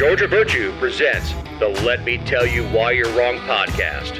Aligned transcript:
Georgia 0.00 0.26
Virtue 0.26 0.72
presents 0.78 1.34
the 1.58 1.68
Let 1.84 2.04
Me 2.04 2.16
Tell 2.16 2.46
You 2.46 2.64
Why 2.68 2.92
You're 2.92 3.12
Wrong 3.12 3.36
podcast. 3.40 4.14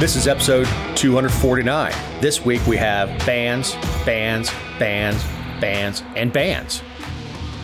This 0.00 0.16
is 0.16 0.26
episode 0.26 0.66
249. 0.96 1.92
This 2.20 2.44
week 2.44 2.66
we 2.66 2.76
have 2.76 3.08
bands, 3.24 3.76
bands, 4.04 4.52
bands, 4.80 5.22
bands, 5.60 6.02
and 6.16 6.32
bands. 6.32 6.82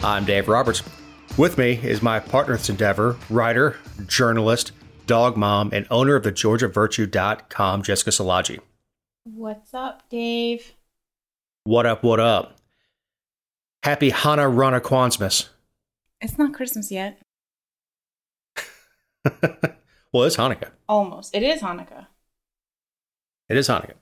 I'm 0.04 0.24
Dave 0.24 0.46
Roberts. 0.46 0.84
With 1.36 1.58
me 1.58 1.80
is 1.82 2.00
my 2.00 2.20
partner 2.20 2.54
in 2.54 2.58
this 2.58 2.70
endeavor, 2.70 3.16
writer, 3.28 3.76
journalist, 4.06 4.70
dog 5.08 5.36
mom, 5.36 5.70
and 5.72 5.84
owner 5.90 6.14
of 6.14 6.22
the 6.22 6.30
GeorgiaVirtue.com, 6.30 7.82
Jessica 7.82 8.10
Szilagyi. 8.10 8.60
What's 9.24 9.74
up, 9.74 10.08
Dave? 10.08 10.74
What 11.64 11.84
up, 11.84 12.02
what 12.02 12.20
up? 12.20 12.56
Happy 13.82 14.08
Hana 14.10 14.48
Rana 14.48 14.80
Kwanzmas. 14.80 15.50
It's 16.20 16.38
not 16.38 16.54
Christmas 16.54 16.90
yet. 16.90 17.20
well, 20.12 20.24
it's 20.24 20.36
Hanukkah. 20.36 20.70
Almost. 20.88 21.34
It 21.34 21.42
is 21.42 21.60
Hanukkah. 21.60 22.06
It 23.50 23.58
is 23.58 23.68
Hanukkah. 23.68 23.94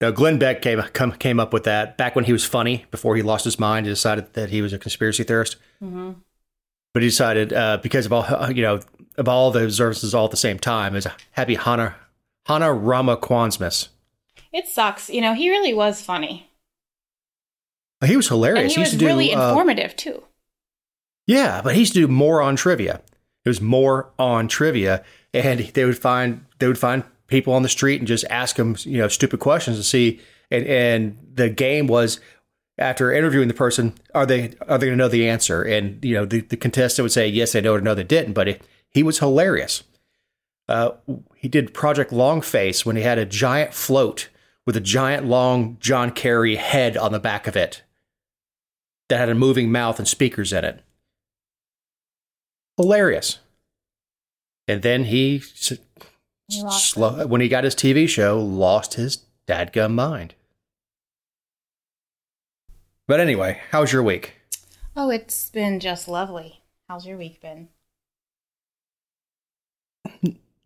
Now, 0.00 0.10
Glenn 0.10 0.38
Beck 0.38 0.60
came, 0.60 0.82
come, 0.92 1.12
came 1.12 1.38
up 1.38 1.52
with 1.52 1.64
that 1.64 1.96
back 1.96 2.16
when 2.16 2.24
he 2.24 2.32
was 2.32 2.44
funny, 2.44 2.84
before 2.90 3.14
he 3.14 3.22
lost 3.22 3.44
his 3.44 3.60
mind 3.60 3.86
and 3.86 3.94
decided 3.94 4.32
that 4.32 4.50
he 4.50 4.60
was 4.60 4.72
a 4.72 4.78
conspiracy 4.78 5.22
theorist. 5.22 5.56
Mm-hmm. 5.82 6.12
But 6.92 7.02
he 7.02 7.08
decided, 7.08 7.52
uh, 7.52 7.78
because 7.80 8.06
of 8.06 8.12
all, 8.12 8.50
you 8.50 8.62
know, 8.62 8.80
of 9.16 9.28
all 9.28 9.52
the 9.52 9.62
observances 9.62 10.14
all 10.14 10.24
at 10.24 10.32
the 10.32 10.36
same 10.36 10.58
time, 10.58 10.96
is 10.96 11.06
a 11.06 11.14
Happy 11.32 11.54
Hana, 11.54 11.94
Hana 12.46 12.72
Rama 12.72 13.16
Kwanzmas. 13.16 13.88
It 14.52 14.66
sucks. 14.66 15.08
You 15.08 15.20
know, 15.20 15.34
he 15.34 15.50
really 15.50 15.74
was 15.74 16.00
funny. 16.00 16.49
He 18.04 18.16
was 18.16 18.28
hilarious. 18.28 18.62
And 18.62 18.72
he, 18.72 18.80
was 18.80 18.92
used 18.92 19.00
to 19.00 19.06
really 19.06 19.28
do, 19.28 19.36
uh, 19.36 19.50
informative, 19.50 19.94
too. 19.96 20.24
Yeah, 21.26 21.60
but 21.62 21.74
he 21.74 21.80
used 21.80 21.92
to 21.94 22.00
do 22.00 22.08
more 22.08 22.40
on 22.40 22.56
trivia. 22.56 23.02
It 23.44 23.48
was 23.48 23.60
more 23.60 24.10
on 24.18 24.48
trivia, 24.48 25.04
and 25.32 25.60
they 25.60 25.84
would 25.84 25.98
find 25.98 26.44
they 26.58 26.66
would 26.66 26.78
find 26.78 27.04
people 27.26 27.54
on 27.54 27.62
the 27.62 27.68
street 27.68 28.00
and 28.00 28.08
just 28.08 28.24
ask 28.28 28.56
them, 28.56 28.76
you 28.80 28.98
know, 28.98 29.08
stupid 29.08 29.40
questions 29.40 29.76
to 29.76 29.82
see. 29.82 30.20
And 30.50 30.66
and 30.66 31.18
the 31.34 31.48
game 31.48 31.86
was 31.86 32.20
after 32.78 33.12
interviewing 33.12 33.48
the 33.48 33.54
person, 33.54 33.94
are 34.14 34.26
they 34.26 34.54
are 34.66 34.78
they 34.78 34.86
going 34.86 34.96
to 34.98 35.04
know 35.04 35.08
the 35.08 35.28
answer? 35.28 35.62
And 35.62 36.04
you 36.04 36.14
know, 36.14 36.24
the, 36.24 36.40
the 36.40 36.56
contestant 36.56 37.04
would 37.04 37.12
say 37.12 37.28
yes, 37.28 37.52
they 37.52 37.60
know, 37.60 37.74
or 37.74 37.80
no, 37.80 37.94
they 37.94 38.04
didn't. 38.04 38.32
But 38.32 38.48
it, 38.48 38.62
he 38.90 39.02
was 39.02 39.18
hilarious. 39.18 39.84
Uh, 40.68 40.92
he 41.36 41.48
did 41.48 41.74
Project 41.74 42.12
Long 42.12 42.40
Face 42.40 42.84
when 42.84 42.96
he 42.96 43.02
had 43.02 43.18
a 43.18 43.26
giant 43.26 43.74
float 43.74 44.28
with 44.66 44.76
a 44.76 44.80
giant 44.80 45.26
long 45.26 45.76
John 45.80 46.10
Kerry 46.10 46.56
head 46.56 46.96
on 46.96 47.12
the 47.12 47.20
back 47.20 47.46
of 47.46 47.56
it 47.56 47.82
that 49.10 49.18
had 49.18 49.28
a 49.28 49.34
moving 49.34 49.70
mouth 49.70 49.98
and 49.98 50.08
speakers 50.08 50.52
in 50.52 50.64
it. 50.64 50.82
Hilarious. 52.78 53.38
And 54.66 54.80
then 54.82 55.04
he, 55.04 55.36
s- 55.38 55.72
He 56.48 56.62
lost 56.62 56.96
when 56.96 57.40
he 57.42 57.48
got 57.48 57.64
his 57.64 57.74
TV 57.74 58.08
show, 58.08 58.40
lost 58.40 58.94
his 58.94 59.24
dadgum 59.46 59.92
mind. 59.94 60.34
But 63.06 63.20
anyway, 63.20 63.60
how's 63.72 63.92
your 63.92 64.02
week? 64.02 64.36
Oh, 64.96 65.10
it's 65.10 65.50
been 65.50 65.80
just 65.80 66.08
lovely. 66.08 66.60
How's 66.88 67.06
your 67.06 67.18
week 67.18 67.40
been? 67.42 67.68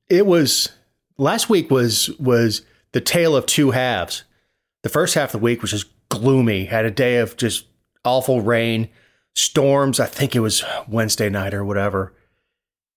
It 0.09 0.27
was 0.27 0.69
last 1.17 1.49
week 1.49 1.71
was 1.71 2.11
was 2.19 2.63
the 2.93 3.01
tale 3.01 3.35
of 3.35 3.47
two 3.47 3.71
halves. 3.73 4.25
The 4.83 4.89
first 4.91 5.15
half 5.15 5.35
of 5.35 5.41
the 5.41 5.45
week 5.45 5.63
was 5.63 5.71
just 5.71 5.87
gloomy. 6.11 6.67
Had 6.67 6.85
a 6.85 6.91
day 6.91 7.17
of 7.17 7.37
just 7.37 7.67
awful 8.05 8.41
rain, 8.41 8.89
storms. 9.35 9.99
I 10.01 10.07
think 10.07 10.35
it 10.37 10.41
was 10.41 10.65
Wednesday 10.89 11.29
night 11.29 11.55
or 11.55 11.65
whatever. 11.65 12.13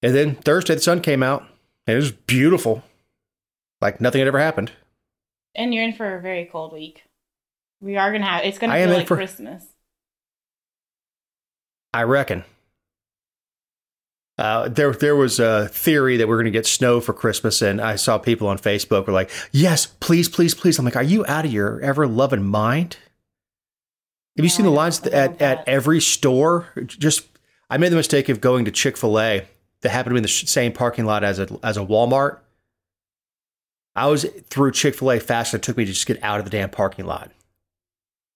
And 0.01 0.13
then 0.15 0.35
Thursday 0.35 0.75
the 0.75 0.81
sun 0.81 1.01
came 1.01 1.23
out. 1.23 1.43
And 1.87 1.93
it 1.95 1.99
was 1.99 2.11
beautiful. 2.11 2.83
Like 3.81 4.01
nothing 4.01 4.19
had 4.19 4.27
ever 4.27 4.39
happened. 4.39 4.71
And 5.55 5.73
you're 5.73 5.83
in 5.83 5.93
for 5.93 6.17
a 6.17 6.21
very 6.21 6.45
cold 6.45 6.73
week. 6.73 7.03
We 7.79 7.95
are 7.97 8.11
going 8.11 8.21
to 8.21 8.27
have, 8.27 8.43
it's 8.43 8.57
going 8.59 8.69
to 8.69 8.75
I 8.75 8.83
feel 8.85 8.93
like 8.93 9.07
for- 9.07 9.15
Christmas. 9.15 9.63
I 11.93 12.03
reckon. 12.03 12.43
Uh, 14.37 14.69
there, 14.69 14.91
there 14.91 15.15
was 15.15 15.39
a 15.39 15.67
theory 15.69 16.17
that 16.17 16.27
we're 16.27 16.35
going 16.35 16.45
to 16.45 16.51
get 16.51 16.67
snow 16.67 17.01
for 17.01 17.11
Christmas, 17.11 17.61
and 17.63 17.81
I 17.81 17.95
saw 17.95 18.19
people 18.19 18.47
on 18.47 18.59
Facebook 18.59 19.07
were 19.07 19.13
like, 19.13 19.31
"Yes, 19.51 19.87
please, 19.87 20.29
please, 20.29 20.53
please." 20.53 20.77
I'm 20.77 20.85
like, 20.85 20.95
"Are 20.95 21.01
you 21.01 21.25
out 21.25 21.45
of 21.45 21.51
your 21.51 21.81
ever 21.81 22.05
loving 22.05 22.43
mind?" 22.43 22.97
Have 24.37 24.45
you 24.45 24.49
No, 24.49 24.55
seen 24.55 24.65
the 24.65 24.71
lines 24.71 24.99
don't 24.99 25.13
at, 25.13 25.41
at 25.41 25.67
every 25.67 25.99
store? 25.99 26.67
Just, 26.85 27.25
I 27.69 27.77
made 27.77 27.91
the 27.91 27.95
mistake 27.95 28.29
of 28.29 28.39
going 28.39 28.65
to 28.65 28.71
Chick 28.71 28.95
Fil 28.97 29.19
A 29.19 29.45
that 29.81 29.89
happened 29.89 30.11
to 30.11 30.13
be 30.13 30.17
in 30.19 30.23
the 30.23 30.29
same 30.29 30.71
parking 30.73 31.05
lot 31.05 31.23
as 31.23 31.39
a 31.39 31.47
as 31.63 31.77
a 31.77 31.81
Walmart. 31.81 32.39
I 33.95 34.07
was 34.07 34.25
through 34.49 34.71
Chick 34.73 34.95
Fil 34.95 35.11
A 35.11 35.19
faster 35.19 35.57
than 35.57 35.61
it 35.61 35.63
took 35.63 35.77
me 35.77 35.85
to 35.85 35.91
just 35.91 36.05
get 36.05 36.21
out 36.23 36.39
of 36.39 36.45
the 36.45 36.51
damn 36.51 36.69
parking 36.69 37.05
lot. 37.05 37.31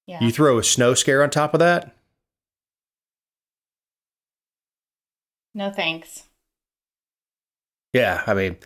Yeah. 0.07 0.19
You 0.21 0.31
throw 0.31 0.57
a 0.57 0.63
snow 0.63 0.93
scare 0.95 1.21
on 1.23 1.29
top 1.29 1.53
of 1.53 1.59
that. 1.59 1.95
no 5.53 5.69
thanks. 5.69 6.23
Yeah, 7.93 8.23
I 8.25 8.33
mean, 8.33 8.57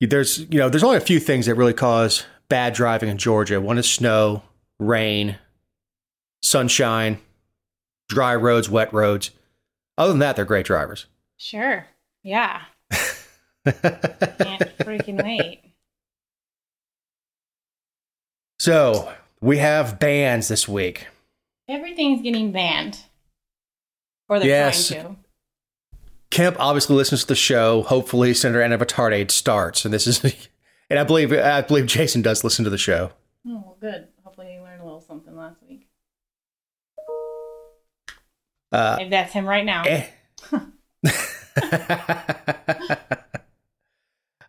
there's 0.00 0.40
you 0.40 0.58
know 0.58 0.68
there's 0.68 0.82
only 0.82 0.96
a 0.96 1.00
few 1.00 1.20
things 1.20 1.46
that 1.46 1.54
really 1.54 1.72
cause 1.72 2.24
bad 2.48 2.74
driving 2.74 3.08
in 3.08 3.18
Georgia. 3.18 3.60
One 3.60 3.78
is 3.78 3.88
snow, 3.88 4.42
rain, 4.78 5.38
sunshine, 6.46 7.18
dry 8.08 8.34
roads, 8.34 8.68
wet 8.70 8.92
roads. 8.92 9.30
Other 9.98 10.12
than 10.12 10.20
that, 10.20 10.36
they're 10.36 10.44
great 10.44 10.66
drivers. 10.66 11.06
Sure. 11.36 11.86
Yeah. 12.22 12.62
Can't 13.64 14.78
freaking 14.78 15.22
wait. 15.22 15.62
so 18.58 19.12
we 19.40 19.58
have 19.58 19.98
bands 19.98 20.48
this 20.48 20.66
week. 20.68 21.06
Everything's 21.68 22.22
getting 22.22 22.52
banned. 22.52 22.98
Or 24.28 24.38
they're 24.38 24.48
Yes. 24.48 24.88
trying 24.88 25.02
to. 25.04 25.16
Kemp 26.30 26.56
obviously 26.58 26.96
listens 26.96 27.20
to 27.22 27.28
the 27.28 27.34
show. 27.36 27.82
Hopefully, 27.82 28.34
Senator 28.34 28.60
Anavitarte 28.60 29.30
starts, 29.30 29.84
and 29.84 29.94
this 29.94 30.06
is, 30.06 30.22
and 30.90 30.98
I 30.98 31.04
believe 31.04 31.32
I 31.32 31.60
believe 31.62 31.86
Jason 31.86 32.22
does 32.22 32.42
listen 32.44 32.64
to 32.64 32.70
the 32.70 32.78
show. 32.78 33.12
Oh, 33.46 33.62
well, 33.64 33.76
good. 33.80 34.08
Uh, 38.72 38.96
Maybe 38.98 39.10
that's 39.10 39.32
him 39.32 39.46
right 39.46 39.64
now. 39.64 39.84
Eh. 39.84 40.06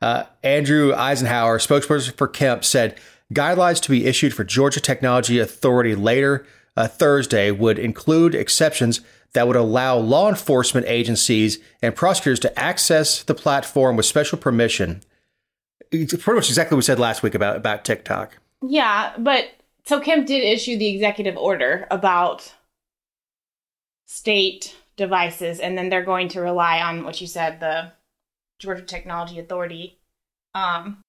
uh, 0.02 0.24
Andrew 0.44 0.94
Isenhour, 0.94 1.60
spokesperson 1.60 2.14
for 2.16 2.28
Kemp, 2.28 2.64
said 2.66 2.98
guidelines 3.34 3.82
to 3.82 3.90
be 3.90 4.06
issued 4.06 4.34
for 4.34 4.44
Georgia 4.44 4.80
Technology 4.80 5.40
Authority 5.40 5.96
later 5.96 6.46
uh, 6.76 6.88
Thursday 6.88 7.52
would 7.52 7.80
include 7.80 8.36
exceptions 8.36 9.02
that 9.34 9.48
would 9.48 9.56
allow 9.56 9.98
law 9.98 10.30
enforcement 10.30 10.86
agencies 10.88 11.60
and 11.82 11.96
prosecutors 11.96 12.40
to 12.40 12.60
access 12.60 13.24
the 13.24 13.36
platform 13.36 13.96
with 13.96 14.06
special 14.06 14.38
permission. 14.38 15.02
It's 15.92 16.14
pretty 16.14 16.38
much 16.38 16.50
exactly 16.50 16.76
what 16.76 16.80
we 16.80 16.84
said 16.84 17.00
last 17.00 17.24
week 17.24 17.36
about, 17.36 17.58
about 17.58 17.84
TikTok. 17.84 18.38
Yeah, 18.62 19.14
but 19.18 19.50
so 19.86 20.00
Kemp 20.00 20.28
did 20.28 20.44
issue 20.44 20.78
the 20.78 20.88
executive 20.88 21.38
order 21.38 21.88
about 21.92 22.54
state 24.08 24.76
devices, 24.96 25.60
and 25.60 25.78
then 25.78 25.90
they're 25.90 26.04
going 26.04 26.30
to 26.30 26.42
rely 26.42 26.82
on 26.82 27.04
what 27.04 27.22
you 27.22 27.28
said, 27.28 27.60
the 27.60 27.92
Georgia 28.58 28.82
Technology 28.82 29.38
Authority. 29.40 30.00
Um, 30.56 31.04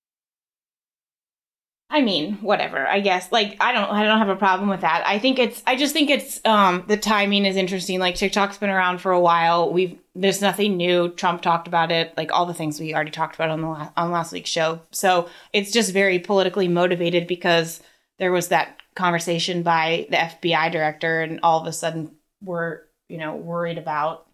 I 1.90 2.02
mean, 2.02 2.34
whatever. 2.42 2.86
I 2.86 3.00
guess 3.00 3.32
like 3.32 3.56
I 3.60 3.72
don't 3.72 3.90
I 3.90 4.04
don't 4.04 4.18
have 4.18 4.28
a 4.28 4.36
problem 4.36 4.68
with 4.68 4.82
that. 4.82 5.04
I 5.06 5.18
think 5.18 5.38
it's 5.38 5.62
I 5.66 5.74
just 5.74 5.94
think 5.94 6.10
it's 6.10 6.44
um 6.44 6.84
the 6.86 6.98
timing 6.98 7.46
is 7.46 7.56
interesting. 7.56 7.98
Like 7.98 8.14
TikTok's 8.14 8.58
been 8.58 8.68
around 8.68 8.98
for 9.00 9.10
a 9.10 9.20
while. 9.20 9.72
We've 9.72 9.98
there's 10.14 10.42
nothing 10.42 10.76
new. 10.76 11.08
Trump 11.10 11.40
talked 11.40 11.66
about 11.66 11.90
it, 11.90 12.12
like 12.16 12.30
all 12.30 12.44
the 12.44 12.52
things 12.52 12.78
we 12.78 12.94
already 12.94 13.10
talked 13.10 13.36
about 13.36 13.48
on 13.48 13.62
the 13.62 13.68
la- 13.68 13.92
on 13.96 14.10
last 14.10 14.32
week's 14.32 14.50
show. 14.50 14.80
So 14.90 15.30
it's 15.54 15.72
just 15.72 15.92
very 15.94 16.18
politically 16.18 16.68
motivated 16.68 17.26
because 17.26 17.80
there 18.18 18.32
was 18.32 18.48
that 18.48 18.76
conversation 18.94 19.62
by 19.62 20.06
the 20.10 20.16
FBI 20.16 20.70
director, 20.70 21.22
and 21.22 21.40
all 21.42 21.58
of 21.60 21.66
a 21.66 21.72
sudden 21.72 22.10
we're 22.42 22.82
you 23.08 23.18
know 23.18 23.36
worried 23.36 23.78
about 23.78 24.26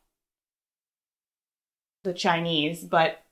the 2.03 2.13
Chinese, 2.13 2.85
but 2.85 3.23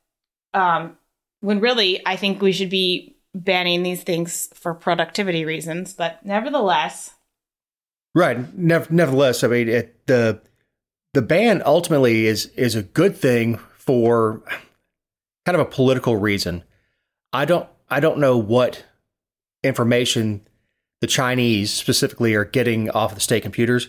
um, 0.55 0.97
when 1.41 1.61
really 1.61 2.01
I 2.07 2.17
think 2.17 2.41
we 2.41 2.53
should 2.53 2.71
be 2.71 3.17
banning 3.35 3.83
these 3.83 4.03
things 4.03 4.49
for 4.55 4.75
productivity 4.75 5.45
reasons. 5.45 5.95
But 5.95 6.25
nevertheless, 6.25 7.15
Right. 8.15 8.55
Nev- 8.57 8.91
nevertheless, 8.91 9.43
I 9.43 9.49
mean, 9.49 9.69
it, 9.69 10.07
the 10.07 10.41
the 11.15 11.23
ban 11.23 11.63
ultimately 11.65 12.27
is 12.27 12.47
is 12.57 12.75
a 12.75 12.83
good 12.83 13.17
thing 13.17 13.59
for 13.79 14.43
kind 15.47 15.57
of 15.59 15.67
a 15.67 15.71
political 15.71 16.17
reason. 16.17 16.63
I 17.33 17.45
don't 17.45 17.69
I 17.91 18.01
don't 18.01 18.19
know 18.19 18.37
what 18.37 18.85
information 19.65 20.47
the 21.01 21.07
Chinese 21.07 21.73
specifically 21.73 22.35
are 22.35 22.45
getting 22.45 22.91
off 22.91 23.13
of 23.13 23.17
the 23.17 23.21
state 23.21 23.43
computers. 23.43 23.89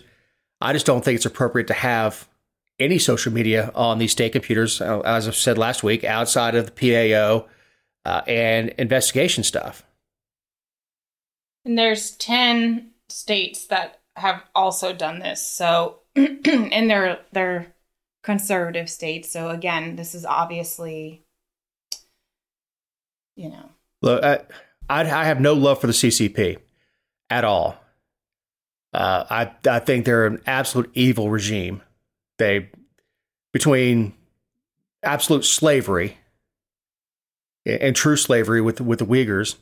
I 0.64 0.72
just 0.72 0.86
don't 0.86 1.04
think 1.04 1.16
it's 1.16 1.26
appropriate 1.26 1.66
to 1.66 1.74
have 1.74 2.26
any 2.80 2.98
social 2.98 3.30
media 3.32 3.70
on 3.74 3.98
these 3.98 4.12
state 4.12 4.32
computers, 4.32 4.80
uh, 4.80 5.00
as 5.00 5.28
I 5.28 5.30
said 5.32 5.58
last 5.58 5.82
week, 5.82 6.04
outside 6.04 6.54
of 6.54 6.64
the 6.64 6.72
PAO 6.72 7.46
uh, 8.06 8.22
and 8.26 8.70
investigation 8.70 9.44
stuff. 9.44 9.84
And 11.66 11.78
there's 11.78 12.12
10 12.12 12.92
states 13.10 13.66
that 13.66 14.00
have 14.16 14.42
also 14.54 14.94
done 14.94 15.18
this. 15.18 15.46
So, 15.46 16.00
and 16.16 16.90
they're, 16.90 17.18
they're 17.32 17.74
conservative 18.22 18.88
states. 18.88 19.30
So, 19.30 19.50
again, 19.50 19.96
this 19.96 20.14
is 20.14 20.24
obviously, 20.24 21.22
you 23.36 23.50
know. 23.50 23.68
Look, 24.00 24.24
I, 24.24 24.40
I 24.88 25.24
have 25.24 25.40
no 25.40 25.52
love 25.52 25.80
for 25.80 25.86
the 25.86 25.92
CCP 25.92 26.56
at 27.28 27.44
all. 27.44 27.83
Uh, 28.94 29.24
I 29.28 29.50
I 29.68 29.80
think 29.80 30.04
they're 30.04 30.26
an 30.26 30.40
absolute 30.46 30.90
evil 30.94 31.28
regime. 31.28 31.82
They 32.38 32.70
between 33.52 34.14
absolute 35.02 35.44
slavery 35.44 36.18
and 37.66 37.96
true 37.96 38.16
slavery 38.16 38.60
with 38.60 38.80
with 38.80 39.00
the 39.00 39.06
Uyghurs, 39.06 39.56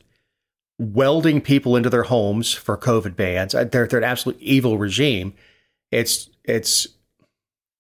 welding 0.79 1.41
people 1.41 1.77
into 1.77 1.89
their 1.89 2.03
homes 2.05 2.53
for 2.53 2.77
COVID 2.77 3.17
bans. 3.17 3.55
Uh, 3.55 3.65
they're 3.65 3.87
they're 3.87 4.01
an 4.01 4.05
absolute 4.05 4.39
evil 4.39 4.77
regime. 4.77 5.33
It's 5.91 6.29
it's 6.45 6.89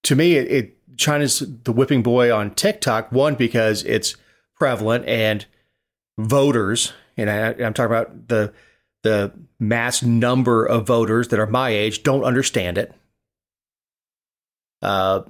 to 0.04 0.16
me 0.16 0.36
it, 0.36 0.50
it 0.50 0.96
China's 0.96 1.40
the 1.64 1.72
whipping 1.72 2.02
boy 2.02 2.34
on 2.34 2.54
TikTok. 2.54 3.12
One 3.12 3.34
because 3.34 3.84
it's 3.84 4.16
prevalent 4.56 5.04
and 5.06 5.44
voters, 6.16 6.94
and 7.16 7.28
I, 7.28 7.48
I'm 7.64 7.74
talking 7.74 7.94
about 7.94 8.28
the 8.28 8.54
the 9.02 9.32
mass 9.58 10.02
number 10.02 10.64
of 10.64 10.86
voters 10.86 11.28
that 11.28 11.38
are 11.38 11.46
my 11.46 11.70
age 11.70 12.02
don't 12.02 12.24
understand 12.24 12.78
it. 12.78 12.94
Uh, 14.80 15.22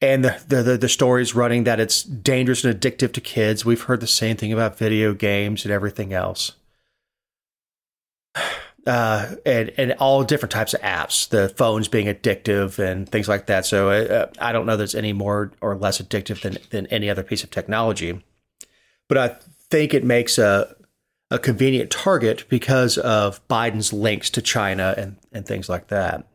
and 0.00 0.24
the, 0.24 0.62
the 0.62 0.78
the 0.78 0.88
stories 0.88 1.34
running 1.34 1.64
that 1.64 1.80
it's 1.80 2.02
dangerous 2.02 2.64
and 2.64 2.78
addictive 2.78 3.12
to 3.12 3.20
kids. 3.20 3.64
We've 3.64 3.82
heard 3.82 4.00
the 4.00 4.06
same 4.06 4.36
thing 4.36 4.52
about 4.52 4.78
video 4.78 5.12
games 5.12 5.64
and 5.64 5.72
everything 5.72 6.12
else. 6.12 6.52
Uh, 8.86 9.34
and 9.44 9.70
and 9.76 9.92
all 10.00 10.24
different 10.24 10.50
types 10.50 10.72
of 10.72 10.80
apps, 10.80 11.28
the 11.28 11.50
phones 11.50 11.86
being 11.86 12.06
addictive 12.06 12.78
and 12.78 13.06
things 13.06 13.28
like 13.28 13.44
that. 13.44 13.66
So 13.66 13.90
uh, 13.90 14.26
I 14.38 14.52
don't 14.52 14.64
know 14.64 14.74
that 14.74 14.82
it's 14.82 14.94
any 14.94 15.12
more 15.12 15.52
or 15.60 15.76
less 15.76 16.00
addictive 16.00 16.40
than 16.40 16.56
than 16.70 16.86
any 16.86 17.10
other 17.10 17.22
piece 17.22 17.44
of 17.44 17.50
technology, 17.50 18.24
but 19.06 19.18
I 19.18 19.36
think 19.68 19.92
it 19.92 20.02
makes 20.02 20.38
a 20.38 20.74
a 21.30 21.38
convenient 21.38 21.90
target 21.90 22.44
because 22.48 22.98
of 22.98 23.46
Biden's 23.48 23.92
links 23.92 24.30
to 24.30 24.42
China 24.42 24.94
and, 24.96 25.16
and 25.32 25.46
things 25.46 25.68
like 25.68 25.88
that. 25.88 26.26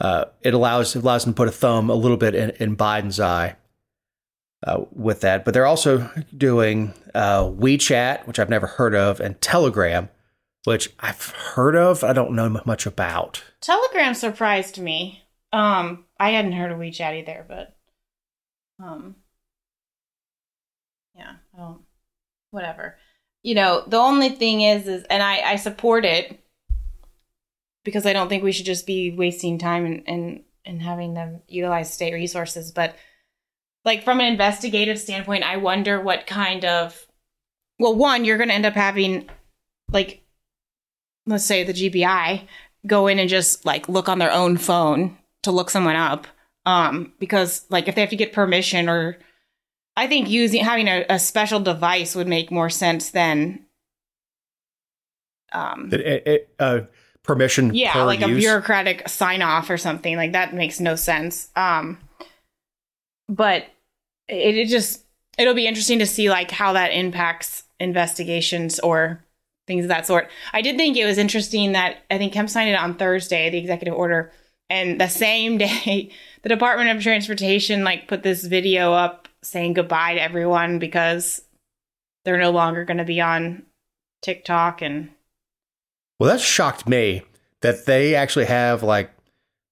Uh, 0.00 0.26
it 0.42 0.54
allows 0.54 0.94
it 0.96 1.02
allows 1.02 1.24
them 1.24 1.34
to 1.34 1.36
put 1.36 1.48
a 1.48 1.52
thumb 1.52 1.90
a 1.90 1.94
little 1.94 2.16
bit 2.16 2.34
in, 2.34 2.50
in 2.50 2.76
Biden's 2.76 3.20
eye 3.20 3.56
uh, 4.66 4.84
with 4.92 5.20
that. 5.22 5.44
But 5.44 5.54
they're 5.54 5.66
also 5.66 6.10
doing 6.36 6.92
uh, 7.14 7.44
WeChat, 7.44 8.26
which 8.26 8.38
I've 8.38 8.50
never 8.50 8.66
heard 8.66 8.94
of, 8.94 9.20
and 9.20 9.40
Telegram, 9.40 10.08
which 10.64 10.90
I've 11.00 11.30
heard 11.30 11.76
of. 11.76 12.04
I 12.04 12.12
don't 12.12 12.32
know 12.32 12.60
much 12.64 12.86
about. 12.86 13.42
Telegram 13.60 14.14
surprised 14.14 14.78
me. 14.78 15.22
Um, 15.52 16.04
I 16.18 16.30
hadn't 16.30 16.52
heard 16.52 16.72
of 16.72 16.78
WeChat 16.78 17.20
either, 17.20 17.44
but 17.48 17.76
um, 18.84 19.16
yeah, 21.14 21.34
I 21.54 21.58
don't. 21.58 21.82
Whatever 22.50 22.98
you 23.44 23.54
know, 23.54 23.84
the 23.86 23.98
only 23.98 24.30
thing 24.30 24.62
is, 24.62 24.88
is 24.88 25.04
and 25.04 25.22
I, 25.22 25.40
I 25.42 25.56
support 25.56 26.04
it 26.06 26.40
because 27.84 28.06
I 28.06 28.14
don't 28.14 28.30
think 28.30 28.42
we 28.42 28.52
should 28.52 28.64
just 28.64 28.86
be 28.86 29.12
wasting 29.12 29.58
time 29.58 29.84
and, 29.84 30.02
and, 30.06 30.42
and 30.64 30.82
having 30.82 31.12
them 31.12 31.42
utilize 31.46 31.92
state 31.92 32.14
resources. 32.14 32.72
But 32.72 32.96
like 33.84 34.02
from 34.02 34.18
an 34.18 34.26
investigative 34.26 34.98
standpoint, 34.98 35.44
I 35.44 35.58
wonder 35.58 36.00
what 36.00 36.26
kind 36.26 36.64
of, 36.64 37.06
well, 37.78 37.94
one, 37.94 38.24
you're 38.24 38.38
going 38.38 38.48
to 38.48 38.54
end 38.54 38.64
up 38.64 38.72
having 38.72 39.28
like, 39.92 40.24
let's 41.26 41.44
say 41.44 41.64
the 41.64 41.74
GBI 41.74 42.48
go 42.86 43.06
in 43.08 43.18
and 43.18 43.28
just 43.28 43.66
like 43.66 43.90
look 43.90 44.08
on 44.08 44.18
their 44.18 44.32
own 44.32 44.56
phone 44.56 45.18
to 45.42 45.52
look 45.52 45.68
someone 45.68 45.96
up. 45.96 46.26
Um, 46.64 47.12
because 47.18 47.66
like 47.68 47.88
if 47.88 47.94
they 47.94 48.00
have 48.00 48.10
to 48.10 48.16
get 48.16 48.32
permission 48.32 48.88
or 48.88 49.18
I 49.96 50.06
think 50.06 50.28
using 50.28 50.64
having 50.64 50.88
a, 50.88 51.04
a 51.08 51.18
special 51.18 51.60
device 51.60 52.14
would 52.14 52.28
make 52.28 52.50
more 52.50 52.70
sense 52.70 53.10
than 53.10 53.64
um 55.52 55.90
it, 55.92 56.26
it, 56.26 56.54
uh, 56.58 56.80
permission. 57.22 57.74
Yeah, 57.74 58.02
like 58.04 58.20
use. 58.20 58.30
a 58.30 58.40
bureaucratic 58.40 59.08
sign 59.08 59.42
off 59.42 59.68
or 59.70 59.76
something 59.76 60.16
like 60.16 60.32
that 60.32 60.54
makes 60.54 60.78
no 60.78 60.94
sense. 60.94 61.48
Um, 61.56 61.98
but 63.28 63.64
it, 64.28 64.56
it 64.56 64.68
just 64.68 65.04
it'll 65.36 65.54
be 65.54 65.66
interesting 65.66 65.98
to 65.98 66.06
see 66.06 66.30
like 66.30 66.50
how 66.50 66.72
that 66.74 66.88
impacts 66.88 67.64
investigations 67.80 68.78
or 68.78 69.24
things 69.66 69.84
of 69.84 69.88
that 69.88 70.06
sort. 70.06 70.28
I 70.52 70.60
did 70.60 70.76
think 70.76 70.96
it 70.96 71.06
was 71.06 71.18
interesting 71.18 71.72
that 71.72 71.98
I 72.10 72.18
think 72.18 72.32
Kemp 72.32 72.50
signed 72.50 72.70
it 72.70 72.78
on 72.78 72.94
Thursday, 72.94 73.50
the 73.50 73.58
executive 73.58 73.94
order, 73.94 74.30
and 74.70 75.00
the 75.00 75.08
same 75.08 75.58
day 75.58 76.10
the 76.42 76.48
Department 76.48 76.90
of 76.90 77.02
Transportation 77.02 77.84
like 77.84 78.06
put 78.06 78.22
this 78.22 78.44
video 78.44 78.92
up 78.92 79.23
saying 79.44 79.74
goodbye 79.74 80.14
to 80.14 80.22
everyone 80.22 80.78
because 80.78 81.42
they're 82.24 82.38
no 82.38 82.50
longer 82.50 82.84
going 82.84 82.98
to 82.98 83.04
be 83.04 83.20
on 83.20 83.64
TikTok 84.22 84.82
and 84.82 85.10
Well, 86.18 86.30
that 86.30 86.40
shocked 86.40 86.88
me 86.88 87.22
that 87.60 87.86
they 87.86 88.14
actually 88.14 88.46
have 88.46 88.82
like 88.82 89.10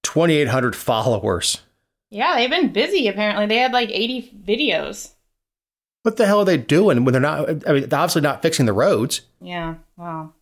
2800 0.02 0.76
followers. 0.76 1.62
Yeah, 2.10 2.36
they've 2.36 2.50
been 2.50 2.72
busy 2.72 3.08
apparently. 3.08 3.46
They 3.46 3.58
had 3.58 3.72
like 3.72 3.90
80 3.90 4.34
videos. 4.46 5.12
What 6.02 6.16
the 6.16 6.26
hell 6.26 6.40
are 6.40 6.44
they 6.44 6.56
doing 6.56 7.04
when 7.04 7.12
they're 7.12 7.20
not 7.20 7.48
I 7.66 7.72
mean, 7.72 7.88
they're 7.88 7.98
obviously 7.98 8.22
not 8.22 8.42
fixing 8.42 8.66
the 8.66 8.72
roads. 8.72 9.22
Yeah, 9.40 9.76
wow. 9.96 10.32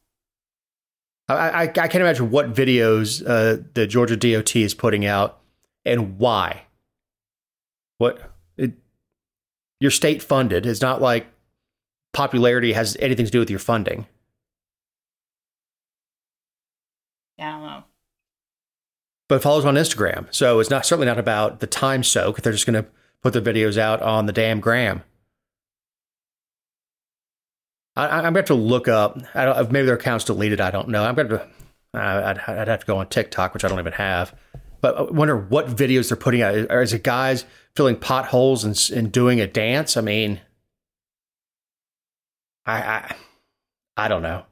I, 1.28 1.34
I, 1.34 1.62
I 1.62 1.66
can't 1.66 1.96
imagine 1.96 2.30
what 2.30 2.52
videos 2.52 3.22
uh, 3.24 3.62
the 3.74 3.86
Georgia 3.86 4.16
DOT 4.16 4.56
is 4.56 4.74
putting 4.74 5.06
out 5.06 5.38
and 5.84 6.18
why. 6.18 6.62
What 7.98 8.29
you're 9.80 9.90
state 9.90 10.22
funded. 10.22 10.66
It's 10.66 10.82
not 10.82 11.00
like 11.00 11.26
popularity 12.12 12.74
has 12.74 12.96
anything 13.00 13.24
to 13.24 13.32
do 13.32 13.40
with 13.40 13.50
your 13.50 13.58
funding. 13.58 14.06
Yeah, 17.38 17.48
I 17.48 17.52
don't 17.52 17.62
know. 17.62 17.84
But 19.28 19.42
follows 19.42 19.64
on 19.64 19.76
Instagram. 19.76 20.26
So 20.30 20.60
it's 20.60 20.70
not 20.70 20.84
certainly 20.84 21.06
not 21.06 21.18
about 21.18 21.60
the 21.60 21.66
time 21.66 22.02
soak. 22.02 22.42
They're 22.42 22.52
just 22.52 22.66
going 22.66 22.82
to 22.82 22.90
put 23.22 23.32
the 23.32 23.40
videos 23.40 23.78
out 23.78 24.02
on 24.02 24.26
the 24.26 24.32
damn 24.32 24.60
gram. 24.60 25.02
I, 27.96 28.26
am 28.26 28.32
going 28.32 28.46
to 28.46 28.54
look 28.54 28.88
up. 28.88 29.18
I 29.34 29.44
don't, 29.44 29.72
maybe 29.72 29.86
their 29.86 29.96
account's 29.96 30.24
deleted. 30.24 30.60
I 30.60 30.70
don't 30.70 30.88
know. 30.88 31.04
I'm 31.04 31.14
going 31.14 31.28
to. 31.28 31.42
Uh, 31.92 31.98
I'd, 31.98 32.38
I'd 32.38 32.68
have 32.68 32.80
to 32.80 32.86
go 32.86 32.98
on 32.98 33.08
TikTok, 33.08 33.52
which 33.52 33.64
I 33.64 33.68
don't 33.68 33.78
even 33.78 33.92
have. 33.94 34.34
But 34.80 34.96
I 34.96 35.02
wonder 35.02 35.36
what 35.36 35.66
videos 35.68 36.08
they're 36.08 36.16
putting 36.16 36.42
out. 36.42 36.54
Is 36.54 36.92
it 36.92 37.02
guys 37.02 37.44
filling 37.74 37.96
potholes 37.96 38.64
and, 38.64 38.96
and 38.96 39.12
doing 39.12 39.40
a 39.40 39.46
dance? 39.46 39.96
I 39.96 40.00
mean, 40.00 40.40
I, 42.64 42.80
I, 42.80 43.14
I 43.96 44.08
don't 44.08 44.22
know. 44.22 44.44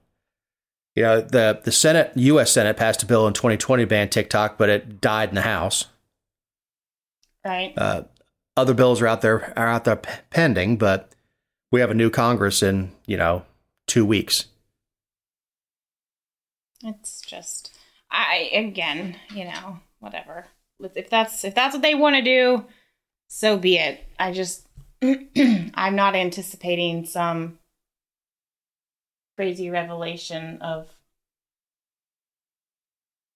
You 0.94 1.04
know, 1.04 1.20
the 1.20 1.60
the 1.62 1.70
Senate, 1.70 2.10
U.S. 2.16 2.50
Senate 2.50 2.76
passed 2.76 3.04
a 3.04 3.06
bill 3.06 3.26
in 3.28 3.32
2020 3.32 3.84
ban 3.84 4.08
TikTok, 4.08 4.58
but 4.58 4.68
it 4.68 5.00
died 5.00 5.28
in 5.28 5.36
the 5.36 5.42
House. 5.42 5.86
Right. 7.44 7.72
Uh, 7.76 8.02
other 8.56 8.74
bills 8.74 9.00
are 9.00 9.06
out 9.06 9.20
there 9.20 9.52
are 9.56 9.68
out 9.68 9.84
there 9.84 9.96
pending, 10.30 10.76
but 10.76 11.14
we 11.70 11.80
have 11.80 11.90
a 11.90 11.94
new 11.94 12.10
Congress 12.10 12.64
in 12.64 12.90
you 13.06 13.16
know 13.16 13.44
two 13.86 14.04
weeks. 14.04 14.46
It's 16.82 17.20
just, 17.20 17.72
I 18.10 18.50
again, 18.52 19.16
you 19.34 19.44
know, 19.44 19.78
whatever. 20.00 20.46
If 20.94 21.10
that's 21.10 21.44
if 21.44 21.54
that's 21.54 21.74
what 21.74 21.82
they 21.82 21.94
want 21.94 22.16
to 22.16 22.22
do, 22.22 22.64
so 23.28 23.58
be 23.58 23.76
it. 23.76 24.04
I 24.18 24.32
just 24.32 24.66
I'm 25.02 25.96
not 25.96 26.14
anticipating 26.14 27.04
some 27.04 27.58
crazy 29.36 29.70
revelation 29.70 30.58
of 30.60 30.88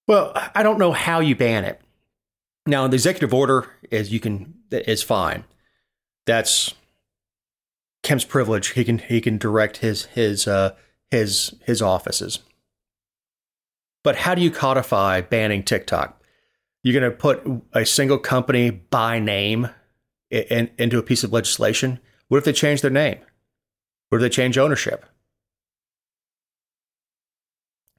Well, 0.09 0.33
I 0.55 0.63
don't 0.63 0.79
know 0.79 0.93
how 0.93 1.21
you 1.21 1.37
ban 1.37 1.65
it. 1.65 1.81
Now, 2.67 2.87
the 2.87 2.95
executive 2.95 3.35
order 3.35 3.69
is 3.91 4.13
you 4.13 4.21
can 4.21 4.55
is 4.71 5.03
fine. 5.03 5.45
That's 6.27 6.75
Kemp's 8.03 8.25
privilege. 8.25 8.69
He 8.69 8.85
can 8.85 8.99
he 8.99 9.21
can 9.21 9.39
direct 9.39 9.79
his 9.79 10.07
his 10.07 10.47
uh, 10.47 10.75
his 11.11 11.55
his 11.65 11.83
offices. 11.83 12.41
But 14.05 14.17
how 14.17 14.35
do 14.35 14.43
you 14.43 14.51
codify 14.51 15.21
banning 15.21 15.63
TikTok? 15.63 16.22
You're 16.83 16.99
going 16.99 17.11
to 17.11 17.17
put 17.17 17.43
a 17.73 17.87
single 17.87 18.19
company 18.19 18.71
by 18.71 19.19
name 19.21 19.69
in, 20.31 20.71
into 20.79 20.99
a 20.99 21.03
piece 21.03 21.23
of 21.23 21.33
legislation. 21.33 22.01
What 22.29 22.39
if 22.39 22.45
they 22.45 22.53
change 22.53 22.81
their 22.81 22.91
name? 22.91 23.19
What 24.09 24.19
if 24.19 24.23
they 24.23 24.29
change 24.29 24.59
ownership? 24.59 25.05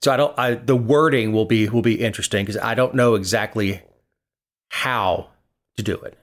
So 0.01 0.11
I 0.11 0.17
don't. 0.17 0.37
I 0.37 0.53
the 0.55 0.75
wording 0.75 1.31
will 1.31 1.45
be 1.45 1.69
will 1.69 1.81
be 1.81 2.01
interesting 2.01 2.45
because 2.45 2.61
I 2.61 2.73
don't 2.73 2.93
know 2.93 3.15
exactly 3.15 3.81
how 4.69 5.29
to 5.77 5.83
do 5.83 5.95
it. 5.95 6.17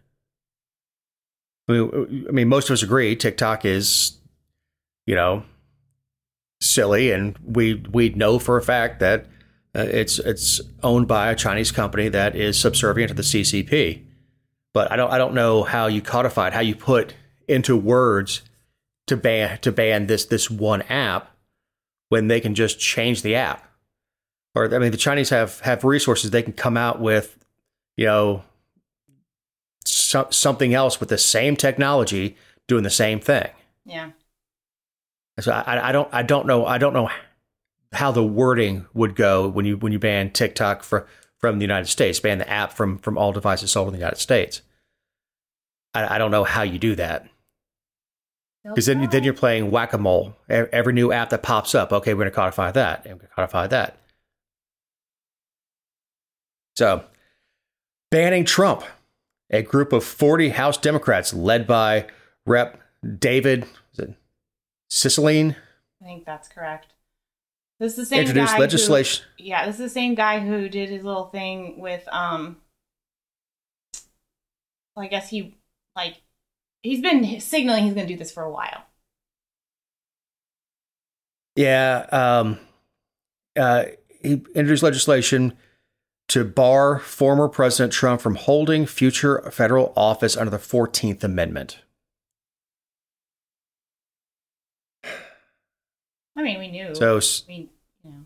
I 1.67 1.73
mean, 1.73 2.27
I 2.29 2.33
mean, 2.33 2.49
most 2.49 2.69
of 2.69 2.75
us 2.75 2.83
agree 2.83 3.17
TikTok 3.17 3.65
is, 3.65 4.19
you 5.07 5.15
know, 5.15 5.45
silly, 6.61 7.11
and 7.11 7.39
we 7.43 7.83
we 7.91 8.11
know 8.11 8.39
for 8.39 8.59
a 8.59 8.63
fact 8.63 9.01
that 9.01 9.27
uh, 9.75 9.87
it's 9.89 10.19
it's 10.19 10.61
owned 10.83 11.07
by 11.07 11.31
a 11.31 11.37
Chinese 11.37 11.71
company 11.71 12.09
that 12.09 12.35
is 12.35 12.59
subservient 12.59 13.09
to 13.09 13.15
the 13.15 13.23
CCP. 13.23 14.03
But 14.73 14.91
I 14.91 14.97
don't 14.97 15.11
I 15.11 15.19
don't 15.19 15.35
know 15.35 15.63
how 15.63 15.87
you 15.87 16.03
codify 16.03 16.49
it, 16.49 16.53
how 16.53 16.61
you 16.61 16.75
put 16.75 17.15
into 17.47 17.77
words 17.77 18.43
to 19.07 19.17
ban 19.17 19.59
to 19.61 19.73
ban 19.73 20.07
this 20.07 20.25
this 20.25 20.51
one 20.51 20.83
app 20.83 21.31
when 22.09 22.29
they 22.29 22.41
can 22.41 22.55
just 22.55 22.79
change 22.79 23.23
the 23.23 23.35
app. 23.35 23.65
Or 24.55 24.73
I 24.75 24.79
mean, 24.79 24.91
the 24.91 24.97
Chinese 24.97 25.31
have 25.31 25.61
have 25.61 25.85
resources; 25.85 26.31
they 26.31 26.43
can 26.43 26.53
come 26.53 26.77
out 26.77 27.01
with, 27.01 27.39
you 27.97 28.07
know, 28.07 28.43
so, 29.85 30.27
something 30.31 30.75
else 30.75 30.99
with 30.99 31.09
the 31.09 31.19
same 31.19 31.57
technology 31.57 32.37
doing 32.67 32.83
the 32.83 32.91
same 32.91 33.21
thing. 33.21 33.49
Yeah. 33.85 34.11
So 35.39 35.53
I, 35.53 35.89
I 35.89 35.93
don't 35.93 36.09
I 36.13 36.23
don't 36.23 36.47
know 36.47 36.67
I 36.67 36.79
don't 36.79 36.93
know 36.93 37.09
how 37.93 38.13
the 38.13 38.25
wording 38.25 38.87
would 38.95 39.17
go 39.17 39.49
when 39.49 39.65
you 39.65 39.77
when 39.77 39.93
you 39.93 39.99
ban 39.99 40.31
TikTok 40.31 40.83
for, 40.83 41.07
from 41.39 41.59
the 41.59 41.65
United 41.65 41.87
States, 41.87 42.21
ban 42.21 42.39
the 42.39 42.49
app 42.49 42.73
from 42.73 42.99
from 42.99 43.19
all 43.19 43.33
devices 43.33 43.71
sold 43.71 43.89
in 43.89 43.93
the 43.93 43.99
United 43.99 44.21
States. 44.21 44.63
I, 45.95 46.17
I 46.17 46.19
don't 46.19 46.31
know 46.31 46.45
how 46.45 46.63
you 46.63 46.79
do 46.79 46.95
that 46.97 47.27
because 48.65 48.87
then 48.87 49.09
then 49.11 49.25
you're 49.25 49.35
playing 49.35 49.71
whack 49.71 49.93
a 49.93 49.99
mole. 49.99 50.37
Every 50.49 50.93
new 50.93 51.13
app 51.13 51.31
that 51.31 51.43
pops 51.43 51.75
up, 51.75 51.93
okay, 51.93 52.15
we're 52.15 52.21
going 52.21 52.31
to 52.31 52.37
codify 52.37 52.71
that 52.73 53.07
and 53.07 53.21
codify 53.35 53.67
that. 53.69 53.97
So, 56.77 57.05
banning 58.11 58.45
Trump, 58.45 58.85
a 59.51 59.63
group 59.63 59.93
of 59.93 60.05
40 60.05 60.51
House 60.51 60.79
Democrats 60.79 61.35
led 61.35 61.67
by 61.67 62.07
Rep. 62.47 62.81
David 63.19 63.67
Cicilline. 64.91 65.57
I 66.01 66.05
think 66.05 66.27
that's 66.27 66.49
correct. 66.49 66.93
This 67.81 67.93
is 67.93 67.97
the 67.97 68.07
same 68.07 68.21
introduced 68.21 68.53
guy 68.53 68.59
legislation. 68.59 69.25
Who, 69.39 69.45
yeah, 69.45 69.65
this 69.65 69.77
is 69.77 69.81
the 69.81 69.89
same 69.89 70.15
guy 70.15 70.39
who 70.39 70.69
did 70.69 70.91
his 70.91 71.03
little 71.03 71.25
thing 71.25 71.81
with 71.81 72.07
um. 72.13 72.59
Well, 74.95 75.07
I 75.07 75.09
guess 75.09 75.31
he 75.31 75.57
like 75.97 76.21
he's 76.83 77.01
been 77.01 77.41
signaling 77.41 77.85
he's 77.85 77.95
going 77.95 78.07
to 78.07 78.13
do 78.13 78.19
this 78.19 78.31
for 78.31 78.43
a 78.43 78.51
while. 78.51 78.85
Yeah, 81.57 82.07
um, 82.13 82.59
uh, 83.59 83.87
he 84.23 84.33
introduced 84.33 84.83
legislation 84.83 85.55
to 86.29 86.45
bar 86.45 86.99
former 86.99 87.49
President 87.49 87.95
Trump 87.95 88.21
from 88.21 88.35
holding 88.35 88.85
future 88.85 89.51
federal 89.51 89.95
office 89.97 90.37
under 90.37 90.51
the 90.51 90.59
Fourteenth 90.59 91.25
Amendment. 91.25 91.79
I 96.41 96.43
mean, 96.43 96.59
we 96.59 96.69
knew. 96.69 96.95
So, 96.95 97.21
we, 97.47 97.69
you 98.03 98.11
know. 98.11 98.25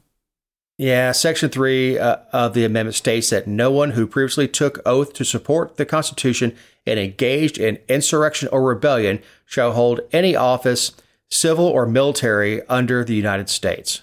yeah, 0.78 1.11
Section 1.11 1.50
3 1.50 1.99
uh, 1.99 2.16
of 2.33 2.54
the 2.54 2.64
amendment 2.64 2.94
states 2.94 3.30
that 3.30 3.49
no 3.49 3.73
one 3.73 3.90
who 3.90 4.06
previously 4.06 4.47
took 4.47 4.78
oath 4.87 5.12
to 5.14 5.25
support 5.25 5.76
the 5.76 5.85
Constitution 5.85 6.56
and 6.87 7.00
engaged 7.00 7.59
in 7.59 7.80
insurrection 7.88 8.49
or 8.52 8.62
rebellion 8.62 9.21
shall 9.44 9.73
hold 9.73 10.00
any 10.12 10.37
office, 10.37 10.92
civil 11.28 11.66
or 11.66 11.87
military, 11.87 12.64
under 12.68 13.02
the 13.02 13.16
United 13.16 13.49
States. 13.49 14.02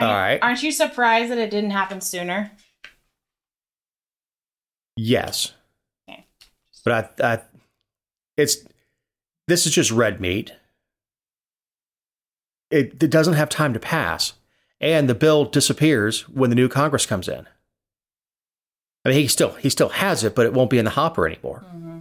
I 0.00 0.02
mean, 0.02 0.10
All 0.10 0.16
right. 0.16 0.38
Aren't 0.42 0.62
you 0.64 0.72
surprised 0.72 1.30
that 1.30 1.38
it 1.38 1.50
didn't 1.52 1.70
happen 1.70 2.00
sooner? 2.00 2.50
Yes. 4.96 5.52
Okay. 6.08 6.26
But 6.84 7.14
I, 7.22 7.34
I, 7.34 7.40
it's 8.36 8.64
this 9.46 9.66
is 9.66 9.72
just 9.72 9.92
red 9.92 10.20
meat. 10.20 10.54
It, 12.70 13.02
it 13.02 13.10
doesn't 13.10 13.34
have 13.34 13.48
time 13.48 13.72
to 13.74 13.80
pass, 13.80 14.34
and 14.80 15.08
the 15.08 15.14
bill 15.14 15.44
disappears 15.44 16.28
when 16.28 16.50
the 16.50 16.56
new 16.56 16.68
Congress 16.68 17.06
comes 17.06 17.28
in. 17.28 17.46
I 19.04 19.08
mean, 19.08 19.18
he 19.18 19.28
still 19.28 19.52
he 19.52 19.70
still 19.70 19.88
has 19.88 20.24
it, 20.24 20.34
but 20.34 20.46
it 20.46 20.52
won't 20.52 20.70
be 20.70 20.78
in 20.78 20.84
the 20.84 20.92
hopper 20.92 21.26
anymore. 21.26 21.64
Mm-hmm. 21.66 22.00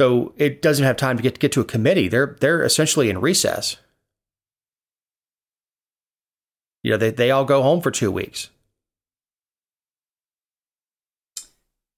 So 0.00 0.34
it 0.36 0.60
doesn't 0.60 0.84
have 0.84 0.96
time 0.96 1.16
to 1.16 1.22
get 1.22 1.34
to 1.34 1.40
get 1.40 1.52
to 1.52 1.60
a 1.60 1.64
committee. 1.64 2.08
They're 2.08 2.36
they're 2.40 2.62
essentially 2.62 3.10
in 3.10 3.20
recess. 3.20 3.76
You 6.82 6.92
know, 6.92 6.98
they, 6.98 7.10
they 7.10 7.30
all 7.30 7.44
go 7.44 7.62
home 7.62 7.80
for 7.80 7.90
two 7.90 8.12
weeks. 8.12 8.50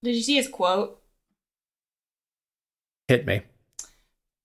Did 0.01 0.15
you 0.15 0.21
see 0.23 0.35
his 0.35 0.47
quote? 0.47 0.99
Hit 3.07 3.25
me. 3.25 3.41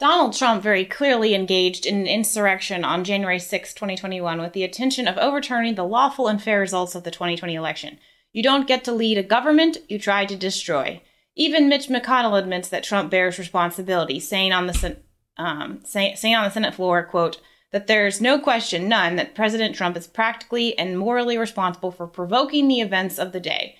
Donald 0.00 0.34
Trump 0.34 0.62
very 0.62 0.84
clearly 0.84 1.34
engaged 1.34 1.86
in 1.86 1.94
an 1.96 2.06
insurrection 2.06 2.84
on 2.84 3.04
January 3.04 3.38
6, 3.38 3.74
2021, 3.74 4.40
with 4.40 4.52
the 4.52 4.64
intention 4.64 5.06
of 5.06 5.16
overturning 5.18 5.76
the 5.76 5.84
lawful 5.84 6.26
and 6.26 6.42
fair 6.42 6.58
results 6.58 6.94
of 6.94 7.04
the 7.04 7.12
2020 7.12 7.54
election. 7.54 7.98
You 8.32 8.42
don't 8.42 8.66
get 8.66 8.82
to 8.84 8.92
lead 8.92 9.18
a 9.18 9.22
government, 9.22 9.78
you 9.88 9.98
try 9.98 10.26
to 10.26 10.34
destroy. 10.34 11.00
Even 11.36 11.68
Mitch 11.68 11.88
McConnell 11.88 12.38
admits 12.38 12.68
that 12.68 12.82
Trump 12.82 13.10
bears 13.10 13.38
responsibility, 13.38 14.18
saying 14.18 14.52
on 14.52 14.66
the 14.66 14.96
um, 15.36 15.80
say, 15.84 16.14
saying 16.14 16.34
on 16.34 16.44
the 16.44 16.50
Senate 16.50 16.74
floor, 16.74 17.02
"quote 17.04 17.40
that 17.70 17.86
there's 17.86 18.20
no 18.20 18.38
question, 18.38 18.88
none, 18.88 19.16
that 19.16 19.34
President 19.34 19.74
Trump 19.74 19.96
is 19.96 20.06
practically 20.06 20.78
and 20.78 20.98
morally 20.98 21.36
responsible 21.36 21.90
for 21.90 22.06
provoking 22.06 22.68
the 22.68 22.80
events 22.80 23.18
of 23.18 23.32
the 23.32 23.40
day." 23.40 23.76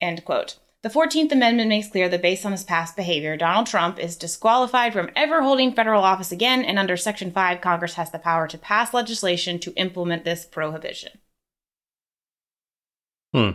End 0.00 0.24
quote. 0.24 0.56
The 0.86 0.92
14th 0.92 1.32
Amendment 1.32 1.68
makes 1.68 1.88
clear 1.88 2.08
that 2.08 2.22
based 2.22 2.46
on 2.46 2.52
his 2.52 2.62
past 2.62 2.94
behavior, 2.94 3.36
Donald 3.36 3.66
Trump 3.66 3.98
is 3.98 4.14
disqualified 4.14 4.92
from 4.92 5.10
ever 5.16 5.42
holding 5.42 5.72
federal 5.72 6.04
office 6.04 6.30
again, 6.30 6.64
and 6.64 6.78
under 6.78 6.96
Section 6.96 7.32
5, 7.32 7.60
Congress 7.60 7.94
has 7.94 8.12
the 8.12 8.20
power 8.20 8.46
to 8.46 8.56
pass 8.56 8.94
legislation 8.94 9.58
to 9.58 9.74
implement 9.74 10.24
this 10.24 10.44
prohibition. 10.44 11.18
Hmm. 13.34 13.50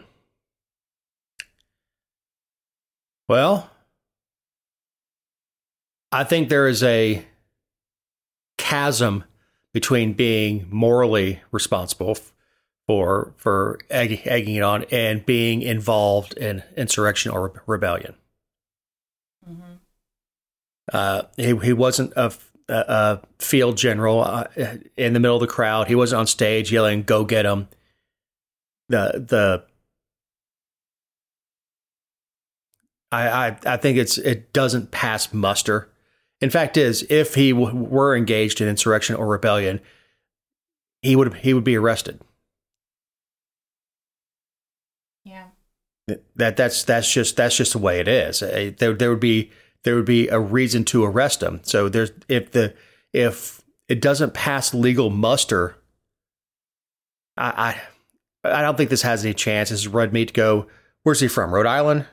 Well, 3.29 3.69
I 6.11 6.25
think 6.25 6.49
there 6.49 6.67
is 6.67 6.83
a 6.83 7.25
chasm 8.57 9.23
between 9.71 10.11
being 10.11 10.67
morally 10.69 11.39
responsible 11.53 12.17
for 12.91 13.33
for 13.37 13.79
egg, 13.89 14.21
egging 14.25 14.55
it 14.55 14.63
on 14.63 14.83
and 14.91 15.25
being 15.25 15.61
involved 15.61 16.33
in 16.33 16.61
insurrection 16.75 17.31
or 17.31 17.63
rebellion. 17.65 18.15
Mm-hmm. 19.49 19.75
Uh, 20.91 21.21
he 21.37 21.55
he 21.55 21.71
wasn't 21.71 22.11
a, 22.17 22.33
a 22.67 23.21
field 23.39 23.77
general 23.77 24.21
uh, 24.21 24.43
in 24.97 25.13
the 25.13 25.21
middle 25.21 25.37
of 25.37 25.41
the 25.41 25.47
crowd. 25.47 25.87
He 25.87 25.95
wasn't 25.95 26.19
on 26.19 26.27
stage 26.27 26.69
yelling 26.69 27.03
"Go 27.03 27.23
get 27.23 27.45
him." 27.45 27.69
The 28.89 29.23
the 29.25 29.63
I, 33.09 33.47
I, 33.47 33.57
I 33.65 33.77
think 33.77 33.97
it's 33.97 34.17
it 34.17 34.51
doesn't 34.51 34.91
pass 34.91 35.33
muster. 35.33 35.89
In 36.41 36.49
fact, 36.49 36.75
is 36.75 37.05
if 37.09 37.35
he 37.35 37.53
w- 37.53 37.73
were 37.73 38.17
engaged 38.17 38.59
in 38.59 38.67
insurrection 38.67 39.15
or 39.15 39.27
rebellion, 39.27 39.79
he 41.01 41.15
would 41.15 41.33
he 41.35 41.53
would 41.53 41.63
be 41.63 41.77
arrested. 41.77 42.19
Yeah. 45.23 45.47
That 46.35 46.57
that's 46.57 46.83
that's 46.83 47.11
just 47.11 47.37
that's 47.37 47.55
just 47.55 47.73
the 47.73 47.79
way 47.79 47.99
it 47.99 48.07
is. 48.07 48.41
Uh, 48.41 48.71
there 48.77 48.93
there 48.93 49.09
would 49.09 49.19
be 49.19 49.51
there 49.83 49.95
would 49.95 50.05
be 50.05 50.27
a 50.27 50.39
reason 50.39 50.83
to 50.85 51.03
arrest 51.03 51.41
him. 51.41 51.61
So 51.63 51.89
there's 51.89 52.11
if 52.27 52.51
the 52.51 52.73
if 53.13 53.61
it 53.87 54.01
doesn't 54.01 54.33
pass 54.33 54.73
legal 54.73 55.09
muster, 55.09 55.77
I 57.37 57.79
I, 58.43 58.57
I 58.57 58.61
don't 58.61 58.75
think 58.77 58.89
this 58.89 59.03
has 59.03 59.23
any 59.23 59.33
chance. 59.33 59.69
This 59.69 59.81
is 59.81 59.87
red 59.87 60.11
meat 60.11 60.29
to 60.29 60.33
go. 60.33 60.67
Where's 61.03 61.19
he 61.19 61.27
from? 61.27 61.53
Rhode 61.53 61.65
Island. 61.67 62.05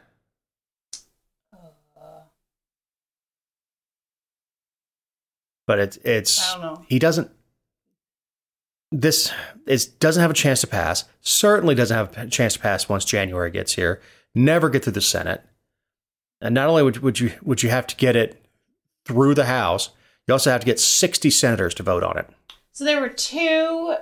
but 5.68 5.78
it's 5.78 5.98
it's 5.98 6.56
he 6.88 6.98
doesn't 6.98 7.30
this 8.90 9.32
is 9.66 9.86
doesn't 9.86 10.20
have 10.20 10.30
a 10.30 10.34
chance 10.34 10.60
to 10.62 10.66
pass. 10.66 11.04
Certainly 11.20 11.74
doesn't 11.74 11.96
have 11.96 12.16
a 12.16 12.26
chance 12.28 12.54
to 12.54 12.60
pass 12.60 12.88
once 12.88 13.04
January 13.04 13.50
gets 13.50 13.74
here. 13.74 14.00
Never 14.34 14.70
get 14.70 14.84
through 14.84 14.94
the 14.94 15.00
Senate, 15.00 15.42
and 16.40 16.54
not 16.54 16.68
only 16.68 16.82
would, 16.82 16.98
would 16.98 17.20
you 17.20 17.32
would 17.42 17.62
you 17.62 17.70
have 17.70 17.86
to 17.88 17.96
get 17.96 18.16
it 18.16 18.44
through 19.04 19.34
the 19.34 19.46
House, 19.46 19.90
you 20.26 20.32
also 20.32 20.50
have 20.50 20.60
to 20.60 20.66
get 20.66 20.80
sixty 20.80 21.30
senators 21.30 21.74
to 21.74 21.82
vote 21.82 22.02
on 22.02 22.16
it. 22.18 22.28
So 22.72 22.84
there 22.84 23.00
were 23.00 23.08
two 23.08 23.96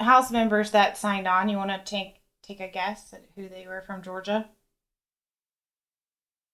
House 0.00 0.30
members 0.30 0.72
that 0.72 0.96
signed 0.96 1.28
on. 1.28 1.48
You 1.48 1.56
want 1.56 1.70
to 1.70 1.80
take 1.84 2.20
take 2.42 2.60
a 2.60 2.68
guess 2.68 3.12
at 3.12 3.24
who 3.36 3.48
they 3.48 3.66
were 3.66 3.82
from 3.82 4.02
Georgia? 4.02 4.48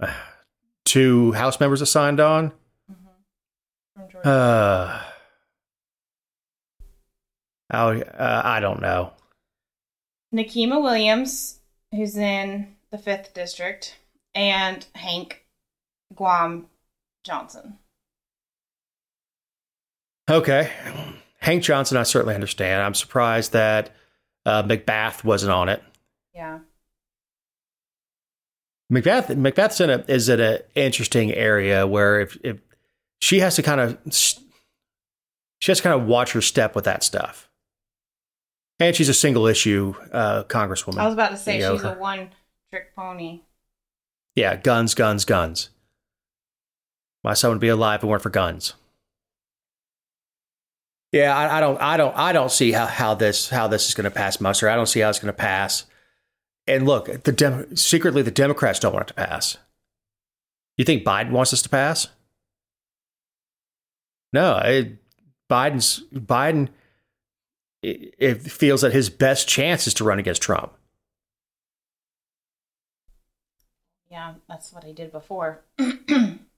two 0.84 1.32
House 1.32 1.60
members 1.60 1.80
that 1.80 1.86
signed 1.86 2.20
on. 2.20 2.52
from 3.94 4.10
Georgia? 4.10 4.28
Uh, 4.28 5.02
Oh, 7.72 8.00
uh, 8.00 8.42
I 8.44 8.60
don't 8.60 8.80
know. 8.80 9.12
Nikema 10.34 10.82
Williams, 10.82 11.60
who's 11.92 12.16
in 12.16 12.76
the 12.90 12.98
fifth 12.98 13.34
district, 13.34 13.98
and 14.34 14.86
Hank 14.94 15.44
Guam 16.14 16.66
Johnson. 17.24 17.78
Okay. 20.30 20.70
Hank 21.40 21.62
Johnson, 21.62 21.96
I 21.96 22.02
certainly 22.02 22.34
understand. 22.34 22.82
I'm 22.82 22.94
surprised 22.94 23.52
that 23.52 23.94
uh, 24.44 24.62
McBath 24.62 25.24
wasn't 25.24 25.52
on 25.52 25.68
it. 25.68 25.82
Yeah. 26.34 26.60
McBath 28.92 29.26
McBath's 29.36 29.80
in 29.80 29.90
a 29.90 30.04
is 30.08 30.28
in 30.28 30.40
an 30.40 30.60
interesting 30.74 31.32
area 31.32 31.86
where 31.86 32.20
if, 32.20 32.38
if 32.42 32.58
she 33.20 33.40
has 33.40 33.56
to 33.56 33.62
kind 33.62 33.80
of 33.80 33.98
she 34.10 35.70
has 35.70 35.78
to 35.78 35.82
kind 35.82 36.00
of 36.00 36.06
watch 36.06 36.32
her 36.32 36.40
step 36.40 36.74
with 36.74 36.84
that 36.84 37.02
stuff, 37.02 37.47
and 38.80 38.94
she's 38.94 39.08
a 39.08 39.14
single 39.14 39.46
issue 39.46 39.94
uh, 40.12 40.44
congresswoman. 40.44 40.98
I 40.98 41.04
was 41.04 41.14
about 41.14 41.30
to 41.30 41.36
say 41.36 41.56
You 41.56 41.62
know, 41.62 41.76
she's 41.76 41.84
a 41.84 41.94
one 41.94 42.30
trick 42.70 42.94
pony. 42.94 43.42
yeah, 44.34 44.56
guns, 44.56 44.94
guns, 44.94 45.24
guns. 45.24 45.70
My 47.24 47.34
son 47.34 47.50
would 47.50 47.60
be 47.60 47.68
alive 47.68 48.00
if 48.00 48.04
it 48.04 48.06
weren't 48.06 48.22
for 48.22 48.30
guns. 48.30 48.74
Yeah, 51.12 51.36
I, 51.36 51.56
I 51.56 51.60
don't, 51.60 51.80
I 51.80 51.96
don't, 51.96 52.16
I 52.16 52.32
don't 52.32 52.52
see 52.52 52.70
how, 52.72 52.86
how 52.86 53.14
this 53.14 53.48
how 53.48 53.66
this 53.66 53.88
is 53.88 53.94
going 53.94 54.04
to 54.04 54.10
pass 54.10 54.40
muster. 54.40 54.68
I 54.68 54.76
don't 54.76 54.86
see 54.86 55.00
how 55.00 55.08
it's 55.08 55.18
going 55.18 55.32
to 55.32 55.38
pass. 55.38 55.86
And 56.66 56.86
look, 56.86 57.24
the 57.24 57.32
Dem- 57.32 57.74
secretly 57.76 58.20
the 58.22 58.30
Democrats 58.30 58.78
don't 58.78 58.92
want 58.92 59.06
it 59.06 59.08
to 59.08 59.14
pass. 59.14 59.56
You 60.76 60.84
think 60.84 61.04
Biden 61.04 61.30
wants 61.30 61.50
this 61.50 61.62
to 61.62 61.68
pass? 61.70 62.08
No, 64.34 64.58
it, 64.58 64.98
Biden's 65.50 66.02
Biden 66.14 66.68
it, 67.82 68.42
feels 68.42 68.82
that 68.82 68.92
his 68.92 69.10
best 69.10 69.48
chance 69.48 69.86
is 69.86 69.94
to 69.94 70.04
run 70.04 70.18
against 70.18 70.42
Trump. 70.42 70.72
Yeah, 74.10 74.34
that's 74.48 74.72
what 74.72 74.84
he 74.84 74.92
did 74.92 75.12
before. 75.12 75.64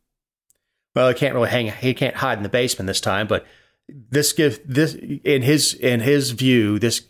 Well, 0.94 1.08
he 1.08 1.14
can't 1.14 1.34
really 1.34 1.50
hang. 1.50 1.68
He 1.68 1.94
can't 1.94 2.16
hide 2.16 2.38
in 2.38 2.42
the 2.42 2.48
basement 2.48 2.86
this 2.86 3.00
time. 3.00 3.26
But 3.26 3.46
this 3.88 4.32
give 4.32 4.60
this 4.66 4.94
in 4.94 5.42
his 5.42 5.74
in 5.74 6.00
his 6.00 6.32
view, 6.32 6.78
this 6.78 7.02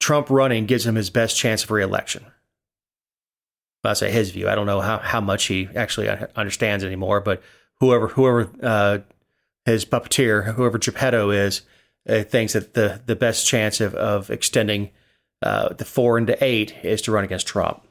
Trump 0.00 0.30
running 0.30 0.66
gives 0.66 0.86
him 0.86 0.94
his 0.94 1.10
best 1.10 1.36
chance 1.36 1.64
of 1.64 1.70
reelection. 1.70 2.24
Well, 3.82 3.90
I 3.90 3.94
say 3.94 4.10
his 4.10 4.30
view. 4.30 4.48
I 4.48 4.54
don't 4.54 4.66
know 4.66 4.80
how, 4.80 4.98
how 4.98 5.20
much 5.20 5.44
he 5.46 5.68
actually 5.74 6.08
understands 6.08 6.84
anymore. 6.84 7.20
But 7.20 7.42
whoever 7.80 8.08
whoever 8.08 8.50
uh, 8.62 8.98
his 9.64 9.84
puppeteer, 9.84 10.54
whoever 10.54 10.78
Geppetto 10.78 11.30
is, 11.30 11.62
uh, 12.08 12.22
thinks 12.22 12.52
that 12.52 12.74
the 12.74 13.00
the 13.06 13.16
best 13.16 13.46
chance 13.46 13.80
of 13.80 13.94
of 13.94 14.30
extending 14.30 14.90
uh, 15.42 15.72
the 15.74 15.84
four 15.84 16.18
into 16.18 16.42
eight 16.42 16.74
is 16.82 17.02
to 17.02 17.12
run 17.12 17.24
against 17.24 17.46
Trump. 17.46 17.86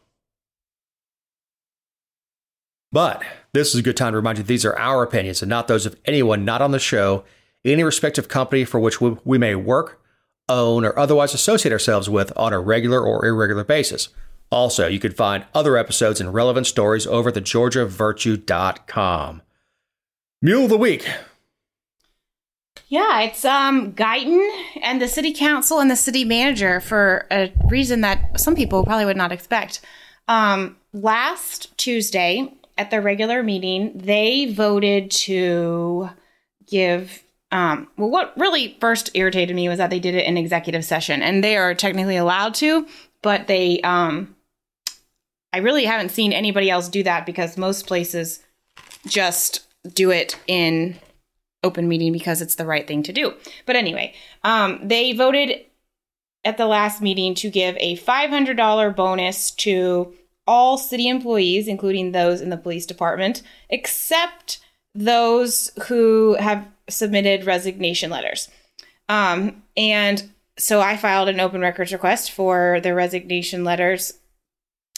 But 2.91 3.23
this 3.53 3.73
is 3.73 3.79
a 3.79 3.83
good 3.83 3.97
time 3.97 4.13
to 4.13 4.17
remind 4.17 4.37
you 4.37 4.43
these 4.43 4.65
are 4.65 4.77
our 4.77 5.03
opinions 5.03 5.41
and 5.41 5.49
not 5.49 5.67
those 5.67 5.87
of 5.87 5.95
anyone 6.05 6.45
not 6.45 6.61
on 6.61 6.71
the 6.71 6.79
show, 6.79 7.23
any 7.65 7.83
respective 7.83 8.27
company 8.27 8.65
for 8.65 8.79
which 8.79 9.01
we, 9.01 9.17
we 9.23 9.39
may 9.39 9.55
work, 9.55 9.99
own, 10.47 10.85
or 10.85 10.97
otherwise 10.97 11.33
associate 11.33 11.71
ourselves 11.71 12.07
with 12.07 12.31
on 12.37 12.53
a 12.53 12.59
regular 12.59 13.01
or 13.01 13.25
irregular 13.25 13.63
basis. 13.63 14.09
Also, 14.51 14.87
you 14.87 14.99
can 14.99 15.11
find 15.11 15.45
other 15.55 15.75
episodes 15.75 16.21
and 16.21 16.33
relevant 16.33 16.67
stories 16.67 17.07
over 17.07 17.29
at 17.29 17.35
thegeorgiavirtue.com. 17.35 19.41
Mule 20.43 20.63
of 20.65 20.69
the 20.69 20.77
Week. 20.77 21.07
Yeah, 22.93 23.21
it's 23.21 23.43
um 23.43 23.93
Guyton 23.93 24.47
and 24.83 25.01
the 25.01 25.07
city 25.07 25.33
council 25.33 25.79
and 25.79 25.89
the 25.89 25.95
city 25.95 26.23
manager 26.25 26.79
for 26.79 27.25
a 27.31 27.51
reason 27.67 28.01
that 28.01 28.39
some 28.39 28.53
people 28.53 28.83
probably 28.83 29.05
would 29.05 29.17
not 29.17 29.31
expect. 29.31 29.81
Um 30.27 30.77
last 30.93 31.75
Tuesday 31.75 32.53
at 32.77 32.91
the 32.91 33.01
regular 33.01 33.41
meeting, 33.41 33.93
they 33.95 34.53
voted 34.53 35.09
to 35.25 36.11
give 36.67 37.23
um 37.51 37.87
well 37.97 38.11
what 38.11 38.31
really 38.37 38.77
first 38.79 39.09
irritated 39.15 39.55
me 39.55 39.67
was 39.67 39.79
that 39.79 39.89
they 39.89 39.99
did 39.99 40.13
it 40.13 40.27
in 40.27 40.37
executive 40.37 40.85
session 40.85 41.23
and 41.23 41.43
they 41.43 41.57
are 41.57 41.73
technically 41.73 42.17
allowed 42.17 42.53
to, 42.53 42.85
but 43.23 43.47
they 43.47 43.81
um 43.81 44.35
I 45.51 45.57
really 45.57 45.85
haven't 45.85 46.09
seen 46.09 46.31
anybody 46.31 46.69
else 46.69 46.89
do 46.89 47.01
that 47.01 47.25
because 47.25 47.57
most 47.57 47.87
places 47.87 48.41
just 49.07 49.65
do 49.95 50.11
it 50.11 50.37
in 50.45 50.99
open 51.63 51.87
meeting 51.87 52.11
because 52.11 52.41
it's 52.41 52.55
the 52.55 52.65
right 52.65 52.87
thing 52.87 53.03
to 53.03 53.13
do. 53.13 53.33
But 53.65 53.75
anyway, 53.75 54.13
um, 54.43 54.79
they 54.83 55.13
voted 55.13 55.65
at 56.45 56.57
the 56.57 56.67
last 56.67 57.01
meeting 57.01 57.33
to 57.35 57.49
give 57.49 57.77
a 57.79 57.97
$500 57.97 58.95
bonus 58.95 59.51
to 59.51 60.13
all 60.45 60.77
city 60.77 61.07
employees, 61.07 61.67
including 61.67 62.11
those 62.11 62.41
in 62.41 62.49
the 62.49 62.57
police 62.57 62.85
department, 62.85 63.41
except 63.69 64.59
those 64.93 65.71
who 65.87 66.35
have 66.35 66.67
submitted 66.89 67.45
resignation 67.45 68.09
letters. 68.09 68.49
Um, 69.09 69.63
and 69.77 70.29
so 70.57 70.81
I 70.81 70.97
filed 70.97 71.29
an 71.29 71.39
open 71.39 71.61
records 71.61 71.93
request 71.93 72.31
for 72.31 72.79
the 72.81 72.93
resignation 72.93 73.63
letters 73.63 74.13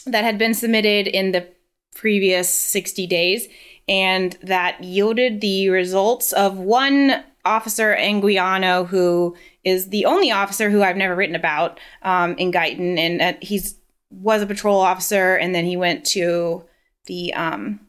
that 0.04 0.24
had 0.24 0.38
been 0.38 0.54
submitted 0.54 1.06
in 1.06 1.32
the 1.32 1.48
previous 1.94 2.48
60 2.48 3.06
days 3.06 3.48
and 3.88 4.36
that 4.42 4.82
yielded 4.82 5.40
the 5.40 5.68
results 5.68 6.32
of 6.32 6.58
one 6.58 7.22
officer 7.44 7.94
Anguiano 7.98 8.86
who 8.86 9.36
is 9.64 9.88
the 9.90 10.04
only 10.04 10.30
officer 10.32 10.68
who 10.70 10.82
I've 10.82 10.96
never 10.96 11.14
written 11.14 11.36
about 11.36 11.78
um, 12.02 12.36
in 12.38 12.50
Guyton 12.52 12.98
and 12.98 13.22
uh, 13.22 13.32
he's 13.40 13.76
was 14.10 14.42
a 14.42 14.46
patrol 14.46 14.80
officer 14.80 15.36
and 15.36 15.54
then 15.54 15.64
he 15.64 15.76
went 15.76 16.04
to 16.06 16.64
the 17.06 17.32
um 17.34 17.80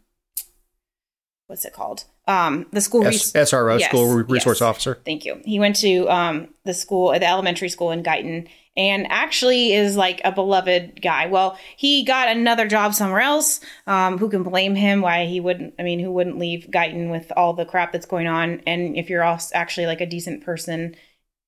what's 1.47 1.65
it 1.65 1.73
called 1.73 2.05
um 2.27 2.65
the 2.71 2.81
school 2.81 3.05
S- 3.05 3.33
res- 3.33 3.49
SRO, 3.51 3.79
Yes, 3.79 3.89
School 3.89 4.15
Resource 4.15 4.59
yes. 4.59 4.61
Officer. 4.61 4.99
Thank 5.05 5.25
you. 5.25 5.41
He 5.45 5.59
went 5.59 5.77
to 5.77 6.07
um, 6.09 6.49
the 6.65 6.73
school, 6.73 7.11
the 7.13 7.25
elementary 7.25 7.69
school 7.69 7.91
in 7.91 8.03
Guyton, 8.03 8.47
and 8.77 9.07
actually 9.09 9.73
is 9.73 9.97
like 9.97 10.21
a 10.23 10.31
beloved 10.31 11.01
guy. 11.01 11.25
Well, 11.25 11.57
he 11.75 12.05
got 12.05 12.29
another 12.29 12.67
job 12.67 12.93
somewhere 12.93 13.19
else. 13.19 13.59
Um, 13.87 14.19
who 14.19 14.29
can 14.29 14.43
blame 14.43 14.75
him? 14.75 15.01
Why 15.01 15.25
he 15.25 15.39
wouldn't? 15.39 15.73
I 15.79 15.83
mean, 15.83 15.99
who 15.99 16.11
wouldn't 16.11 16.37
leave 16.37 16.67
Guyton 16.71 17.09
with 17.09 17.31
all 17.35 17.53
the 17.53 17.65
crap 17.65 17.91
that's 17.91 18.05
going 18.05 18.27
on? 18.27 18.61
And 18.67 18.95
if 18.95 19.09
you're 19.09 19.23
also 19.23 19.55
actually 19.55 19.87
like 19.87 19.99
a 19.99 20.05
decent 20.05 20.45
person, 20.45 20.95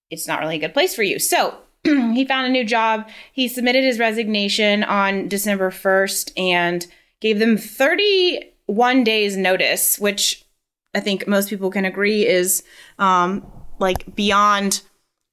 it's 0.10 0.28
not 0.28 0.40
really 0.40 0.56
a 0.56 0.60
good 0.60 0.74
place 0.74 0.96
for 0.96 1.04
you. 1.04 1.20
So 1.20 1.56
he 1.84 2.26
found 2.26 2.48
a 2.48 2.52
new 2.52 2.66
job. 2.66 3.08
He 3.32 3.48
submitted 3.48 3.84
his 3.84 4.00
resignation 4.00 4.84
on 4.84 5.28
December 5.28 5.70
1st 5.70 6.32
and 6.36 6.88
gave 7.22 7.38
them 7.38 7.58
31 7.58 9.04
days 9.04 9.38
notice, 9.38 10.00
which 10.00 10.46
I 10.96 11.00
think 11.00 11.28
most 11.28 11.50
people 11.50 11.70
can 11.70 11.86
agree 11.86 12.26
is 12.26 12.64
um, 12.98 13.46
like 13.78 14.16
beyond 14.16 14.82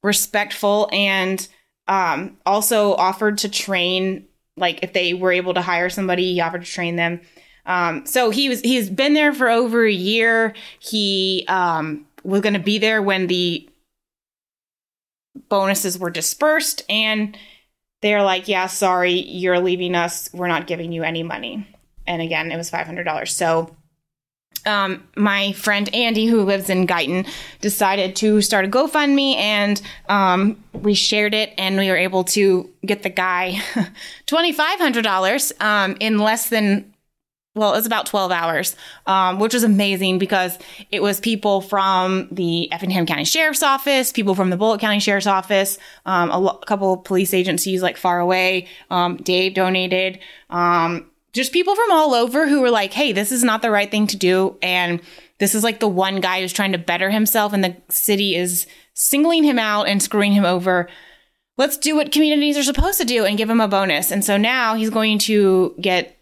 respectful 0.02 0.90
and 0.92 1.48
um, 1.88 2.36
also 2.44 2.94
offered 2.94 3.38
to 3.38 3.48
train 3.48 4.26
like 4.56 4.80
if 4.82 4.92
they 4.92 5.14
were 5.14 5.32
able 5.32 5.54
to 5.54 5.62
hire 5.62 5.90
somebody 5.90 6.32
he 6.32 6.40
offered 6.40 6.64
to 6.64 6.70
train 6.70 6.96
them. 6.96 7.20
Um, 7.66 8.06
so 8.06 8.30
he 8.30 8.48
was 8.48 8.60
he's 8.60 8.88
been 8.88 9.14
there 9.14 9.32
for 9.32 9.48
over 9.48 9.84
a 9.84 9.92
year. 9.92 10.54
He 10.78 11.44
um, 11.48 12.06
was 12.22 12.40
going 12.40 12.54
to 12.54 12.60
be 12.60 12.78
there 12.78 13.02
when 13.02 13.26
the 13.26 13.68
bonuses 15.48 15.98
were 15.98 16.10
dispersed 16.10 16.82
and 16.88 17.36
they're 18.00 18.22
like 18.22 18.48
yeah 18.48 18.66
sorry 18.66 19.12
you're 19.12 19.58
leaving 19.58 19.94
us. 19.94 20.30
We're 20.32 20.48
not 20.48 20.66
giving 20.66 20.92
you 20.92 21.02
any 21.02 21.22
money. 21.22 21.66
And 22.06 22.22
again 22.22 22.50
it 22.50 22.56
was 22.56 22.70
$500 22.70 23.28
so 23.28 23.76
um, 24.66 25.02
my 25.16 25.52
friend 25.52 25.92
Andy, 25.94 26.26
who 26.26 26.42
lives 26.42 26.68
in 26.68 26.86
Guyton, 26.86 27.26
decided 27.60 28.16
to 28.16 28.40
start 28.40 28.64
a 28.64 28.68
GoFundMe, 28.68 29.36
and 29.36 29.80
um, 30.08 30.62
we 30.72 30.94
shared 30.94 31.34
it, 31.34 31.52
and 31.58 31.76
we 31.76 31.88
were 31.88 31.96
able 31.96 32.24
to 32.24 32.68
get 32.84 33.02
the 33.02 33.10
guy 33.10 33.60
twenty 34.26 34.52
five 34.52 34.78
hundred 34.78 35.02
dollars 35.02 35.52
um, 35.60 35.96
in 36.00 36.18
less 36.18 36.48
than. 36.48 36.92
Well, 37.54 37.72
it 37.72 37.76
was 37.78 37.86
about 37.86 38.04
12 38.04 38.32
hours, 38.32 38.76
um, 39.06 39.38
which 39.38 39.54
was 39.54 39.64
amazing 39.64 40.18
because 40.18 40.58
it 40.92 41.02
was 41.02 41.20
people 41.20 41.62
from 41.62 42.28
the 42.30 42.70
Effingham 42.70 43.06
County 43.06 43.24
Sheriff's 43.24 43.62
Office, 43.62 44.12
people 44.12 44.34
from 44.34 44.50
the 44.50 44.58
Bulloch 44.58 44.78
County 44.78 45.00
Sheriff's 45.00 45.26
Office, 45.26 45.78
um, 46.04 46.30
a, 46.30 46.38
lo- 46.38 46.58
couple 46.66 46.92
of 46.92 47.04
police 47.04 47.32
agencies 47.32 47.80
like 47.80 47.96
far 47.96 48.20
away. 48.20 48.66
Um, 48.90 49.16
Dave 49.16 49.54
donated. 49.54 50.18
Just 51.36 51.52
people 51.52 51.76
from 51.76 51.92
all 51.92 52.14
over 52.14 52.48
who 52.48 52.62
were 52.62 52.70
like, 52.70 52.94
hey, 52.94 53.12
this 53.12 53.30
is 53.30 53.44
not 53.44 53.60
the 53.60 53.70
right 53.70 53.90
thing 53.90 54.06
to 54.06 54.16
do. 54.16 54.56
And 54.62 55.02
this 55.38 55.54
is 55.54 55.62
like 55.62 55.80
the 55.80 55.86
one 55.86 56.20
guy 56.20 56.40
who's 56.40 56.52
trying 56.54 56.72
to 56.72 56.78
better 56.78 57.10
himself, 57.10 57.52
and 57.52 57.62
the 57.62 57.76
city 57.90 58.34
is 58.34 58.66
singling 58.94 59.44
him 59.44 59.58
out 59.58 59.86
and 59.86 60.02
screwing 60.02 60.32
him 60.32 60.46
over. 60.46 60.88
Let's 61.58 61.76
do 61.76 61.94
what 61.94 62.10
communities 62.10 62.56
are 62.56 62.62
supposed 62.62 62.98
to 63.00 63.04
do 63.04 63.26
and 63.26 63.36
give 63.36 63.50
him 63.50 63.60
a 63.60 63.68
bonus. 63.68 64.10
And 64.10 64.24
so 64.24 64.38
now 64.38 64.76
he's 64.76 64.88
going 64.88 65.18
to 65.20 65.74
get, 65.78 66.16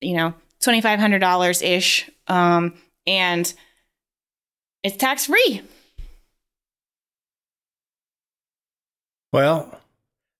you 0.00 0.16
know, 0.16 0.32
$2,500 0.62 1.62
ish. 1.62 2.10
Um, 2.26 2.72
and 3.06 3.52
it's 4.82 4.96
tax 4.96 5.26
free. 5.26 5.60
Well, 9.34 9.78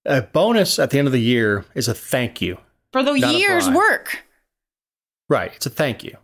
a 0.07 0.23
bonus 0.23 0.79
at 0.79 0.89
the 0.89 0.99
end 0.99 1.07
of 1.07 1.13
the 1.13 1.21
year 1.21 1.67
is 1.75 1.87
a 1.87 1.95
thank 1.95 2.41
you. 2.41 2.57
For 2.97 3.03
the 3.03 3.13
Not 3.13 3.35
year's 3.35 3.69
work. 3.69 4.25
Right. 5.29 5.53
It's 5.55 5.67
a 5.67 5.71
thank 5.71 6.03
you. 6.03 6.17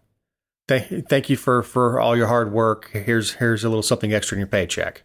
Thank, 0.69 1.07
thank 1.07 1.29
you 1.29 1.37
for, 1.37 1.63
for 1.63 2.01
all 2.01 2.17
your 2.17 2.29
hard 2.29 2.51
work. 2.51 2.89
Here's 2.95 3.35
here's 3.35 3.63
a 3.63 3.69
little 3.69 3.83
something 3.83 4.15
extra 4.15 4.37
in 4.37 4.39
your 4.39 4.47
paycheck. 4.47 5.03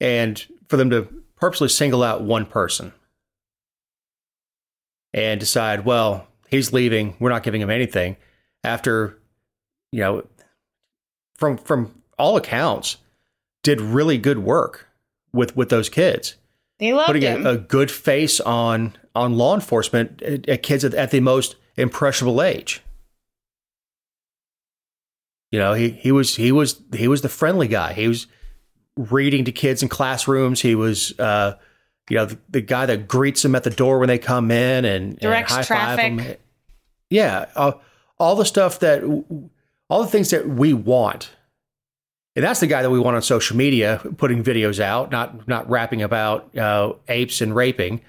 And 0.00 0.44
for 0.66 0.76
them 0.76 0.90
to 0.90 1.06
purposely 1.36 1.68
single 1.68 2.02
out 2.02 2.20
one 2.20 2.46
person 2.46 2.94
and 5.12 5.38
decide, 5.38 5.84
well, 5.84 6.26
he's 6.48 6.72
leaving, 6.72 7.14
we're 7.20 7.30
not 7.30 7.44
giving 7.44 7.60
him 7.60 7.70
anything 7.70 8.16
after, 8.64 9.20
you 9.92 10.00
know, 10.00 10.26
from 11.36 11.58
from 11.58 12.02
all 12.18 12.36
accounts, 12.36 12.96
did 13.62 13.80
really 13.80 14.18
good 14.18 14.40
work 14.40 14.88
with 15.32 15.56
with 15.56 15.68
those 15.68 15.88
kids 15.88 16.34
They 16.80 16.92
loved 16.92 17.06
putting 17.06 17.22
him. 17.22 17.46
a, 17.46 17.50
a 17.50 17.56
good 17.56 17.92
face 17.92 18.40
on 18.40 18.96
on 19.16 19.36
law 19.36 19.54
enforcement 19.54 20.22
at, 20.22 20.48
at 20.48 20.62
kids 20.62 20.84
at, 20.84 20.94
at 20.94 21.10
the 21.10 21.20
most 21.20 21.56
impressionable 21.76 22.42
age. 22.42 22.82
You 25.50 25.58
know, 25.58 25.74
he 25.74 25.90
he 25.90 26.12
was 26.12 26.36
he 26.36 26.52
was 26.52 26.82
he 26.94 27.08
was 27.08 27.22
the 27.22 27.28
friendly 27.28 27.68
guy. 27.68 27.92
He 27.92 28.08
was 28.08 28.26
reading 28.96 29.44
to 29.44 29.52
kids 29.52 29.82
in 29.82 29.88
classrooms. 29.88 30.60
He 30.60 30.74
was, 30.74 31.18
uh, 31.18 31.56
you 32.08 32.16
know, 32.16 32.26
the, 32.26 32.38
the 32.48 32.60
guy 32.60 32.86
that 32.86 33.08
greets 33.08 33.42
them 33.42 33.54
at 33.54 33.64
the 33.64 33.70
door 33.70 33.98
when 33.98 34.08
they 34.08 34.18
come 34.18 34.50
in 34.50 34.84
and 34.84 35.18
Directs 35.18 35.54
and 35.54 35.66
high-five 35.66 35.96
them. 35.96 36.16
traffic. 36.16 36.40
Yeah, 37.10 37.46
uh, 37.54 37.72
all 38.18 38.36
the 38.36 38.44
stuff 38.44 38.80
that 38.80 39.02
all 39.88 40.02
the 40.02 40.10
things 40.10 40.30
that 40.30 40.48
we 40.48 40.72
want. 40.72 41.30
And 42.34 42.44
that's 42.44 42.60
the 42.60 42.66
guy 42.66 42.82
that 42.82 42.90
we 42.90 42.98
want 42.98 43.16
on 43.16 43.22
social 43.22 43.56
media, 43.56 44.02
putting 44.18 44.44
videos 44.44 44.78
out, 44.80 45.10
not 45.10 45.48
not 45.48 45.70
rapping 45.70 46.02
about 46.02 46.54
uh, 46.56 46.92
apes 47.08 47.40
and 47.40 47.54
raping. 47.54 48.02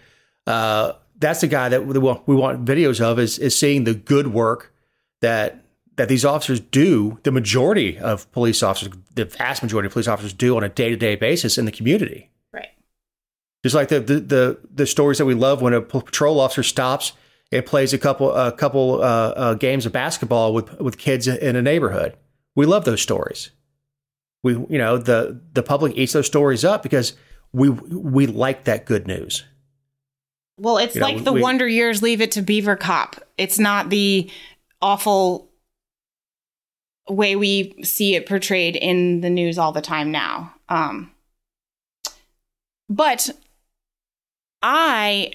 Uh, 0.48 0.94
that's 1.20 1.42
the 1.42 1.48
guy 1.48 1.70
that 1.70 1.86
we 1.86 2.00
want, 2.00 2.66
videos 2.66 3.02
of 3.02 3.20
is 3.20 3.38
is 3.38 3.58
seeing 3.58 3.84
the 3.84 3.94
good 3.94 4.28
work 4.28 4.74
that 5.22 5.64
that 5.98 6.08
these 6.08 6.24
officers 6.24 6.60
do. 6.60 7.20
The 7.24 7.32
majority 7.32 7.98
of 7.98 8.32
police 8.32 8.64
officers, 8.64 8.94
the 9.16 9.26
vast 9.26 9.62
majority 9.62 9.88
of 9.88 9.94
police 9.94 10.08
officers, 10.08 10.34
do 10.34 10.56
on 10.56 10.64
a 10.64 10.70
day 10.70 10.90
to 10.90 10.96
day 10.96 11.16
basis 11.16 11.58
in 11.58 11.66
the 11.66 11.72
community. 11.72 12.30
right. 12.54 12.70
Just 13.64 13.76
like 13.76 13.90
the, 13.90 14.00
the 14.00 14.20
the 14.20 14.60
the 14.74 14.86
stories 14.86 15.18
that 15.18 15.26
we 15.26 15.34
love 15.34 15.62
when 15.62 15.74
a 15.74 15.82
patrol 15.82 16.40
officer 16.40 16.64
stops 16.64 17.14
and 17.52 17.66
plays 17.66 17.94
a 17.94 17.98
couple 17.98 18.32
a 18.32 18.52
couple 18.52 19.02
uh, 19.02 19.34
uh, 19.36 19.54
games 19.56 19.86
of 19.86 19.92
basketball 19.92 20.54
with 20.54 20.80
with 20.80 20.98
kids 20.98 21.28
in 21.28 21.56
a 21.56 21.62
neighborhood. 21.62 22.16
We 22.56 22.66
love 22.66 22.86
those 22.86 23.02
stories. 23.02 23.52
We 24.44 24.54
you 24.54 24.78
know 24.78 24.98
the 24.98 25.42
the 25.54 25.64
public 25.64 25.98
eats 25.98 26.14
those 26.14 26.28
stories 26.28 26.64
up 26.64 26.84
because 26.84 27.14
we 27.52 27.70
we 27.70 28.28
like 28.28 28.66
that 28.66 28.86
good 28.86 29.08
news. 29.08 29.44
Well, 30.58 30.78
it's 30.78 30.96
You 30.96 31.02
know, 31.02 31.08
like 31.08 31.24
the 31.24 31.34
we- 31.34 31.42
Wonder 31.42 31.68
Years 31.68 32.02
leave 32.02 32.22
it 32.22 32.32
to 32.34 32.42
Beaver 32.42 32.76
Cop. 32.76 33.22
It's 33.38 33.60
not 33.60 33.90
the 33.90 34.30
awful 34.82 35.50
way 37.10 37.36
we 37.36 37.76
see 37.84 38.16
it 38.16 38.26
portrayed 38.26 38.76
in 38.76 39.22
the 39.22 39.30
news 39.30 39.58
all 39.58 39.72
the 39.72 39.82
time 39.82 40.12
now. 40.12 40.54
Um, 40.68 41.12
but 42.90 43.30
I, 44.62 45.32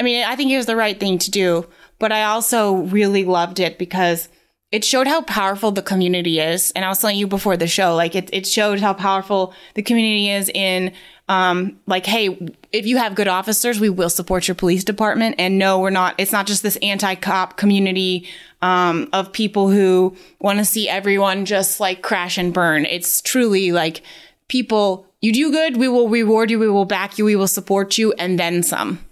I 0.00 0.02
mean, 0.02 0.24
I 0.24 0.36
think 0.36 0.50
it 0.50 0.56
was 0.56 0.66
the 0.66 0.76
right 0.76 0.98
thing 0.98 1.18
to 1.18 1.30
do, 1.30 1.66
but 1.98 2.12
I 2.12 2.24
also 2.24 2.74
really 2.74 3.24
loved 3.24 3.60
it 3.60 3.78
because 3.78 4.28
it 4.72 4.84
showed 4.84 5.06
how 5.06 5.22
powerful 5.22 5.70
the 5.70 5.82
community 5.82 6.40
is. 6.40 6.72
And 6.72 6.84
I 6.84 6.88
was 6.88 6.98
telling 6.98 7.16
you 7.18 7.26
before 7.26 7.56
the 7.56 7.68
show, 7.68 7.94
like 7.94 8.14
it, 8.14 8.28
it 8.32 8.46
showed 8.46 8.80
how 8.80 8.94
powerful 8.94 9.54
the 9.74 9.82
community 9.82 10.30
is 10.30 10.50
in, 10.52 10.92
um, 11.28 11.80
like, 11.86 12.06
hey, 12.06 12.52
if 12.72 12.86
you 12.86 12.98
have 12.98 13.14
good 13.14 13.28
officers, 13.28 13.80
we 13.80 13.88
will 13.88 14.10
support 14.10 14.46
your 14.46 14.54
police 14.54 14.84
department. 14.84 15.36
And 15.38 15.58
no, 15.58 15.80
we're 15.80 15.90
not, 15.90 16.14
it's 16.18 16.32
not 16.32 16.46
just 16.46 16.62
this 16.62 16.76
anti-cop 16.76 17.56
community, 17.56 18.28
um, 18.62 19.08
of 19.12 19.32
people 19.32 19.68
who 19.70 20.16
want 20.40 20.58
to 20.58 20.64
see 20.64 20.88
everyone 20.88 21.44
just 21.44 21.80
like 21.80 22.02
crash 22.02 22.38
and 22.38 22.54
burn. 22.54 22.86
It's 22.86 23.20
truly 23.20 23.72
like 23.72 24.02
people, 24.48 25.06
you 25.20 25.32
do 25.32 25.50
good, 25.50 25.76
we 25.76 25.88
will 25.88 26.08
reward 26.08 26.50
you, 26.50 26.58
we 26.58 26.68
will 26.68 26.84
back 26.84 27.18
you, 27.18 27.24
we 27.24 27.36
will 27.36 27.48
support 27.48 27.98
you, 27.98 28.12
and 28.12 28.38
then 28.38 28.62
some. 28.62 29.04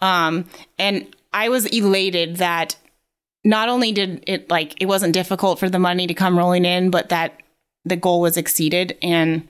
Um, 0.00 0.44
and 0.78 1.14
I 1.32 1.48
was 1.48 1.66
elated 1.66 2.36
that 2.36 2.76
not 3.42 3.68
only 3.68 3.92
did 3.92 4.24
it 4.26 4.50
like 4.50 4.80
it 4.80 4.86
wasn't 4.86 5.12
difficult 5.12 5.58
for 5.58 5.68
the 5.68 5.78
money 5.78 6.06
to 6.06 6.14
come 6.14 6.38
rolling 6.38 6.64
in, 6.64 6.90
but 6.90 7.08
that 7.10 7.40
the 7.84 7.96
goal 7.96 8.20
was 8.20 8.36
exceeded 8.36 8.96
and 9.02 9.46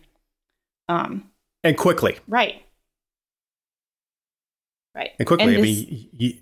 um 0.89 1.25
And 1.65 1.77
quickly, 1.77 2.19
right. 2.29 2.63
Right. 4.95 5.11
and 5.19 5.27
quickly. 5.27 5.47
I 5.57 5.61
this- 5.61 5.63
mean, 5.63 6.09
you, 6.13 6.35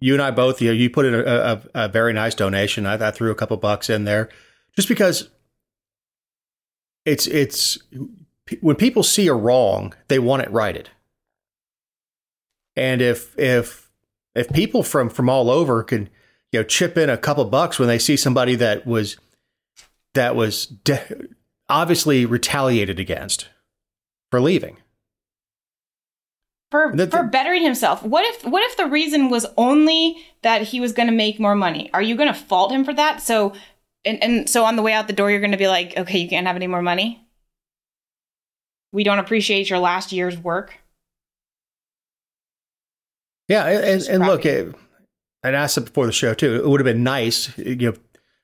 you 0.00 0.12
and 0.14 0.22
I 0.22 0.30
both. 0.30 0.62
You 0.62 0.68
know, 0.68 0.74
you 0.74 0.88
put 0.88 1.04
in 1.04 1.14
a, 1.14 1.20
a, 1.22 1.62
a 1.74 1.88
very 1.88 2.12
nice 2.12 2.34
donation. 2.34 2.86
I, 2.86 2.94
I 3.08 3.10
threw 3.10 3.30
a 3.30 3.34
couple 3.34 3.56
bucks 3.56 3.90
in 3.90 4.04
there, 4.04 4.30
just 4.76 4.88
because 4.88 5.28
it's 7.04 7.26
it's 7.26 7.76
when 8.60 8.76
people 8.76 9.02
see 9.02 9.26
a 9.26 9.34
wrong, 9.34 9.94
they 10.06 10.18
want 10.18 10.42
it 10.42 10.50
righted. 10.50 10.90
And 12.76 13.02
if 13.02 13.36
if 13.38 13.90
if 14.34 14.48
people 14.52 14.82
from 14.84 15.10
from 15.10 15.28
all 15.28 15.50
over 15.50 15.82
can 15.82 16.08
you 16.52 16.60
know 16.60 16.64
chip 16.64 16.96
in 16.96 17.10
a 17.10 17.18
couple 17.18 17.44
bucks 17.46 17.78
when 17.78 17.88
they 17.88 17.98
see 17.98 18.16
somebody 18.16 18.54
that 18.54 18.86
was 18.86 19.16
that 20.14 20.36
was 20.36 20.66
de- 20.66 21.26
obviously 21.68 22.24
retaliated 22.24 23.00
against 23.00 23.48
for 24.30 24.40
leaving. 24.40 24.78
for 26.70 26.94
for 27.08 27.22
bettering 27.22 27.62
himself. 27.62 28.02
What 28.02 28.24
if 28.24 28.44
what 28.44 28.62
if 28.64 28.76
the 28.76 28.86
reason 28.86 29.30
was 29.30 29.46
only 29.56 30.18
that 30.42 30.62
he 30.62 30.80
was 30.80 30.92
going 30.92 31.08
to 31.08 31.14
make 31.14 31.40
more 31.40 31.54
money? 31.54 31.90
Are 31.92 32.02
you 32.02 32.16
going 32.16 32.32
to 32.32 32.38
fault 32.38 32.72
him 32.72 32.84
for 32.84 32.94
that? 32.94 33.22
So 33.22 33.54
and 34.04 34.22
and 34.22 34.50
so 34.50 34.64
on 34.64 34.76
the 34.76 34.82
way 34.82 34.92
out 34.92 35.06
the 35.06 35.12
door 35.12 35.30
you're 35.30 35.40
going 35.40 35.52
to 35.52 35.58
be 35.58 35.68
like, 35.68 35.96
"Okay, 35.96 36.18
you 36.18 36.28
can't 36.28 36.46
have 36.46 36.56
any 36.56 36.66
more 36.66 36.82
money." 36.82 37.24
We 38.92 39.04
don't 39.04 39.18
appreciate 39.18 39.68
your 39.68 39.78
last 39.78 40.12
year's 40.12 40.38
work. 40.38 40.78
Yeah, 43.48 43.66
and, 43.66 44.02
and, 44.02 44.26
look, 44.26 44.44
it, 44.44 44.68
eh, 44.68 44.72
and 45.42 45.56
I 45.56 45.66
said 45.66 45.86
before 45.86 46.06
the 46.06 46.12
show 46.12 46.34
too, 46.34 46.56
it 46.56 46.68
would 46.68 46.80
have 46.80 46.84
been 46.84 47.02
nice. 47.02 47.56
You 47.58 47.76
know, 47.76 47.94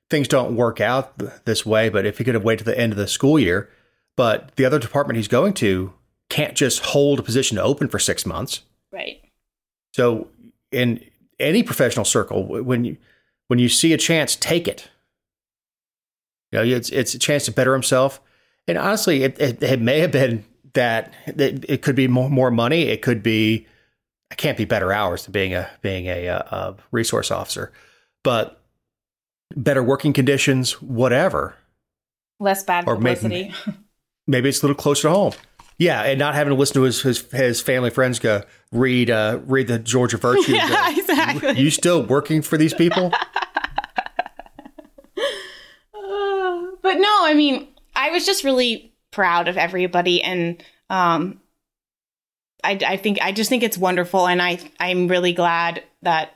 things 0.09 0.27
don't 0.27 0.55
work 0.55 0.81
out 0.81 1.17
th- 1.19 1.31
this 1.45 1.65
way, 1.65 1.89
but 1.89 2.05
if 2.05 2.17
he 2.17 2.23
could 2.23 2.33
have 2.33 2.43
waited 2.43 2.65
to 2.65 2.71
the 2.71 2.77
end 2.77 2.91
of 2.91 2.97
the 2.97 3.07
school 3.07 3.39
year, 3.39 3.69
but 4.15 4.55
the 4.55 4.65
other 4.65 4.79
department 4.79 5.17
he's 5.17 5.27
going 5.27 5.53
to 5.53 5.93
can't 6.29 6.55
just 6.55 6.85
hold 6.85 7.19
a 7.19 7.23
position 7.23 7.57
open 7.57 7.87
for 7.87 7.99
six 7.99 8.25
months. 8.25 8.61
Right. 8.91 9.21
So, 9.93 10.27
in 10.71 11.03
any 11.39 11.63
professional 11.63 12.05
circle, 12.05 12.45
when 12.45 12.85
you 12.85 12.97
when 13.47 13.59
you 13.59 13.69
see 13.69 13.93
a 13.93 13.97
chance, 13.97 14.35
take 14.35 14.67
it. 14.67 14.89
You 16.51 16.59
know, 16.59 16.65
it's 16.65 16.89
it's 16.89 17.13
a 17.13 17.19
chance 17.19 17.45
to 17.45 17.51
better 17.51 17.73
himself. 17.73 18.21
And 18.67 18.77
honestly, 18.77 19.23
it, 19.23 19.39
it, 19.39 19.61
it 19.61 19.81
may 19.81 19.99
have 19.99 20.11
been 20.11 20.43
that 20.73 21.13
that 21.27 21.65
it 21.69 21.81
could 21.81 21.95
be 21.95 22.07
more, 22.07 22.29
more 22.29 22.51
money. 22.51 22.83
It 22.83 23.01
could 23.01 23.21
be 23.21 23.67
I 24.31 24.35
can't 24.35 24.57
be 24.57 24.65
better 24.65 24.91
hours 24.91 25.25
than 25.25 25.31
being 25.31 25.53
a 25.53 25.69
being 25.81 26.07
a, 26.07 26.27
uh 26.27 26.41
a 26.51 26.75
resource 26.91 27.31
officer, 27.31 27.71
but 28.23 28.61
better 29.55 29.83
working 29.83 30.13
conditions, 30.13 30.81
whatever. 30.81 31.55
Less 32.39 32.63
bad 32.63 32.87
Or 32.87 32.95
publicity. 32.95 33.53
Maybe 33.65 33.77
it's 34.27 34.61
a 34.61 34.65
little 34.65 34.75
closer 34.75 35.03
to 35.03 35.13
home. 35.13 35.33
Yeah, 35.77 36.03
and 36.03 36.17
not 36.17 36.35
having 36.35 36.51
to 36.51 36.55
listen 36.57 36.75
to 36.75 36.83
his 36.83 37.01
his, 37.01 37.21
his 37.31 37.61
family 37.61 37.89
friends 37.89 38.19
go 38.19 38.43
read 38.71 39.09
uh, 39.09 39.39
read 39.45 39.67
the 39.67 39.77
Georgia 39.77 40.17
Virtue. 40.17 40.55
and 40.55 40.61
go, 40.69 40.75
yeah, 40.75 40.97
exactly. 40.97 41.59
you 41.59 41.69
still 41.69 42.03
working 42.03 42.41
for 42.41 42.57
these 42.57 42.73
people? 42.73 43.09
but 46.81 46.93
no, 46.95 47.25
I 47.25 47.33
mean, 47.35 47.67
I 47.95 48.11
was 48.11 48.25
just 48.25 48.43
really 48.45 48.93
proud 49.11 49.49
of 49.49 49.57
everybody, 49.57 50.21
and 50.21 50.63
um, 50.89 51.41
I, 52.63 52.79
I 52.85 52.97
think 52.97 53.19
I 53.21 53.33
just 53.33 53.49
think 53.49 53.61
it's 53.63 53.77
wonderful, 53.77 54.27
and 54.27 54.41
I 54.41 54.59
I'm 54.79 55.09
really 55.09 55.33
glad 55.33 55.83
that 56.03 56.34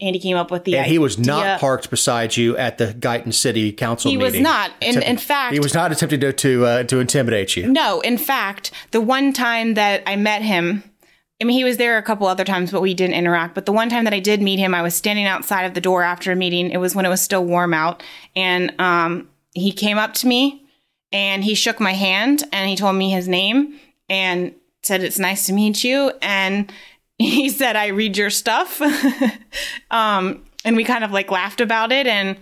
Andy 0.00 0.18
came 0.18 0.36
up 0.36 0.50
with 0.50 0.64
the. 0.64 0.76
and 0.76 0.86
he 0.86 0.98
was 0.98 1.18
not 1.18 1.58
parked 1.58 1.88
beside 1.88 2.36
you 2.36 2.56
at 2.56 2.76
the 2.76 2.88
Guyton 2.88 3.32
City 3.32 3.72
Council 3.72 4.10
meeting. 4.10 4.20
He 4.20 4.26
meeting. 4.26 4.42
was 4.42 4.50
not, 4.50 4.70
and 4.82 5.02
in 5.02 5.16
fact, 5.16 5.54
he 5.54 5.60
was 5.60 5.72
not 5.72 5.90
attempting 5.90 6.20
to 6.20 6.32
to, 6.32 6.64
uh, 6.66 6.82
to 6.84 7.00
intimidate 7.00 7.56
you. 7.56 7.66
No, 7.72 8.00
in 8.00 8.18
fact, 8.18 8.72
the 8.90 9.00
one 9.00 9.32
time 9.32 9.74
that 9.74 10.02
I 10.06 10.16
met 10.16 10.42
him, 10.42 10.84
I 11.40 11.44
mean, 11.44 11.56
he 11.56 11.64
was 11.64 11.78
there 11.78 11.96
a 11.96 12.02
couple 12.02 12.26
other 12.26 12.44
times, 12.44 12.72
but 12.72 12.82
we 12.82 12.92
didn't 12.92 13.14
interact. 13.14 13.54
But 13.54 13.64
the 13.64 13.72
one 13.72 13.88
time 13.88 14.04
that 14.04 14.12
I 14.12 14.20
did 14.20 14.42
meet 14.42 14.58
him, 14.58 14.74
I 14.74 14.82
was 14.82 14.94
standing 14.94 15.26
outside 15.26 15.64
of 15.64 15.74
the 15.74 15.80
door 15.80 16.02
after 16.02 16.30
a 16.30 16.36
meeting. 16.36 16.70
It 16.70 16.78
was 16.78 16.94
when 16.94 17.06
it 17.06 17.10
was 17.10 17.22
still 17.22 17.44
warm 17.44 17.72
out. 17.72 18.02
And 18.34 18.78
um, 18.78 19.28
he 19.54 19.72
came 19.72 19.98
up 19.98 20.14
to 20.14 20.26
me 20.26 20.66
and 21.12 21.44
he 21.44 21.54
shook 21.54 21.80
my 21.80 21.92
hand 21.92 22.44
and 22.52 22.68
he 22.68 22.76
told 22.76 22.96
me 22.96 23.10
his 23.10 23.28
name 23.28 23.78
and 24.08 24.54
said, 24.82 25.02
It's 25.02 25.18
nice 25.18 25.46
to 25.46 25.52
meet 25.52 25.84
you. 25.84 26.12
And 26.22 26.72
he 27.18 27.48
said, 27.48 27.76
I 27.76 27.88
read 27.88 28.16
your 28.16 28.30
stuff. 28.30 28.80
um, 29.90 30.44
and 30.64 30.76
we 30.76 30.84
kind 30.84 31.04
of 31.04 31.12
like 31.12 31.30
laughed 31.30 31.60
about 31.60 31.92
it. 31.92 32.06
And 32.06 32.36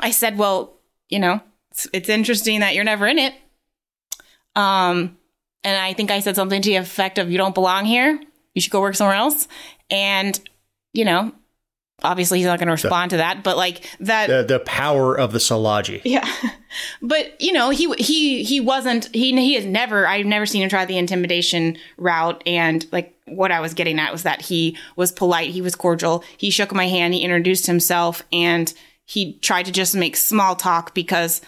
I 0.00 0.10
said, 0.10 0.38
Well, 0.38 0.74
you 1.08 1.18
know, 1.18 1.40
it's, 1.70 1.86
it's 1.92 2.08
interesting 2.08 2.60
that 2.60 2.74
you're 2.74 2.84
never 2.84 3.06
in 3.06 3.18
it. 3.18 3.34
Um, 4.56 5.16
and 5.64 5.80
I 5.80 5.92
think 5.92 6.10
I 6.10 6.20
said 6.20 6.36
something 6.36 6.60
to 6.60 6.68
the 6.70 6.76
effect 6.76 7.18
of, 7.18 7.30
"You 7.30 7.38
don't 7.38 7.54
belong 7.54 7.84
here. 7.84 8.20
You 8.54 8.60
should 8.60 8.72
go 8.72 8.80
work 8.80 8.94
somewhere 8.96 9.16
else." 9.16 9.46
And 9.90 10.38
you 10.92 11.04
know, 11.04 11.32
obviously 12.02 12.38
he's 12.38 12.46
not 12.46 12.58
going 12.58 12.66
to 12.66 12.72
respond 12.72 13.10
to 13.10 13.18
that, 13.18 13.42
but 13.44 13.56
like 13.56 13.88
that 14.00 14.26
The 14.28 14.42
the 14.42 14.58
power 14.60 15.16
of 15.16 15.32
the 15.32 15.38
Szilagyi. 15.38 16.02
yeah. 16.04 16.28
But 17.02 17.38
you 17.40 17.52
know, 17.52 17.68
he 17.70 17.92
he 17.98 18.42
he 18.44 18.58
wasn't 18.60 19.14
he 19.14 19.32
he 19.38 19.54
has 19.54 19.66
never 19.66 20.06
I've 20.06 20.26
never 20.26 20.46
seen 20.46 20.62
him 20.62 20.70
try 20.70 20.84
the 20.86 20.96
intimidation 20.98 21.76
route 21.98 22.42
and 22.46 22.86
like 22.92 23.14
what 23.26 23.52
I 23.52 23.60
was 23.60 23.74
getting 23.74 23.98
at 23.98 24.12
was 24.12 24.24
that 24.24 24.42
he 24.42 24.76
was 24.96 25.12
polite, 25.12 25.50
he 25.50 25.62
was 25.62 25.74
cordial, 25.74 26.24
he 26.36 26.50
shook 26.50 26.72
my 26.72 26.88
hand, 26.88 27.14
he 27.14 27.22
introduced 27.22 27.66
himself 27.66 28.22
and 28.32 28.72
he 29.04 29.38
tried 29.38 29.66
to 29.66 29.72
just 29.72 29.94
make 29.94 30.16
small 30.16 30.56
talk 30.56 30.94
because 30.94 31.40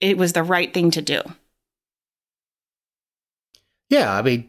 it 0.00 0.16
was 0.16 0.32
the 0.32 0.42
right 0.42 0.72
thing 0.72 0.90
to 0.92 1.02
do. 1.02 1.20
Yeah, 3.88 4.12
I 4.12 4.22
mean, 4.22 4.48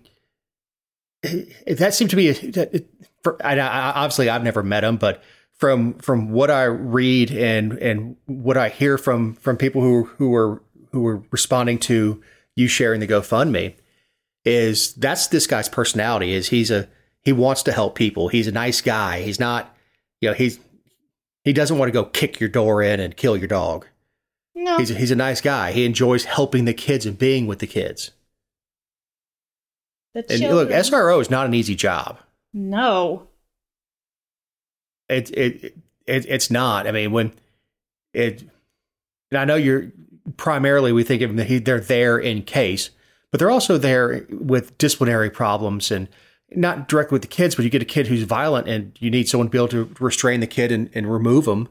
that 1.67 1.93
seemed 1.93 2.11
to 2.11 2.15
be 2.15 2.29
a, 2.29 2.81
for, 3.23 3.37
I, 3.45 3.57
I, 3.57 3.91
obviously 3.91 4.29
I've 4.29 4.43
never 4.43 4.63
met 4.63 4.83
him, 4.83 4.97
but 4.97 5.23
from 5.61 5.93
from 5.95 6.31
what 6.31 6.49
I 6.49 6.63
read 6.63 7.31
and 7.31 7.73
and 7.73 8.15
what 8.25 8.57
I 8.57 8.69
hear 8.69 8.97
from 8.97 9.35
from 9.35 9.57
people 9.57 9.81
who 9.81 10.05
who 10.17 10.33
are 10.35 10.61
who 10.91 11.05
are 11.07 11.23
responding 11.31 11.77
to 11.79 12.21
you 12.55 12.67
sharing 12.67 12.99
the 12.99 13.07
GoFundMe, 13.07 13.75
is 14.45 14.93
that's 14.95 15.27
this 15.27 15.47
guy's 15.47 15.69
personality. 15.69 16.33
Is 16.33 16.49
he's 16.49 16.71
a 16.71 16.87
he 17.23 17.31
wants 17.33 17.63
to 17.63 17.71
help 17.71 17.95
people. 17.95 18.27
He's 18.29 18.47
a 18.47 18.51
nice 18.51 18.81
guy. 18.81 19.21
He's 19.21 19.39
not, 19.39 19.75
you 20.21 20.29
know, 20.29 20.33
he's 20.35 20.59
he 21.43 21.53
doesn't 21.53 21.77
want 21.77 21.87
to 21.89 21.93
go 21.93 22.05
kick 22.05 22.39
your 22.39 22.49
door 22.49 22.81
in 22.81 22.99
and 22.99 23.15
kill 23.15 23.37
your 23.37 23.47
dog. 23.47 23.87
No. 24.55 24.77
He's 24.77 24.91
a, 24.91 24.93
he's 24.95 25.11
a 25.11 25.15
nice 25.15 25.41
guy. 25.41 25.71
He 25.71 25.85
enjoys 25.85 26.25
helping 26.25 26.65
the 26.65 26.73
kids 26.73 27.05
and 27.05 27.17
being 27.17 27.47
with 27.47 27.59
the 27.59 27.67
kids. 27.67 28.11
The 30.13 30.25
And 30.29 30.41
look. 30.53 30.69
SRO 30.69 31.21
is 31.21 31.29
not 31.29 31.45
an 31.47 31.53
easy 31.53 31.75
job. 31.75 32.19
No. 32.53 33.27
It 35.09 35.29
it, 35.31 35.63
it 36.05 36.25
it's 36.27 36.51
not. 36.51 36.87
I 36.87 36.91
mean, 36.91 37.11
when 37.11 37.33
it, 38.13 38.43
and 39.31 39.39
I 39.39 39.45
know 39.45 39.55
you're 39.55 39.91
primarily 40.37 40.91
we 40.91 41.03
think 41.03 41.21
of 41.21 41.35
them, 41.35 41.45
he- 41.45 41.59
they're 41.59 41.79
there 41.79 42.17
in 42.19 42.43
case, 42.43 42.89
but 43.31 43.39
they're 43.39 43.51
also 43.51 43.77
there 43.77 44.25
with 44.29 44.77
disciplinary 44.77 45.29
problems 45.29 45.89
and 45.91 46.07
not 46.53 46.87
directly 46.87 47.15
with 47.15 47.21
the 47.21 47.27
kids. 47.27 47.55
But 47.55 47.63
you 47.63 47.71
get 47.71 47.81
a 47.81 47.85
kid 47.85 48.07
who's 48.07 48.23
violent, 48.23 48.67
and 48.67 48.95
you 48.99 49.09
need 49.09 49.29
someone 49.29 49.47
to 49.47 49.51
be 49.51 49.57
able 49.57 49.69
to 49.69 49.93
restrain 49.99 50.41
the 50.41 50.47
kid 50.47 50.71
and, 50.71 50.89
and 50.93 51.11
remove 51.11 51.45
them. 51.45 51.69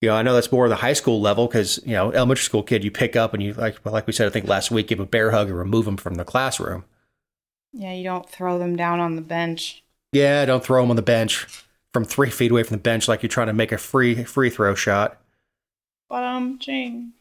You 0.00 0.10
know, 0.10 0.16
I 0.16 0.22
know 0.22 0.34
that's 0.34 0.52
more 0.52 0.64
of 0.66 0.70
the 0.70 0.76
high 0.76 0.92
school 0.92 1.20
level 1.20 1.46
because 1.46 1.80
you 1.84 1.92
know 1.92 2.12
elementary 2.12 2.44
school 2.44 2.62
kid 2.62 2.84
you 2.84 2.90
pick 2.90 3.16
up 3.16 3.34
and 3.34 3.42
you 3.42 3.54
like 3.54 3.84
like 3.84 4.06
we 4.06 4.12
said 4.12 4.26
I 4.26 4.30
think 4.30 4.46
last 4.46 4.70
week 4.70 4.88
give 4.88 5.00
a 5.00 5.06
bear 5.06 5.30
hug 5.30 5.48
and 5.48 5.58
remove 5.58 5.86
them 5.86 5.96
from 5.96 6.14
the 6.14 6.24
classroom. 6.24 6.84
Yeah, 7.72 7.92
you 7.92 8.04
don't 8.04 8.28
throw 8.28 8.58
them 8.58 8.76
down 8.76 9.00
on 9.00 9.16
the 9.16 9.22
bench. 9.22 9.82
Yeah, 10.12 10.44
don't 10.44 10.64
throw 10.64 10.82
them 10.82 10.90
on 10.90 10.96
the 10.96 11.02
bench 11.02 11.46
from 11.92 12.04
three 12.04 12.30
feet 12.30 12.50
away 12.50 12.62
from 12.62 12.76
the 12.76 12.82
bench 12.82 13.08
like 13.08 13.22
you're 13.22 13.28
trying 13.28 13.48
to 13.48 13.52
make 13.52 13.72
a 13.72 13.78
free 13.78 14.22
free 14.24 14.50
throw 14.50 14.74
shot. 14.74 15.20
But 16.08 16.22
um 16.22 16.58
ching. 16.58 17.12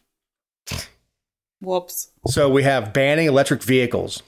Whoops. 1.66 2.12
So 2.28 2.50
we 2.50 2.64
have 2.64 2.94
banning 2.94 3.28
electric 3.28 3.64
vehicles. 3.64 4.22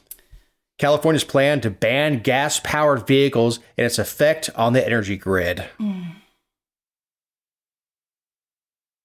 California's 0.77 1.23
plan 1.23 1.61
to 1.61 1.69
ban 1.71 2.19
gas 2.19 2.59
powered 2.63 3.07
vehicles 3.07 3.59
and 3.77 3.85
its 3.85 3.97
effect 3.97 4.49
on 4.55 4.73
the 4.73 4.85
energy 4.85 5.17
grid. 5.17 5.65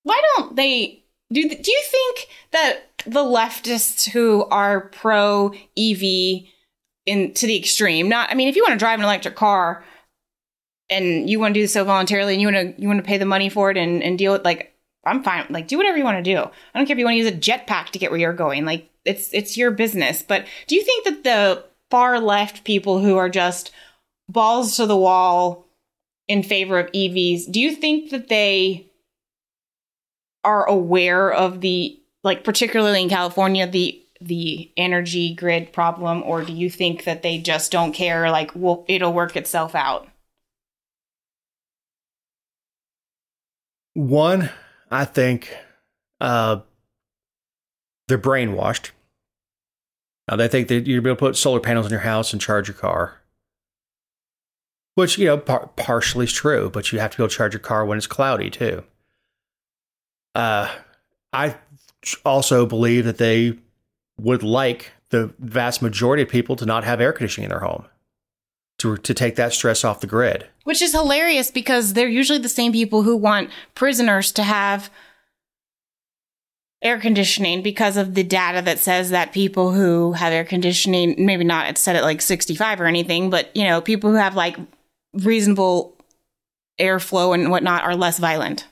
Why 0.02 0.20
don't 0.36 0.56
they 0.56 1.04
do? 1.32 1.48
Do 1.48 1.70
you 1.70 1.82
think 1.84 2.28
that 2.50 2.80
the 3.06 3.24
leftists 3.24 4.10
who 4.10 4.44
are 4.50 4.80
pro 4.80 5.52
EV 5.78 6.02
in 7.06 7.32
to 7.34 7.46
the 7.46 7.56
extreme? 7.56 8.08
Not, 8.08 8.30
I 8.30 8.34
mean, 8.34 8.48
if 8.48 8.56
you 8.56 8.62
want 8.62 8.72
to 8.72 8.78
drive 8.78 8.98
an 8.98 9.04
electric 9.04 9.36
car 9.36 9.84
and 10.90 11.30
you 11.30 11.40
want 11.40 11.54
to 11.54 11.60
do 11.60 11.66
so 11.66 11.84
voluntarily, 11.84 12.34
and 12.34 12.42
you 12.42 12.48
want 12.52 12.76
to 12.76 12.82
you 12.82 12.88
want 12.88 12.98
to 12.98 13.06
pay 13.06 13.16
the 13.16 13.24
money 13.24 13.48
for 13.48 13.70
it 13.70 13.78
and 13.78 14.02
and 14.02 14.18
deal 14.18 14.32
with 14.32 14.44
like, 14.44 14.71
I'm 15.04 15.22
fine. 15.22 15.46
Like, 15.50 15.68
do 15.68 15.76
whatever 15.76 15.98
you 15.98 16.04
want 16.04 16.24
to 16.24 16.34
do. 16.34 16.38
I 16.38 16.78
don't 16.78 16.86
care 16.86 16.94
if 16.94 16.98
you 16.98 17.04
want 17.04 17.14
to 17.14 17.18
use 17.18 17.28
a 17.28 17.32
jetpack 17.32 17.90
to 17.90 17.98
get 17.98 18.10
where 18.10 18.20
you're 18.20 18.32
going. 18.32 18.64
Like, 18.64 18.88
it's 19.04 19.32
it's 19.32 19.56
your 19.56 19.70
business. 19.70 20.22
But 20.22 20.46
do 20.68 20.74
you 20.74 20.82
think 20.84 21.04
that 21.04 21.24
the 21.24 21.64
far 21.90 22.20
left 22.20 22.64
people 22.64 23.00
who 23.00 23.16
are 23.16 23.28
just 23.28 23.72
balls 24.28 24.76
to 24.76 24.86
the 24.86 24.96
wall 24.96 25.66
in 26.28 26.42
favor 26.42 26.78
of 26.78 26.90
EVs, 26.92 27.50
do 27.50 27.60
you 27.60 27.74
think 27.74 28.10
that 28.10 28.28
they 28.28 28.86
are 30.44 30.64
aware 30.68 31.32
of 31.32 31.60
the 31.60 32.00
like 32.22 32.44
particularly 32.44 33.02
in 33.02 33.08
California 33.08 33.66
the 33.66 33.98
the 34.20 34.70
energy 34.76 35.34
grid 35.34 35.72
problem 35.72 36.22
or 36.22 36.42
do 36.42 36.52
you 36.52 36.70
think 36.70 37.04
that 37.04 37.22
they 37.22 37.38
just 37.38 37.72
don't 37.72 37.92
care 37.92 38.30
like 38.30 38.50
well 38.54 38.84
it'll 38.88 39.12
work 39.12 39.36
itself 39.36 39.74
out 39.74 40.08
One, 43.94 44.48
I 44.92 45.06
think 45.06 45.56
uh, 46.20 46.60
they're 48.08 48.18
brainwashed. 48.18 48.90
Uh, 50.28 50.36
they 50.36 50.48
think 50.48 50.68
that 50.68 50.86
you'll 50.86 51.02
be 51.02 51.10
able 51.10 51.16
to 51.16 51.20
put 51.20 51.36
solar 51.36 51.60
panels 51.60 51.86
in 51.86 51.90
your 51.90 52.00
house 52.00 52.32
and 52.32 52.40
charge 52.40 52.68
your 52.68 52.76
car. 52.76 53.18
Which, 54.94 55.16
you 55.16 55.24
know, 55.24 55.38
par- 55.38 55.70
partially 55.76 56.26
is 56.26 56.32
true, 56.32 56.70
but 56.70 56.92
you 56.92 56.98
have 57.00 57.10
to 57.12 57.16
be 57.16 57.22
able 57.22 57.30
to 57.30 57.36
charge 57.36 57.54
your 57.54 57.60
car 57.60 57.86
when 57.86 57.96
it's 57.96 58.06
cloudy, 58.06 58.50
too. 58.50 58.84
Uh, 60.34 60.70
I 61.32 61.56
also 62.24 62.66
believe 62.66 63.06
that 63.06 63.18
they 63.18 63.58
would 64.18 64.42
like 64.42 64.92
the 65.08 65.32
vast 65.38 65.80
majority 65.80 66.22
of 66.22 66.28
people 66.28 66.54
to 66.56 66.66
not 66.66 66.84
have 66.84 67.00
air 67.00 67.12
conditioning 67.12 67.46
in 67.46 67.50
their 67.50 67.60
home, 67.60 67.86
to, 68.82 68.96
to 68.98 69.14
take 69.14 69.36
that 69.36 69.52
stress 69.52 69.84
off 69.84 70.00
the 70.00 70.06
grid. 70.06 70.46
which 70.64 70.82
is 70.82 70.92
hilarious 70.92 71.50
because 71.50 71.94
they're 71.94 72.08
usually 72.08 72.38
the 72.38 72.48
same 72.48 72.72
people 72.72 73.02
who 73.02 73.16
want 73.16 73.50
prisoners 73.74 74.30
to 74.32 74.42
have 74.42 74.90
air 76.82 76.98
conditioning 76.98 77.62
because 77.62 77.96
of 77.96 78.14
the 78.14 78.24
data 78.24 78.60
that 78.60 78.78
says 78.78 79.10
that 79.10 79.32
people 79.32 79.72
who 79.72 80.12
have 80.12 80.32
air 80.32 80.44
conditioning 80.44 81.14
maybe 81.18 81.44
not 81.44 81.68
it's 81.68 81.80
set 81.80 81.96
at 81.96 82.02
like 82.02 82.20
65 82.20 82.80
or 82.80 82.86
anything 82.86 83.30
but 83.30 83.56
you 83.56 83.64
know 83.64 83.80
people 83.80 84.10
who 84.10 84.16
have 84.16 84.34
like 84.34 84.56
reasonable 85.14 85.96
airflow 86.80 87.34
and 87.34 87.50
whatnot 87.50 87.84
are 87.84 87.94
less 87.94 88.18
violent 88.18 88.66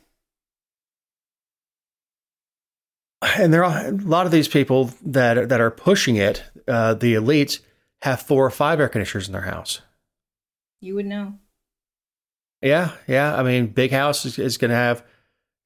and 3.22 3.52
there 3.52 3.64
are 3.64 3.86
a 3.86 3.90
lot 3.90 4.26
of 4.26 4.32
these 4.32 4.48
people 4.48 4.90
that 5.04 5.48
that 5.48 5.60
are 5.60 5.70
pushing 5.70 6.16
it. 6.16 6.42
Uh, 6.66 6.94
the 6.94 7.14
elites 7.14 7.60
have 8.02 8.22
four 8.22 8.44
or 8.44 8.50
five 8.50 8.80
air 8.80 8.88
conditioners 8.88 9.26
in 9.26 9.32
their 9.32 9.42
house. 9.42 9.82
You 10.80 10.94
would 10.94 11.06
know 11.06 11.34
Yeah, 12.62 12.92
yeah. 13.06 13.36
I 13.36 13.42
mean, 13.42 13.68
big 13.68 13.90
house 13.90 14.24
is, 14.24 14.38
is 14.38 14.58
going 14.58 14.70
to 14.70 14.76
have 14.76 15.02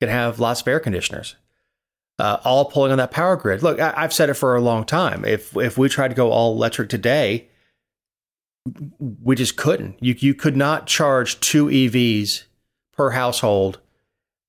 going 0.01 0.09
to 0.09 0.15
have 0.15 0.41
lots 0.41 0.61
of 0.61 0.69
air 0.69 0.81
conditioners, 0.81 1.37
uh, 2.19 2.39
all 2.45 2.67
pulling 2.67 2.93
on 2.93 2.99
that 2.99 3.11
power 3.11 3.37
grid. 3.37 3.63
Look, 3.63 3.81
I, 3.81 3.95
I've 3.97 4.13
said 4.13 4.31
it 4.31 4.35
for 4.35 4.55
a 4.55 4.61
long 4.61 4.85
time. 4.85 5.25
If 5.25 5.57
if 5.57 5.79
we 5.79 5.89
tried 5.89 6.09
to 6.09 6.15
go 6.15 6.31
all 6.31 6.53
electric 6.53 6.89
today, 6.89 7.49
we 9.23 9.37
just 9.37 9.57
couldn't. 9.57 9.97
You 10.03 10.15
you 10.19 10.35
could 10.35 10.57
not 10.57 10.87
charge 10.87 11.41
two 11.41 11.67
EVs 11.67 12.45
per 12.93 13.11
household 13.11 13.81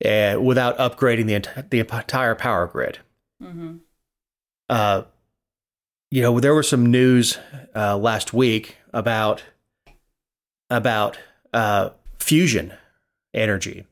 uh, 0.03 0.37
without 0.41 0.77
upgrading 0.77 1.27
the 1.27 1.35
ent- 1.35 1.69
the 1.71 1.79
entire 1.79 2.35
power 2.35 2.67
grid. 2.67 2.99
mm-hmm. 3.41 3.77
uh, 4.69 5.03
you 6.11 6.21
know, 6.21 6.39
there 6.39 6.55
was 6.55 6.69
some 6.69 6.85
news 6.85 7.39
uh, 7.75 7.97
last 7.97 8.33
week 8.33 8.77
about 8.93 9.43
about 10.69 11.17
uh, 11.53 11.89
fusion 12.19 12.73
energy 13.33 13.85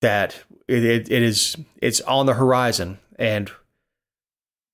that 0.00 0.42
it, 0.68 0.84
it, 0.84 1.10
it 1.10 1.22
is 1.22 1.56
it's 1.80 2.00
on 2.02 2.26
the 2.26 2.34
horizon, 2.34 2.98
and 3.18 3.50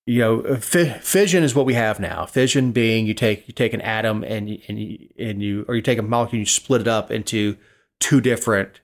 you 0.05 0.19
know, 0.19 0.55
fi- 0.55 0.97
fission 0.99 1.43
is 1.43 1.53
what 1.53 1.65
we 1.65 1.73
have 1.73 1.99
now. 1.99 2.25
Fission 2.25 2.71
being 2.71 3.05
you 3.05 3.13
take 3.13 3.47
you 3.47 3.53
take 3.53 3.73
an 3.73 3.81
atom 3.81 4.23
and 4.23 4.61
and 4.67 4.79
you, 4.79 5.09
and 5.19 5.43
you 5.43 5.65
or 5.67 5.75
you 5.75 5.81
take 5.81 5.99
a 5.99 6.03
molecule 6.03 6.37
and 6.37 6.41
you 6.41 6.45
split 6.45 6.81
it 6.81 6.87
up 6.87 7.11
into 7.11 7.57
two 7.99 8.21
different 8.21 8.79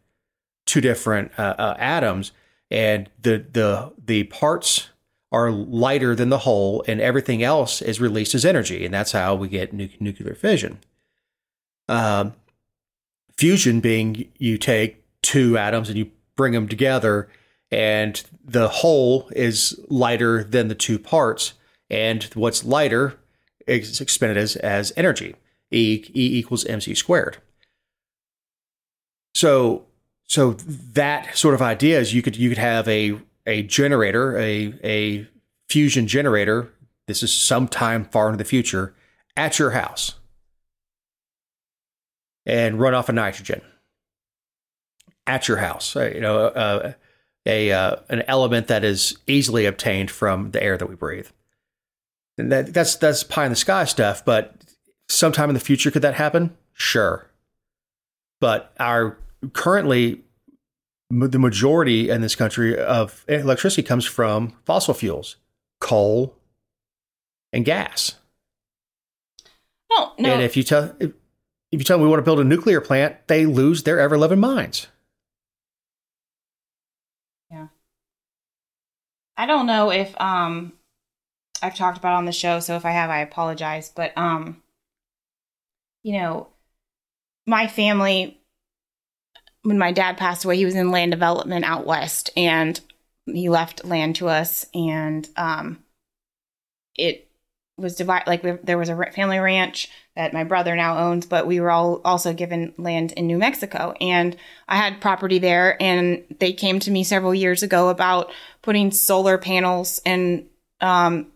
two 0.66 0.82
different 0.82 1.32
uh, 1.38 1.56
uh, 1.58 1.76
atoms, 1.80 2.32
and 2.70 3.10
the 3.22 3.46
the 3.52 3.94
the 4.04 4.24
parts 4.26 4.90
are 5.32 5.50
lighter 5.50 6.14
than 6.14 6.30
the 6.30 6.40
whole, 6.40 6.84
and 6.88 7.02
everything 7.02 7.42
else 7.42 7.82
is 7.82 8.00
released 8.00 8.36
as 8.36 8.46
energy, 8.46 8.86
and 8.86 8.94
that's 8.94 9.14
how 9.14 9.34
we 9.34 9.48
get 9.48 9.74
nu- 9.74 9.90
nuclear 10.00 10.36
fission. 10.36 10.80
Um, 11.88 12.34
fusion 13.38 13.80
being 13.80 14.32
you 14.38 14.58
take 14.58 15.04
two 15.22 15.58
atoms 15.58 15.90
and 15.90 15.98
you 15.98 16.12
bring 16.36 16.54
them 16.54 16.68
together, 16.68 17.30
and 17.72 18.24
the 18.44 18.68
whole 18.68 19.30
is 19.36 19.80
lighter 19.90 20.44
than 20.44 20.68
the 20.68 20.76
two 20.76 21.00
parts, 21.00 21.54
and 21.90 22.24
what's 22.34 22.64
lighter 22.64 23.20
is 23.68 24.02
expended 24.02 24.38
as, 24.38 24.56
as 24.58 24.94
energy. 24.96 25.36
E, 25.72 26.06
e 26.14 26.38
equals 26.38 26.66
mc 26.66 26.94
squared. 26.94 27.38
So 29.34 29.88
so 30.28 30.54
that 30.54 31.36
sort 31.36 31.56
of 31.56 31.62
idea 31.62 32.00
is 32.00 32.14
you 32.14 32.22
could 32.22 32.38
you 32.38 32.50
could 32.50 32.58
have 32.60 32.88
a 32.88 33.20
a 33.48 33.64
generator, 33.64 34.38
a 34.38 34.74
a 34.84 35.28
fusion 35.68 36.08
generator 36.08 36.72
this 37.08 37.24
is 37.24 37.34
sometime 37.34 38.06
far 38.06 38.28
into 38.28 38.38
the 38.38 38.46
future, 38.46 38.94
at 39.36 39.60
your 39.60 39.72
house 39.72 40.16
and 42.46 42.80
run 42.80 42.94
off 42.94 43.10
of 43.10 43.16
nitrogen 43.16 43.62
at 45.28 45.48
your 45.48 45.58
house. 45.58 45.96
Uh, 45.96 46.12
you 46.14 46.22
know, 46.22 46.48
uh, 46.48 46.94
a 47.46 47.72
uh, 47.72 47.96
an 48.10 48.24
element 48.28 48.68
that 48.68 48.84
is 48.84 49.18
easily 49.28 49.66
obtained 49.66 50.12
from 50.12 50.52
the 50.52 50.62
air 50.62 50.78
that 50.78 50.88
we 50.88 50.96
breathe. 50.96 51.28
And 52.38 52.52
that, 52.52 52.74
that's 52.74 52.96
that's 52.96 53.24
pie 53.24 53.46
in 53.46 53.52
the 53.52 53.56
sky 53.56 53.86
stuff. 53.86 54.24
But 54.24 54.56
sometime 55.10 55.50
in 55.50 55.54
the 55.54 55.60
future, 55.60 55.92
could 55.92 56.02
that 56.02 56.16
happen? 56.16 56.56
Sure. 56.74 57.30
But 58.40 58.74
our 58.80 59.18
currently 59.54 60.24
the 61.10 61.40
majority 61.40 62.10
in 62.10 62.22
this 62.22 62.36
country 62.36 62.78
of 62.78 63.24
electricity 63.28 63.84
comes 63.84 64.06
from 64.06 64.54
fossil 64.66 64.94
fuels, 64.94 65.36
coal, 65.80 66.36
and 67.52 67.66
gas. 67.66 68.16
No, 69.92 70.14
no. 70.18 70.34
And 70.34 70.42
if 70.42 70.58
you 70.58 70.64
tell 70.64 70.96
if, 71.74 71.80
you 71.80 71.86
tell 71.86 71.98
them 71.98 72.04
we 72.04 72.10
want 72.10 72.20
to 72.20 72.24
build 72.24 72.40
a 72.40 72.44
nuclear 72.44 72.80
plant, 72.80 73.28
they 73.28 73.46
lose 73.46 73.84
their 73.84 74.00
ever 74.00 74.18
loving 74.18 74.40
minds. 74.40 74.88
Yeah. 77.50 77.68
I 79.36 79.46
don't 79.46 79.66
know 79.66 79.92
if 79.92 80.20
um 80.22 80.74
I've 81.62 81.76
talked 81.76 81.98
about 81.98 82.16
on 82.16 82.26
the 82.26 82.32
show, 82.32 82.60
so 82.60 82.76
if 82.76 82.86
I 82.86 82.92
have, 82.92 83.10
I 83.10 83.20
apologize. 83.20 83.92
But 83.94 84.16
um, 84.18 84.62
you 86.04 86.20
know, 86.20 86.48
my 87.48 87.68
family 87.68 88.40
when 89.64 89.78
my 89.78 89.92
dad 89.92 90.18
passed 90.18 90.46
away, 90.46 90.58
he 90.58 90.66
was 90.66 90.76
in 90.76 90.92
land 90.92 91.12
development 91.12 91.66
out 91.66 91.86
west 91.86 92.30
and 92.36 92.80
he 93.26 93.50
left 93.50 93.86
land 93.86 94.18
to 94.18 94.28
us 94.28 94.66
and 94.74 95.28
um 95.38 95.84
it 96.96 97.28
was 97.78 97.96
divided 97.96 98.28
like 98.28 98.64
there 98.64 98.78
was 98.78 98.90
a 98.90 99.12
family 99.12 99.40
ranch 99.40 99.90
that 100.16 100.34
my 100.34 100.44
brother 100.44 100.76
now 100.76 101.10
owns 101.10 101.26
but 101.26 101.48
we 101.48 101.60
were 101.60 101.72
all 101.72 102.02
also 102.06 102.32
given 102.32 102.74
land 102.78 103.12
in 103.14 103.26
New 103.26 103.38
Mexico. 103.38 103.96
And 104.00 104.36
I 104.68 104.78
had 104.78 105.02
property 105.02 105.40
there 105.40 105.82
and 105.82 106.24
they 106.40 106.54
came 106.54 106.80
to 106.82 106.92
me 106.92 107.04
several 107.04 107.34
years 107.34 107.64
ago 107.64 107.90
about 107.90 108.32
putting 108.62 108.92
solar 108.92 109.38
panels 109.38 110.02
and 110.06 110.48
um 110.82 111.28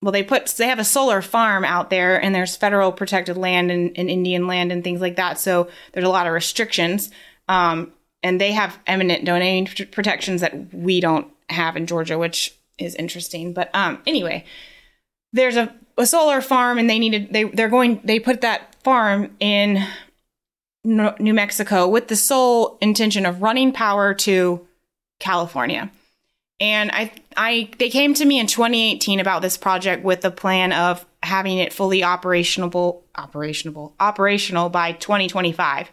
well 0.00 0.12
they 0.12 0.22
put 0.22 0.46
they 0.56 0.68
have 0.68 0.78
a 0.78 0.84
solar 0.84 1.20
farm 1.20 1.64
out 1.64 1.90
there 1.90 2.20
and 2.20 2.34
there's 2.34 2.56
federal 2.56 2.90
protected 2.90 3.36
land 3.36 3.70
and, 3.70 3.92
and 3.96 4.08
Indian 4.08 4.46
land 4.46 4.72
and 4.72 4.82
things 4.82 5.02
like 5.02 5.16
that 5.16 5.38
so 5.38 5.68
there's 5.92 6.06
a 6.06 6.10
lot 6.10 6.26
of 6.26 6.32
restrictions. 6.32 7.10
Um 7.48 7.92
and 8.22 8.40
they 8.40 8.52
have 8.52 8.78
eminent 8.86 9.26
domain 9.26 9.66
protections 9.66 10.40
that 10.40 10.72
we 10.72 11.00
don't 11.00 11.30
have 11.50 11.76
in 11.76 11.86
Georgia 11.86 12.16
which 12.16 12.56
is 12.78 12.94
interesting. 12.94 13.52
But 13.52 13.68
um 13.74 14.00
anyway 14.06 14.46
there's 15.34 15.56
a, 15.56 15.74
a 15.98 16.06
solar 16.06 16.40
farm 16.40 16.78
and 16.78 16.88
they 16.88 16.98
needed 16.98 17.32
they 17.32 17.44
they're 17.44 17.68
going 17.68 18.00
they 18.04 18.18
put 18.18 18.40
that 18.40 18.74
farm 18.82 19.36
in 19.40 19.86
New 20.84 21.34
Mexico 21.34 21.88
with 21.88 22.08
the 22.08 22.16
sole 22.16 22.78
intention 22.80 23.26
of 23.26 23.42
running 23.42 23.72
power 23.72 24.14
to 24.14 24.66
California. 25.18 25.90
And 26.60 26.90
I 26.92 27.12
I 27.36 27.70
they 27.78 27.90
came 27.90 28.14
to 28.14 28.24
me 28.24 28.38
in 28.38 28.46
2018 28.46 29.20
about 29.20 29.42
this 29.42 29.56
project 29.56 30.04
with 30.04 30.22
the 30.22 30.30
plan 30.30 30.72
of 30.72 31.04
having 31.22 31.58
it 31.58 31.72
fully 31.72 32.04
operational 32.04 33.02
operational 33.16 33.94
operational 33.98 34.68
by 34.68 34.92
2025. 34.92 35.90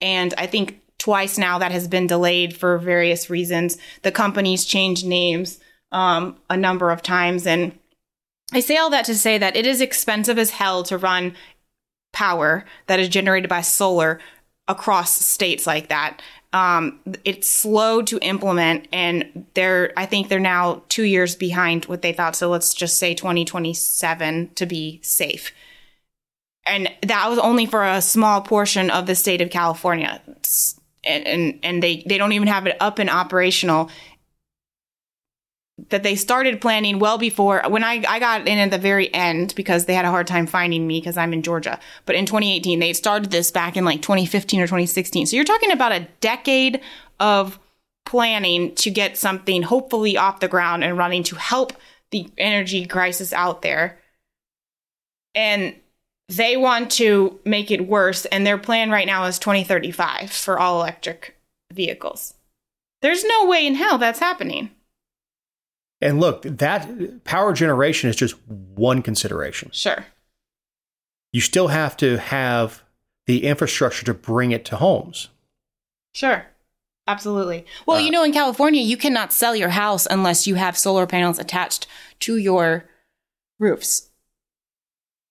And 0.00 0.34
I 0.38 0.46
think 0.46 0.80
twice 0.98 1.36
now 1.36 1.58
that 1.58 1.72
has 1.72 1.88
been 1.88 2.06
delayed 2.06 2.56
for 2.56 2.78
various 2.78 3.28
reasons. 3.28 3.76
The 4.02 4.12
company's 4.12 4.64
changed 4.64 5.04
names 5.04 5.58
um, 5.90 6.36
a 6.48 6.56
number 6.56 6.90
of 6.90 7.02
times 7.02 7.46
and 7.46 7.78
I 8.52 8.60
say 8.60 8.76
all 8.76 8.90
that 8.90 9.04
to 9.06 9.14
say 9.14 9.38
that 9.38 9.56
it 9.56 9.66
is 9.66 9.80
expensive 9.80 10.38
as 10.38 10.50
hell 10.50 10.82
to 10.84 10.98
run 10.98 11.34
power 12.12 12.64
that 12.86 13.00
is 13.00 13.08
generated 13.08 13.48
by 13.48 13.60
solar 13.60 14.20
across 14.68 15.12
states 15.12 15.66
like 15.66 15.88
that. 15.88 16.22
Um, 16.52 17.00
it's 17.24 17.50
slow 17.50 18.00
to 18.02 18.18
implement, 18.20 18.86
and 18.92 19.46
they're 19.54 19.92
I 19.96 20.06
think 20.06 20.28
they're 20.28 20.38
now 20.38 20.82
two 20.88 21.02
years 21.02 21.34
behind 21.34 21.86
what 21.86 22.02
they 22.02 22.12
thought. 22.12 22.36
So 22.36 22.48
let's 22.48 22.72
just 22.72 22.98
say 22.98 23.12
2027 23.12 24.50
to 24.54 24.66
be 24.66 25.00
safe. 25.02 25.52
And 26.64 26.88
that 27.02 27.28
was 27.28 27.38
only 27.40 27.66
for 27.66 27.84
a 27.84 28.00
small 28.00 28.40
portion 28.40 28.88
of 28.88 29.06
the 29.06 29.16
state 29.16 29.42
of 29.42 29.50
California. 29.50 30.22
And, 31.02 31.26
and 31.26 31.58
and 31.64 31.82
they 31.82 32.04
they 32.06 32.18
don't 32.18 32.32
even 32.32 32.48
have 32.48 32.66
it 32.68 32.76
up 32.78 33.00
and 33.00 33.10
operational 33.10 33.90
that 35.90 36.02
they 36.02 36.14
started 36.14 36.60
planning 36.60 36.98
well 36.98 37.18
before 37.18 37.62
when 37.68 37.84
I, 37.84 38.02
I 38.08 38.18
got 38.18 38.46
in 38.46 38.58
at 38.58 38.70
the 38.70 38.78
very 38.78 39.12
end 39.12 39.54
because 39.54 39.84
they 39.84 39.94
had 39.94 40.04
a 40.04 40.10
hard 40.10 40.26
time 40.26 40.46
finding 40.46 40.86
me 40.86 41.00
because 41.00 41.16
I'm 41.16 41.32
in 41.32 41.42
Georgia. 41.42 41.78
But 42.06 42.16
in 42.16 42.26
2018, 42.26 42.78
they 42.78 42.92
started 42.92 43.30
this 43.30 43.50
back 43.50 43.76
in 43.76 43.84
like 43.84 44.02
2015 44.02 44.60
or 44.60 44.66
2016. 44.66 45.26
So 45.26 45.36
you're 45.36 45.44
talking 45.44 45.72
about 45.72 45.92
a 45.92 46.08
decade 46.20 46.80
of 47.20 47.58
planning 48.06 48.74
to 48.76 48.90
get 48.90 49.16
something 49.16 49.62
hopefully 49.62 50.16
off 50.16 50.40
the 50.40 50.48
ground 50.48 50.84
and 50.84 50.98
running 50.98 51.22
to 51.24 51.36
help 51.36 51.72
the 52.10 52.28
energy 52.38 52.86
crisis 52.86 53.32
out 53.32 53.62
there. 53.62 53.98
And 55.34 55.74
they 56.28 56.56
want 56.56 56.90
to 56.92 57.38
make 57.44 57.70
it 57.70 57.86
worse. 57.86 58.24
And 58.26 58.46
their 58.46 58.58
plan 58.58 58.90
right 58.90 59.06
now 59.06 59.24
is 59.24 59.38
2035 59.38 60.30
for 60.30 60.58
all 60.58 60.80
electric 60.80 61.36
vehicles. 61.72 62.34
There's 63.02 63.24
no 63.24 63.46
way 63.46 63.66
in 63.66 63.74
hell 63.74 63.98
that's 63.98 64.20
happening. 64.20 64.70
And 66.04 66.20
look, 66.20 66.42
that 66.42 67.24
power 67.24 67.54
generation 67.54 68.10
is 68.10 68.16
just 68.16 68.36
one 68.48 69.00
consideration. 69.00 69.70
Sure. 69.72 70.04
You 71.32 71.40
still 71.40 71.68
have 71.68 71.96
to 71.96 72.18
have 72.18 72.82
the 73.26 73.44
infrastructure 73.44 74.04
to 74.04 74.12
bring 74.12 74.52
it 74.52 74.66
to 74.66 74.76
homes. 74.76 75.30
Sure. 76.12 76.44
Absolutely. 77.08 77.64
Well, 77.86 77.96
uh, 77.96 78.00
you 78.00 78.10
know, 78.10 78.22
in 78.22 78.32
California, 78.32 78.82
you 78.82 78.98
cannot 78.98 79.32
sell 79.32 79.56
your 79.56 79.70
house 79.70 80.06
unless 80.10 80.46
you 80.46 80.56
have 80.56 80.76
solar 80.76 81.06
panels 81.06 81.38
attached 81.38 81.86
to 82.20 82.36
your 82.36 82.84
roofs. 83.58 84.10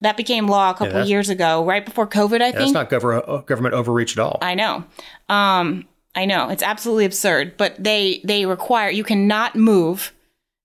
That 0.02 0.18
became 0.18 0.48
law 0.48 0.72
a 0.72 0.74
couple 0.74 1.02
yeah, 1.02 1.06
years 1.06 1.30
ago, 1.30 1.64
right 1.64 1.86
before 1.86 2.08
COVID, 2.08 2.42
I 2.42 2.48
yeah, 2.48 2.52
think. 2.52 2.74
That's 2.74 2.92
not 2.92 3.02
gov- 3.02 3.46
government 3.46 3.76
overreach 3.76 4.18
at 4.18 4.20
all. 4.20 4.40
I 4.42 4.56
know. 4.56 4.84
Um, 5.30 5.88
I 6.16 6.26
know. 6.26 6.50
It's 6.50 6.64
absolutely 6.64 7.06
absurd. 7.06 7.58
But 7.58 7.82
they, 7.82 8.22
they 8.24 8.48
require, 8.48 8.90
you 8.90 9.04
cannot 9.04 9.56
move 9.56 10.12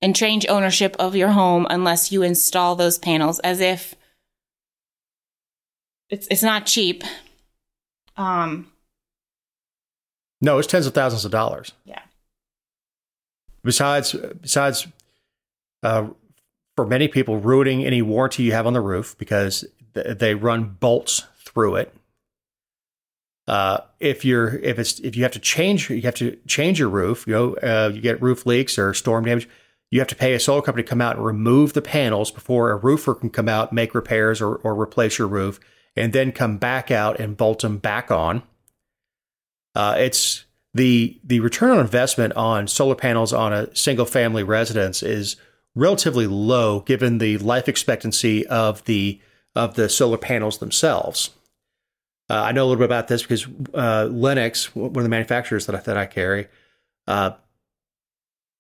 and 0.01 0.15
change 0.15 0.47
ownership 0.49 0.95
of 0.99 1.17
your 1.17 1.31
home 1.31 1.67
unless 1.71 2.13
you 2.13 2.23
install 2.23 2.77
those 2.77 2.99
panels 2.99 3.39
as 3.41 3.61
if 3.61 3.95
it's 6.11 6.27
it's 6.31 6.43
not 6.43 6.67
cheap. 6.67 7.05
Um 8.17 8.71
No, 10.41 10.59
it's 10.59 10.69
tens 10.69 10.87
of 10.87 10.95
thousands 10.95 11.25
of 11.25 11.31
dollars. 11.31 11.73
Yeah. 11.85 12.03
Besides 13.65 14.13
besides 14.41 14.87
uh 15.83 16.09
for 16.77 16.87
many 16.87 17.09
people 17.09 17.39
ruining 17.39 17.85
any 17.85 18.03
warranty 18.03 18.45
you 18.45 18.53
have 18.53 18.67
on 18.67 18.73
the 18.73 18.81
roof 18.81 19.17
because 19.19 19.65
th- 19.95 20.19
they 20.19 20.35
run 20.35 20.77
bolts 20.79 21.25
through 21.45 21.75
it. 21.75 21.93
Uh, 23.49 23.79
if 23.99 24.25
you're 24.25 24.59
if 24.59 24.79
it's 24.79 25.01
if 25.01 25.17
you 25.17 25.23
have 25.23 25.33
to 25.33 25.39
change 25.39 25.91
you 25.91 26.03
have 26.03 26.15
to 26.15 26.39
change 26.47 26.79
your 26.79 26.89
roof, 26.89 27.27
you 27.27 27.33
know, 27.33 27.55
uh, 27.57 27.91
you 27.93 28.01
get 28.01 28.21
roof 28.23 28.47
leaks 28.47 28.79
or 28.79 28.93
storm 28.95 29.25
damage 29.25 29.49
you 29.91 30.01
have 30.01 30.09
to 30.09 30.17
pay 30.17 30.35
a 30.35 30.41
solar 30.41 30.63
company 30.63 30.83
to 30.83 30.89
come 30.89 31.01
out 31.01 31.17
and 31.17 31.25
remove 31.25 31.73
the 31.73 31.83
panels 31.83 32.31
before 32.31 32.71
a 32.71 32.77
roofer 32.77 33.15
can 33.15 33.31
come 33.31 33.49
out, 33.49 33.73
make 33.73 33.95
repairs, 33.95 34.41
or, 34.41 34.57
or 34.57 34.81
replace 34.81 35.19
your 35.19 35.29
roof, 35.29 35.59
and 35.97 36.13
then 36.13 36.33
come 36.33 36.59
back 36.59 36.91
out 36.91 37.19
and 37.19 37.37
bolt 37.37 37.61
them 37.61 37.79
back 37.79 38.11
on. 38.11 38.43
Uh, 39.75 39.95
it's 39.99 40.45
the 40.75 41.19
the 41.25 41.41
return 41.41 41.71
on 41.71 41.81
investment 41.81 42.35
on 42.35 42.67
solar 42.67 42.95
panels 42.95 43.33
on 43.33 43.53
a 43.53 43.75
single 43.75 44.05
family 44.05 44.43
residence 44.43 45.03
is 45.03 45.37
relatively 45.75 46.27
low 46.27 46.81
given 46.81 47.19
the 47.19 47.39
life 47.39 47.69
expectancy 47.69 48.47
of 48.47 48.85
the 48.85 49.21
of 49.55 49.75
the 49.75 49.89
solar 49.89 50.19
panels 50.19 50.59
themselves. 50.59 51.31
Uh, 52.31 52.43
I 52.43 52.53
know 52.53 52.65
a 52.65 52.67
little 52.67 52.79
bit 52.79 52.85
about 52.85 53.09
this 53.09 53.23
because 53.23 53.47
uh, 53.73 54.07
Lennox, 54.11 54.75
one 54.75 54.97
of 54.97 55.03
the 55.03 55.09
manufacturers 55.09 55.67
that 55.67 55.75
I, 55.75 55.81
that 55.81 55.97
I 55.97 56.05
carry, 56.05 56.49
uh, 57.07 57.33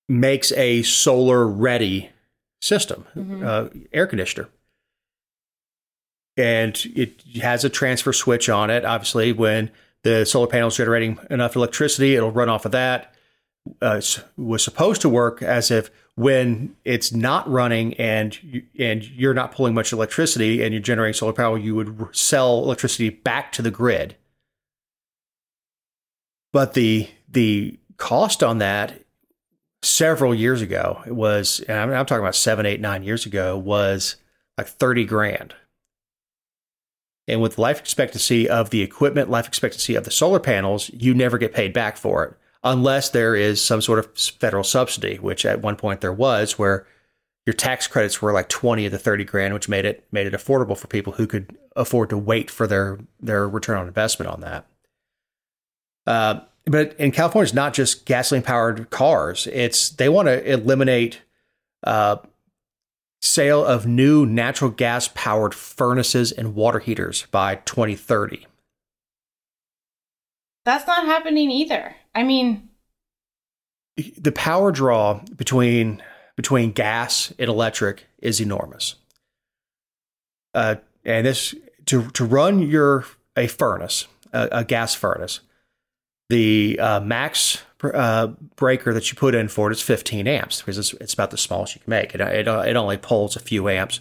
makes 0.09 0.52
a 0.52 0.82
solar 0.82 1.46
ready 1.46 2.11
system, 2.61 3.06
mm-hmm. 3.14 3.46
uh, 3.46 3.68
air 3.92 4.06
conditioner. 4.06 4.48
And 6.36 6.80
it 6.94 7.20
has 7.42 7.64
a 7.64 7.68
transfer 7.68 8.12
switch 8.12 8.48
on 8.48 8.70
it. 8.70 8.84
Obviously, 8.84 9.32
when 9.32 9.70
the 10.04 10.24
solar 10.24 10.46
panel 10.46 10.68
is 10.68 10.76
generating 10.76 11.18
enough 11.30 11.56
electricity, 11.56 12.14
it'll 12.14 12.30
run 12.30 12.48
off 12.48 12.64
of 12.64 12.72
that. 12.72 13.14
Uh, 13.82 14.00
was 14.36 14.64
supposed 14.64 15.02
to 15.02 15.09
work 15.09 15.42
as 15.42 15.70
if 15.70 15.90
when 16.14 16.74
it's 16.84 17.12
not 17.12 17.48
running 17.50 17.92
and 17.94 18.42
you, 18.42 18.62
and 18.78 19.04
you're 19.11 19.34
not 19.34 19.52
pulling 19.52 19.74
much 19.74 19.92
electricity 19.92 20.62
and 20.62 20.72
you're 20.72 20.82
generating 20.82 21.12
solar 21.12 21.32
power, 21.32 21.59
you 21.59 21.74
would 21.74 22.09
sell 22.12 22.59
electricity 22.64 23.11
back 23.11 23.52
to 23.52 23.61
the 23.61 23.70
grid. 23.70 24.16
But 26.52 26.74
the 26.74 27.09
the 27.28 27.78
cost 27.98 28.42
on 28.42 28.59
that 28.59 29.02
several 29.83 30.35
years 30.35 30.62
ago. 30.62 31.03
It 31.07 31.14
was, 31.14 31.61
and 31.68 31.79
I'm, 31.79 31.91
I'm 31.91 32.07
talking 32.07 32.22
about 32.22 32.35
seven, 32.35 32.66
eight, 32.66 32.81
nine 32.81 33.03
years 33.03 33.26
ago, 33.26 33.57
was 33.57 34.16
like 34.57 34.66
30 34.66 35.05
grand. 35.05 35.55
And 37.26 37.43
with 37.43 37.59
life 37.59 37.79
expectancy 37.79 38.49
of 38.49 38.70
the 38.70 38.83
equipment, 38.83 39.29
life 39.31 39.47
expectancy 39.47 39.95
of 39.95 40.05
the 40.05 40.11
solar 40.11 40.41
panels, 40.41 40.91
you 40.95 41.14
never 41.14 41.37
get 41.37 41.53
paid 41.53 41.72
back 41.72 41.97
for 41.97 42.24
it 42.24 42.35
unless 42.64 43.11
there 43.11 43.37
is 43.37 43.62
some 43.62 43.81
sort 43.81 43.99
of 43.99 44.16
federal 44.16 44.64
subsidy, 44.64 45.16
which 45.16 45.45
at 45.45 45.62
one 45.62 45.76
point 45.76 46.01
there 46.01 46.12
was, 46.12 46.59
where 46.59 46.87
your 47.47 47.55
tax 47.55 47.87
credits 47.87 48.20
were 48.20 48.33
like 48.33 48.49
20 48.49 48.87
of 48.87 48.93
the 48.93 48.99
30 48.99 49.24
grand, 49.24 49.55
which 49.55 49.68
made 49.68 49.85
it 49.85 50.07
made 50.11 50.26
it 50.26 50.33
affordable 50.33 50.76
for 50.76 50.87
people 50.87 51.14
who 51.14 51.26
could 51.26 51.57
afford 51.76 52.11
to 52.11 52.18
wait 52.18 52.51
for 52.51 52.66
their 52.66 52.99
their 53.20 53.49
return 53.49 53.79
on 53.79 53.87
investment 53.87 54.31
on 54.31 54.41
that. 54.41 54.66
Uh, 56.07 56.41
but 56.68 56.94
in 56.98 57.12
California, 57.12 57.44
it's 57.44 57.54
not 57.54 57.74
just 57.74 58.04
gasoline 58.04 58.42
powered 58.42 58.90
cars. 58.90 59.46
It's 59.52 59.90
they 59.90 60.08
want 60.08 60.26
to 60.26 60.52
eliminate 60.52 61.22
uh, 61.84 62.16
sale 63.20 63.64
of 63.64 63.86
new 63.86 64.26
natural 64.26 64.70
gas 64.70 65.08
powered 65.14 65.54
furnaces 65.54 66.32
and 66.32 66.54
water 66.54 66.78
heaters 66.78 67.26
by 67.30 67.56
2030. 67.56 68.46
That's 70.64 70.86
not 70.86 71.06
happening 71.06 71.50
either. 71.50 71.96
I 72.14 72.22
mean, 72.24 72.68
the 74.18 74.32
power 74.32 74.70
draw 74.70 75.20
between 75.34 76.02
between 76.36 76.72
gas 76.72 77.32
and 77.38 77.48
electric 77.48 78.06
is 78.18 78.40
enormous. 78.40 78.96
Uh, 80.54 80.76
and 81.04 81.26
this 81.26 81.54
to 81.86 82.10
to 82.10 82.24
run 82.24 82.60
your 82.60 83.06
a 83.36 83.46
furnace, 83.46 84.06
a, 84.32 84.48
a 84.52 84.64
gas 84.64 84.94
furnace, 84.94 85.40
the 86.29 86.79
uh, 86.79 87.01
max 87.01 87.62
uh, 87.83 88.29
breaker 88.57 88.93
that 88.93 89.11
you 89.11 89.16
put 89.16 89.35
in 89.35 89.49
for 89.49 89.70
it 89.70 89.72
is 89.72 89.83
15 89.83 90.26
amps 90.26 90.61
because 90.61 90.79
it's, 90.79 90.93
it's 90.95 91.14
about 91.14 91.31
the 91.31 91.39
smallest 91.39 91.74
you 91.74 91.81
can 91.81 91.91
make. 91.91 92.14
It, 92.14 92.20
it, 92.20 92.47
it 92.49 92.76
only 92.76 92.97
pulls 92.97 93.37
a 93.37 93.41
few 93.41 93.68
amps. 93.68 94.01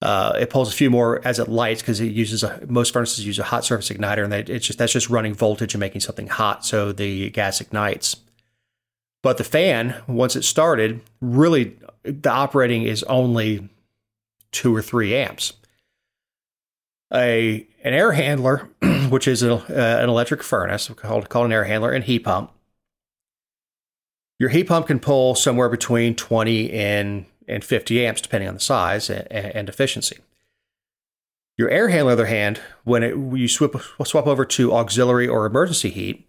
Uh, 0.00 0.36
it 0.38 0.50
pulls 0.50 0.72
a 0.72 0.76
few 0.76 0.90
more 0.90 1.26
as 1.26 1.38
it 1.38 1.48
lights 1.48 1.80
because 1.80 2.00
it 2.00 2.12
uses 2.12 2.42
a, 2.42 2.60
most 2.68 2.92
furnaces 2.92 3.26
use 3.26 3.38
a 3.38 3.44
hot 3.44 3.64
surface 3.64 3.88
igniter, 3.88 4.22
and 4.22 4.32
they, 4.32 4.40
it's 4.40 4.66
just 4.66 4.78
that's 4.78 4.92
just 4.92 5.08
running 5.08 5.32
voltage 5.32 5.72
and 5.74 5.80
making 5.80 6.00
something 6.00 6.26
hot, 6.26 6.64
so 6.64 6.92
the 6.92 7.30
gas 7.30 7.60
ignites. 7.60 8.16
But 9.22 9.38
the 9.38 9.44
fan, 9.44 9.96
once 10.06 10.36
it 10.36 10.44
started, 10.44 11.00
really 11.22 11.78
the 12.02 12.30
operating 12.30 12.82
is 12.82 13.02
only 13.04 13.70
two 14.52 14.76
or 14.76 14.82
three 14.82 15.14
amps. 15.14 15.54
A 17.12 17.66
an 17.82 17.94
air 17.94 18.12
handler, 18.12 18.68
which 19.10 19.28
is 19.28 19.42
a, 19.42 19.54
uh, 19.54 20.02
an 20.02 20.08
electric 20.08 20.42
furnace 20.42 20.88
called 20.88 21.28
called 21.28 21.46
an 21.46 21.52
air 21.52 21.64
handler, 21.64 21.92
and 21.92 22.04
heat 22.04 22.20
pump. 22.20 22.50
Your 24.38 24.48
heat 24.48 24.64
pump 24.64 24.88
can 24.88 25.00
pull 25.00 25.34
somewhere 25.34 25.68
between 25.68 26.14
20 26.14 26.72
and 26.72 27.26
and 27.46 27.64
50 27.64 28.04
amps, 28.06 28.20
depending 28.20 28.48
on 28.48 28.54
the 28.54 28.60
size 28.60 29.10
and, 29.10 29.26
and 29.30 29.68
efficiency. 29.68 30.18
Your 31.56 31.68
air 31.70 31.88
handler, 31.88 32.12
on 32.12 32.16
the 32.16 32.22
other 32.24 32.30
hand, 32.30 32.60
when 32.84 33.02
it, 33.02 33.16
you 33.38 33.48
swap, 33.48 33.76
swap 34.04 34.26
over 34.26 34.44
to 34.44 34.74
auxiliary 34.74 35.28
or 35.28 35.46
emergency 35.46 35.90
heat, 35.90 36.28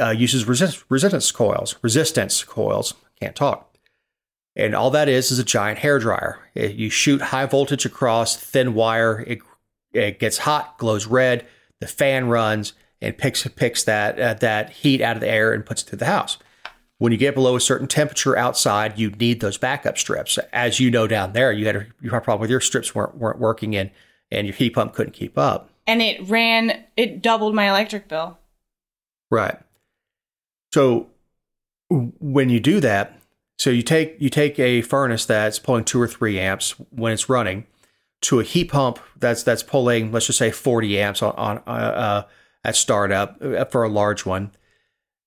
uh, 0.00 0.10
uses 0.10 0.46
resist, 0.46 0.84
resistance 0.88 1.30
coils. 1.30 1.76
Resistance 1.82 2.42
coils. 2.42 2.94
Can't 3.20 3.36
talk. 3.36 3.76
And 4.56 4.74
all 4.74 4.90
that 4.90 5.08
is 5.08 5.30
is 5.30 5.38
a 5.38 5.44
giant 5.44 5.78
hair 5.80 5.98
dryer. 5.98 6.38
It, 6.54 6.76
you 6.76 6.88
shoot 6.88 7.20
high 7.20 7.46
voltage 7.46 7.84
across 7.84 8.36
thin 8.36 8.74
wire. 8.74 9.24
It, 9.26 9.40
it 9.92 10.18
gets 10.18 10.38
hot, 10.38 10.78
glows 10.78 11.06
red. 11.06 11.46
The 11.84 11.88
fan 11.88 12.28
runs 12.28 12.72
and 13.02 13.18
picks 13.18 13.46
picks 13.46 13.84
that 13.84 14.18
uh, 14.18 14.32
that 14.40 14.70
heat 14.70 15.02
out 15.02 15.16
of 15.16 15.20
the 15.20 15.28
air 15.28 15.52
and 15.52 15.66
puts 15.66 15.82
it 15.82 15.84
through 15.84 15.98
the 15.98 16.06
house. 16.06 16.38
When 16.96 17.12
you 17.12 17.18
get 17.18 17.34
below 17.34 17.56
a 17.56 17.60
certain 17.60 17.86
temperature 17.86 18.38
outside, 18.38 18.98
you 18.98 19.10
need 19.10 19.40
those 19.40 19.58
backup 19.58 19.98
strips. 19.98 20.38
As 20.50 20.80
you 20.80 20.90
know, 20.90 21.06
down 21.06 21.34
there, 21.34 21.52
you 21.52 21.66
had 21.66 21.76
a, 21.76 21.86
you 22.00 22.08
had 22.08 22.16
a 22.16 22.20
problem 22.22 22.40
with 22.40 22.48
your 22.48 22.62
strips 22.62 22.94
weren't 22.94 23.18
weren't 23.18 23.38
working 23.38 23.76
and 23.76 23.90
and 24.30 24.46
your 24.46 24.56
heat 24.56 24.70
pump 24.70 24.94
couldn't 24.94 25.12
keep 25.12 25.36
up. 25.36 25.68
And 25.86 26.00
it 26.00 26.26
ran, 26.26 26.82
it 26.96 27.20
doubled 27.20 27.54
my 27.54 27.68
electric 27.68 28.08
bill. 28.08 28.38
Right. 29.30 29.58
So 30.72 31.08
when 31.90 32.48
you 32.48 32.60
do 32.60 32.80
that, 32.80 33.20
so 33.58 33.68
you 33.68 33.82
take 33.82 34.16
you 34.20 34.30
take 34.30 34.58
a 34.58 34.80
furnace 34.80 35.26
that's 35.26 35.58
pulling 35.58 35.84
two 35.84 36.00
or 36.00 36.08
three 36.08 36.40
amps 36.40 36.70
when 36.88 37.12
it's 37.12 37.28
running, 37.28 37.66
to 38.24 38.40
a 38.40 38.44
heat 38.44 38.70
pump 38.70 38.98
that's 39.18 39.42
that's 39.42 39.62
pulling 39.62 40.12
let's 40.12 40.26
just 40.26 40.38
say 40.38 40.50
40 40.50 40.98
amps 40.98 41.22
on, 41.22 41.34
on 41.36 41.62
uh, 41.66 41.70
uh, 41.70 42.22
at 42.64 42.76
startup 42.76 43.36
uh, 43.42 43.64
for 43.66 43.82
a 43.84 43.88
large 43.88 44.24
one 44.26 44.50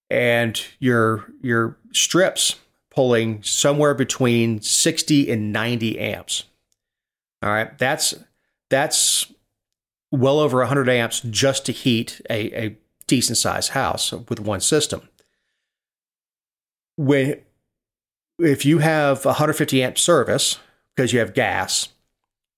and 0.10 0.64
your 0.80 1.26
your 1.42 1.78
strips 1.92 2.56
pulling 2.98 3.44
somewhere 3.44 3.94
between 3.94 4.60
60 4.60 5.32
and 5.32 5.54
90 5.54 6.00
amps. 6.00 6.46
All 7.44 7.50
right, 7.52 7.78
that's 7.78 8.16
that's 8.70 9.32
well 10.12 10.40
over 10.40 10.58
100 10.60 10.90
amps 10.90 11.22
just 11.30 11.66
to 11.66 11.72
heat 11.72 12.22
a, 12.30 12.66
a 12.66 12.78
decent 13.06 13.38
sized 13.38 13.72
house 13.72 14.12
with 14.12 14.40
one 14.40 14.62
system. 14.62 15.08
When 16.96 17.42
if 18.40 18.66
you 18.66 18.80
have 18.80 19.26
150 19.26 19.84
amp 19.84 19.98
service 19.98 20.58
because 20.96 21.14
you 21.14 21.20
have 21.20 21.34
gas, 21.34 21.90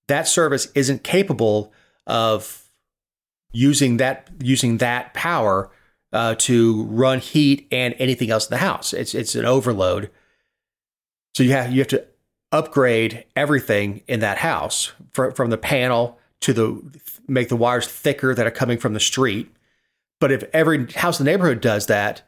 that 0.09 0.27
service 0.27 0.67
isn't 0.75 1.03
capable 1.03 1.73
of 2.05 2.65
using 3.51 3.97
that 3.97 4.29
using 4.41 4.77
that 4.77 5.13
power 5.13 5.71
uh, 6.11 6.35
to 6.35 6.83
run 6.85 7.19
heat 7.19 7.67
and 7.71 7.95
anything 7.97 8.29
else 8.29 8.47
in 8.47 8.51
the 8.51 8.57
house. 8.57 8.93
It's 8.93 9.15
it's 9.15 9.35
an 9.35 9.45
overload. 9.45 10.09
So 11.35 11.43
you 11.43 11.51
have 11.53 11.71
you 11.71 11.79
have 11.79 11.87
to 11.89 12.05
upgrade 12.51 13.25
everything 13.35 14.01
in 14.07 14.19
that 14.19 14.39
house 14.39 14.91
from 15.11 15.31
from 15.33 15.49
the 15.49 15.57
panel 15.57 16.19
to 16.41 16.53
the 16.53 16.81
make 17.27 17.49
the 17.49 17.55
wires 17.55 17.87
thicker 17.87 18.35
that 18.35 18.47
are 18.47 18.51
coming 18.51 18.77
from 18.77 18.93
the 18.93 18.99
street. 18.99 19.53
But 20.19 20.31
if 20.31 20.43
every 20.51 20.91
house 20.91 21.19
in 21.19 21.25
the 21.25 21.31
neighborhood 21.31 21.61
does 21.61 21.85
that, 21.85 22.23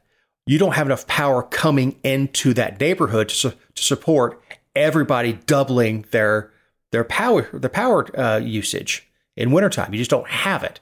you 0.45 0.57
don't 0.57 0.75
have 0.75 0.87
enough 0.87 1.07
power 1.07 1.43
coming 1.43 1.99
into 2.03 2.53
that 2.53 2.79
neighborhood 2.79 3.29
to, 3.29 3.35
su- 3.35 3.53
to 3.75 3.83
support 3.83 4.41
everybody 4.75 5.33
doubling 5.33 6.05
their 6.11 6.51
their 6.91 7.03
power 7.03 7.47
their 7.57 7.69
power 7.69 8.19
uh, 8.19 8.37
usage 8.37 9.07
in 9.35 9.51
wintertime. 9.51 9.93
You 9.93 9.99
just 9.99 10.09
don't 10.09 10.29
have 10.29 10.63
it. 10.63 10.79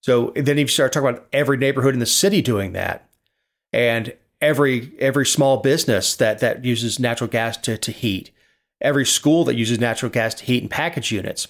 So 0.00 0.32
then 0.36 0.58
you 0.58 0.68
start 0.68 0.92
talking 0.92 1.08
about 1.08 1.26
every 1.32 1.56
neighborhood 1.56 1.94
in 1.94 2.00
the 2.00 2.06
city 2.06 2.40
doing 2.42 2.72
that, 2.72 3.08
and 3.72 4.14
every 4.40 4.92
every 4.98 5.26
small 5.26 5.58
business 5.58 6.14
that 6.16 6.38
that 6.40 6.64
uses 6.64 7.00
natural 7.00 7.28
gas 7.28 7.56
to, 7.58 7.76
to 7.78 7.90
heat, 7.90 8.30
every 8.80 9.06
school 9.06 9.44
that 9.44 9.56
uses 9.56 9.80
natural 9.80 10.10
gas 10.10 10.34
to 10.34 10.44
heat 10.44 10.62
and 10.62 10.70
package 10.70 11.10
units. 11.10 11.48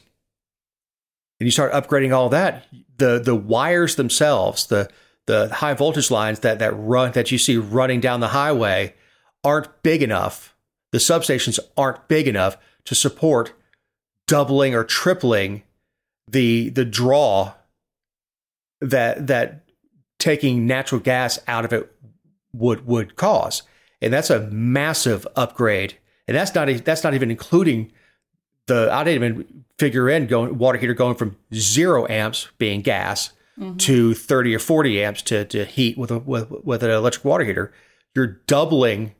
And 1.39 1.47
you 1.47 1.51
start 1.51 1.73
upgrading 1.73 2.17
all 2.17 2.29
that, 2.31 2.67
the 2.97 3.19
the 3.19 3.35
wires 3.35 3.97
themselves, 3.97 4.67
the 4.67 4.89
the 5.27 5.53
high 5.57 5.75
voltage 5.75 6.11
lines 6.11 6.41
that 6.41 6.59
that 6.61 6.73
run 6.73 7.13
that 7.13 7.31
you 7.31 7.39
see 7.39 7.57
running 7.57 8.01
down 8.01 8.21
the 8.21 8.29
highway 8.29 8.95
aren't 9.45 9.83
big 9.83 10.03
enough. 10.03 10.55
The 10.93 10.99
substations 10.99 11.59
aren't 11.77 12.09
big 12.09 12.27
enough 12.27 12.57
to 12.85 12.95
support 12.95 13.53
doubling 14.27 14.75
or 14.75 14.85
tripling 14.85 15.63
the 16.29 16.71
the 16.71 16.85
draw 16.85 17.55
that 18.81 19.27
that 19.27 19.65
taking 20.19 20.67
natural 20.67 21.01
gas 21.01 21.39
out 21.47 21.65
of 21.65 21.73
it 21.73 21.93
would 22.53 22.87
would 22.87 23.17
cause, 23.17 23.63
and 24.01 24.13
that's 24.13 24.31
a 24.31 24.51
massive 24.51 25.27
upgrade. 25.37 25.97
And 26.29 26.37
that's 26.37 26.55
not 26.55 26.69
that's 26.85 27.05
not 27.05 27.15
even 27.15 27.31
including 27.31 27.93
the 28.67 28.89
I 28.93 29.05
didn't 29.05 29.25
even 29.25 29.65
figure 29.79 30.09
in 30.09 30.27
going 30.27 30.59
water 30.59 30.79
heater 30.79 30.95
going 30.95 31.15
from 31.15 31.37
zero 31.55 32.07
amps 32.09 32.49
being 32.59 32.81
gas 32.81 33.31
mm-hmm. 33.59 33.77
to 33.77 34.15
thirty 34.15 34.55
or 34.55 34.59
forty 34.59 35.03
amps 35.03 35.23
to 35.23 35.45
to 35.47 35.65
heat 35.65 35.97
with 35.97 36.11
a 36.11 36.19
with, 36.19 36.51
with 36.51 36.83
an 36.83 36.91
electric 36.91 37.25
water 37.25 37.45
heater. 37.45 37.73
You're 38.15 38.41
doubling 38.47 39.15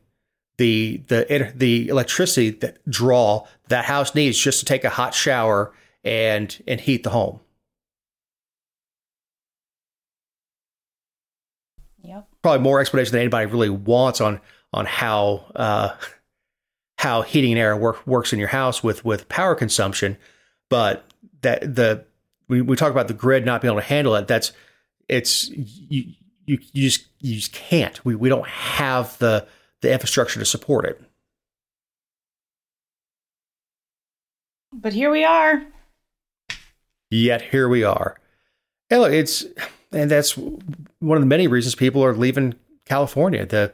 the 0.57 1.01
the 1.07 1.51
the 1.55 1.87
electricity 1.89 2.49
that 2.49 2.77
draw 2.89 3.45
that 3.67 3.85
house 3.85 4.15
needs 4.15 4.37
just 4.37 4.59
to 4.59 4.65
take 4.65 4.83
a 4.83 4.89
hot 4.89 5.13
shower 5.13 5.73
and 6.03 6.61
and 6.67 6.81
heat 6.81 7.03
the 7.03 7.11
home. 7.11 7.39
Yep. 12.01 12.27
Probably 12.41 12.61
more 12.61 12.79
explanation 12.79 13.11
than 13.11 13.21
anybody 13.21 13.45
really 13.45 13.69
wants 13.69 14.21
on 14.21 14.39
on 14.73 14.85
how 14.85 15.51
uh, 15.55 15.95
how 16.97 17.21
heating 17.21 17.51
and 17.51 17.59
air 17.59 17.75
work, 17.75 18.05
works 18.07 18.33
in 18.33 18.39
your 18.39 18.47
house 18.47 18.83
with 18.83 19.05
with 19.05 19.29
power 19.29 19.55
consumption, 19.55 20.17
but 20.69 21.05
that 21.41 21.75
the 21.75 22.05
we, 22.47 22.61
we 22.61 22.75
talk 22.75 22.91
about 22.91 23.07
the 23.07 23.13
grid 23.13 23.45
not 23.45 23.61
being 23.61 23.71
able 23.71 23.81
to 23.81 23.87
handle 23.87 24.15
it. 24.15 24.27
That's 24.27 24.53
it's 25.07 25.49
you 25.49 26.13
you, 26.45 26.59
you 26.71 26.89
just 26.89 27.05
you 27.19 27.35
just 27.35 27.53
can't. 27.53 28.03
We 28.05 28.15
we 28.15 28.29
don't 28.29 28.47
have 28.47 29.17
the 29.19 29.47
the 29.81 29.91
infrastructure 29.91 30.39
to 30.39 30.45
support 30.45 30.85
it. 30.85 31.01
But 34.73 34.93
here 34.93 35.09
we 35.09 35.23
are. 35.23 35.63
Yet 37.09 37.41
here 37.41 37.69
we 37.69 37.83
are. 37.83 38.19
And 38.89 39.01
look, 39.01 39.11
it's 39.11 39.45
and 39.91 40.11
that's 40.11 40.37
one 40.37 41.17
of 41.17 41.21
the 41.21 41.27
many 41.27 41.47
reasons 41.47 41.75
people 41.75 42.03
are 42.03 42.13
leaving 42.15 42.55
California. 42.85 43.45
The 43.45 43.73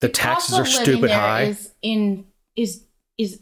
The 0.00 0.08
taxes 0.08 0.58
are 0.58 0.66
stupid 0.66 1.10
high. 1.10 1.42
Is 1.42 1.74
in 1.80 2.26
is 2.56 2.84
is 3.18 3.40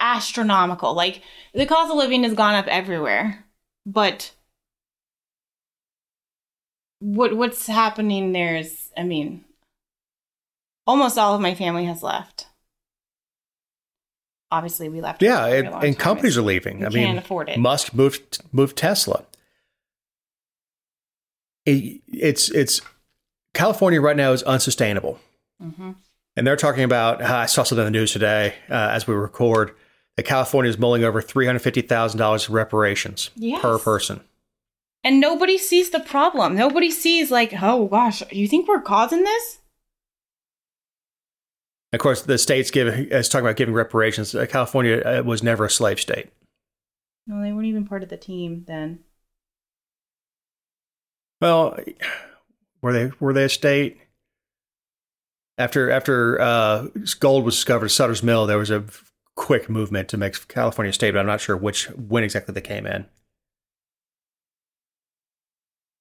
astronomical. 0.00 0.94
Like 0.94 1.22
the 1.54 1.66
cost 1.66 1.90
of 1.90 1.96
living 1.96 2.24
has 2.24 2.34
gone 2.34 2.54
up 2.54 2.66
everywhere, 2.66 3.44
but 3.86 4.32
what 7.00 7.36
what's 7.36 7.66
happening 7.66 8.32
there 8.32 8.56
is, 8.56 8.90
I 8.96 9.04
mean, 9.04 9.44
almost 10.88 11.16
all 11.18 11.34
of 11.36 11.40
my 11.40 11.54
family 11.54 11.84
has 11.84 12.02
left. 12.02 12.46
Obviously, 14.50 14.88
we 14.88 15.00
left. 15.02 15.22
yeah, 15.22 15.44
and, 15.46 15.70
time. 15.70 15.94
companies 15.94 16.38
are 16.38 16.42
leaving. 16.42 16.80
We 16.80 16.86
I 16.86 16.88
mean, 16.88 17.18
afford 17.18 17.50
it. 17.50 17.58
Musk 17.58 17.94
moved 17.94 18.40
moved 18.50 18.76
Tesla. 18.76 19.24
It, 21.66 22.00
it's 22.08 22.50
it's 22.50 22.80
California 23.54 24.00
right 24.00 24.16
now 24.16 24.32
is 24.32 24.42
unsustainable, 24.42 25.20
hmm 25.60 25.92
and 26.36 26.46
they're 26.46 26.56
talking 26.56 26.84
about. 26.84 27.20
Uh, 27.20 27.34
I 27.34 27.46
saw 27.46 27.62
something 27.62 27.86
in 27.86 27.92
the 27.92 27.98
news 27.98 28.12
today 28.12 28.54
uh, 28.70 28.90
as 28.92 29.06
we 29.06 29.14
record 29.14 29.74
that 30.16 30.22
California 30.22 30.70
is 30.70 30.78
mulling 30.78 31.04
over 31.04 31.20
three 31.20 31.44
hundred 31.44 31.58
fifty 31.60 31.82
thousand 31.82 32.18
dollars 32.18 32.48
in 32.48 32.54
reparations 32.54 33.30
Yes. 33.36 33.60
per 33.60 33.78
person. 33.78 34.20
And 35.04 35.20
nobody 35.20 35.58
sees 35.58 35.90
the 35.90 36.00
problem. 36.00 36.56
Nobody 36.56 36.90
sees 36.90 37.30
like, 37.30 37.52
oh 37.60 37.86
gosh, 37.86 38.22
you 38.32 38.48
think 38.48 38.66
we're 38.66 38.80
causing 38.80 39.24
this? 39.24 39.58
Of 41.92 42.00
course, 42.00 42.22
the 42.22 42.36
states 42.36 42.70
give 42.70 42.88
is 42.88 43.28
talking 43.28 43.46
about 43.46 43.56
giving 43.56 43.74
reparations. 43.74 44.34
Uh, 44.34 44.46
California 44.46 44.98
uh, 44.98 45.22
was 45.24 45.42
never 45.42 45.64
a 45.64 45.70
slave 45.70 45.98
state. 45.98 46.28
No, 47.26 47.42
they 47.42 47.52
weren't 47.52 47.66
even 47.66 47.86
part 47.86 48.02
of 48.02 48.08
the 48.08 48.16
team 48.16 48.64
then. 48.66 49.00
Well, 51.40 51.78
were 52.82 52.92
they 52.92 53.10
were 53.20 53.32
they 53.32 53.44
a 53.44 53.48
state? 53.48 53.98
After 55.56 55.90
after 55.90 56.40
uh, 56.40 56.86
gold 57.20 57.44
was 57.44 57.54
discovered 57.54 57.86
at 57.86 57.90
Sutter's 57.90 58.22
Mill, 58.22 58.46
there 58.46 58.58
was 58.58 58.70
a 58.70 58.84
quick 59.34 59.70
movement 59.70 60.08
to 60.08 60.16
make 60.16 60.48
California 60.48 60.90
a 60.90 60.92
state, 60.92 61.12
but 61.12 61.20
I'm 61.20 61.26
not 61.26 61.40
sure 61.40 61.56
which 61.56 61.86
when 61.90 62.24
exactly 62.24 62.52
they 62.52 62.60
came 62.60 62.86
in. 62.86 63.06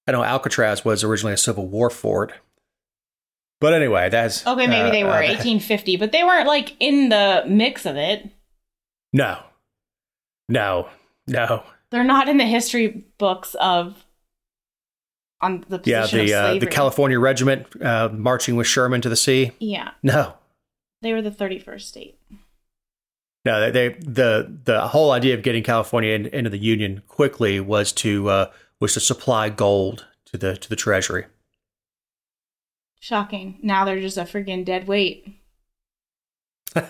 I 0.08 0.12
know 0.12 0.24
Alcatraz 0.24 0.86
was 0.86 1.04
originally 1.04 1.34
a 1.34 1.38
Civil 1.38 1.68
War 1.68 1.90
fort, 1.90 2.34
but 3.60 3.74
anyway, 3.74 4.10
that's 4.10 4.46
Okay, 4.46 4.68
maybe 4.68 4.90
uh, 4.90 4.92
they 4.92 5.04
were 5.04 5.10
uh, 5.10 5.14
1850, 5.28 5.98
but 5.98 6.12
they 6.12 6.24
weren't 6.24 6.48
like 6.48 6.76
in 6.80 7.10
the 7.10 7.44
mix 7.48 7.86
of 7.86 7.96
it. 7.96 8.30
No, 9.14 9.40
no, 10.50 10.90
no. 11.28 11.64
They're 11.90 12.04
not 12.04 12.28
in 12.28 12.38
the 12.38 12.46
history 12.46 13.06
books 13.18 13.56
of 13.56 14.06
on 15.42 15.64
the 15.70 15.82
Yeah, 15.86 16.08
the 16.08 16.34
uh, 16.34 16.60
the 16.60 16.68
California 16.68 17.20
Regiment 17.20 17.68
uh, 17.82 18.10
marching 18.12 18.56
with 18.56 18.68
Sherman 18.68 19.02
to 19.02 19.10
the 19.10 19.16
sea. 19.16 19.52
yeah, 19.60 19.92
No, 20.04 20.34
they 21.02 21.14
were 21.14 21.22
the 21.22 21.32
31st 21.32 21.82
state. 21.82 22.20
No, 23.46 23.62
they, 23.62 23.72
they 23.72 23.98
the 24.00 24.60
the 24.66 24.88
whole 24.90 25.12
idea 25.12 25.34
of 25.34 25.44
getting 25.44 25.64
California 25.64 26.12
in, 26.14 26.26
into 26.28 26.50
the 26.50 26.58
union 26.58 27.02
quickly 27.08 27.60
was 27.62 27.94
to 27.94 28.30
uh, 28.30 28.52
was 28.82 28.94
to 28.96 29.00
supply 29.00 29.50
gold 29.50 30.06
to 30.26 30.38
the 30.38 30.58
to 30.58 30.70
the 30.70 30.76
treasury. 30.76 31.26
Shocking. 33.00 33.60
Now 33.62 33.86
they're 33.86 34.00
just 34.02 34.18
a 34.18 34.22
freaking 34.22 34.66
dead 34.66 34.88
weight. 34.88 35.40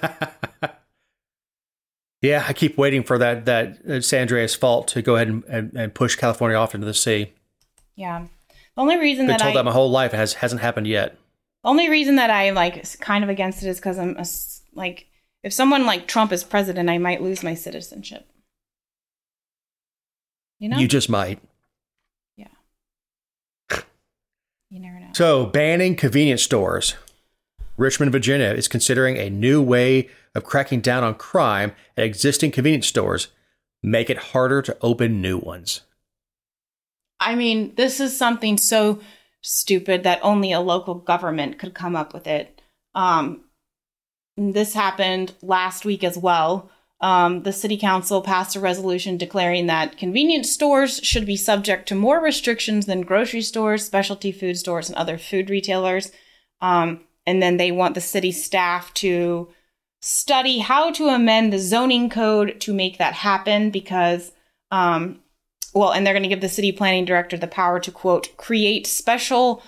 yeah, 2.22 2.44
I 2.48 2.54
keep 2.54 2.78
waiting 2.78 3.04
for 3.04 3.18
that 3.18 3.46
that 3.46 3.86
uh, 3.88 4.02
San 4.02 4.22
Andreas 4.22 4.56
fault 4.56 4.88
to 4.90 5.02
go 5.02 5.16
ahead 5.16 5.28
and, 5.28 5.44
and, 5.46 5.74
and 5.76 5.94
push 5.94 6.16
California 6.16 6.58
off 6.58 6.74
into 6.74 6.86
the 6.86 6.94
sea. 6.94 7.34
Yeah. 7.96 8.26
The 8.76 8.82
only 8.82 8.98
reason 8.98 9.28
that 9.28 9.34
I've 9.34 9.38
Been 9.38 9.38
that 9.38 9.44
told 9.44 9.56
I 9.56 9.60
that 9.60 9.66
my 9.66 9.72
whole 9.72 9.90
life 9.92 10.12
has 10.12 10.34
hasn't 10.36 10.62
happened 10.62 10.88
yet. 10.88 11.18
only 11.64 11.90
reason 11.90 12.16
that 12.16 12.30
I'm 12.30 12.56
like 12.56 13.00
kind 13.00 13.24
of 13.24 13.30
against 13.30 13.64
it 13.64 13.68
is 13.70 13.78
because 13.78 13.98
I'm 14.00 14.18
a 14.18 14.26
like 14.74 15.08
if 15.44 15.54
someone 15.54 15.86
like 15.86 16.08
Trump 16.08 16.32
is 16.32 16.44
president, 16.44 16.90
I 16.90 16.98
might 16.98 17.22
lose 17.22 17.44
my 17.44 17.54
citizenship. 17.54 18.28
You 20.60 20.70
know, 20.70 20.78
You 20.78 20.88
just 20.88 21.10
might. 21.10 21.40
yeah. 22.36 22.48
You 24.70 24.80
never 24.80 25.00
know. 25.00 25.10
So, 25.14 25.46
banning 25.46 25.96
convenience 25.96 26.44
stores. 26.44 26.96
Richmond, 27.78 28.12
Virginia 28.12 28.48
is 28.48 28.68
considering 28.68 29.18
a 29.18 29.30
new 29.30 29.62
way 29.62 30.10
of 30.36 30.44
cracking 30.44 30.82
down 30.82 31.04
on 31.04 31.16
crime 31.16 31.74
at 31.96 32.04
existing 32.04 32.52
convenience 32.52 32.88
stores, 32.88 33.28
make 33.84 34.10
it 34.10 34.18
harder 34.18 34.62
to 34.64 34.78
open 34.82 35.22
new 35.22 35.38
ones. 35.38 35.82
I 37.20 37.36
mean, 37.36 37.76
this 37.76 38.00
is 38.00 38.18
something 38.18 38.58
so 38.58 39.00
stupid 39.42 40.04
that 40.04 40.20
only 40.22 40.52
a 40.52 40.60
local 40.60 40.96
government 40.96 41.60
could 41.60 41.74
come 41.74 41.96
up 41.96 42.14
with 42.14 42.28
it. 42.28 42.62
Um, 42.96 43.46
this 44.36 44.74
happened 44.74 45.34
last 45.42 45.86
week 45.86 46.04
as 46.04 46.18
well. 46.18 46.70
Um, 47.00 47.44
the 47.44 47.54
city 47.54 47.78
council 47.78 48.22
passed 48.22 48.56
a 48.56 48.60
resolution 48.60 49.18
declaring 49.18 49.68
that 49.68 49.98
convenience 49.98 50.52
stores 50.52 51.00
should 51.04 51.26
be 51.26 51.38
subject 51.38 51.88
to 51.90 51.96
more 51.96 52.20
restrictions 52.20 52.88
than 52.88 53.02
grocery 53.02 53.42
stores, 53.42 53.86
specialty 53.86 54.32
food 54.32 54.58
stores, 54.58 54.90
and 54.90 54.98
other 54.98 55.18
food 55.18 55.50
retailers. 55.50 56.12
Um, 56.60 57.02
and 57.28 57.42
then 57.42 57.58
they 57.58 57.72
want 57.72 57.94
the 57.94 58.02
city 58.02 58.32
staff 58.32 58.94
to 58.96 59.50
study 60.02 60.60
how 60.60 60.92
to 60.92 61.08
amend 61.08 61.54
the 61.54 61.60
zoning 61.60 62.10
code 62.10 62.60
to 62.62 62.74
make 62.74 62.98
that 62.98 63.14
happen 63.14 63.70
because 63.70 64.32
um, 64.72 65.20
well, 65.74 65.92
and 65.92 66.06
they're 66.06 66.14
going 66.14 66.24
to 66.24 66.30
give 66.30 66.42
the 66.42 66.50
city 66.50 66.72
planning 66.72 67.06
director 67.06 67.38
the 67.38 67.48
power 67.48 67.80
to 67.80 67.92
quote 67.92 68.36
create 68.38 68.88
special 68.88 69.64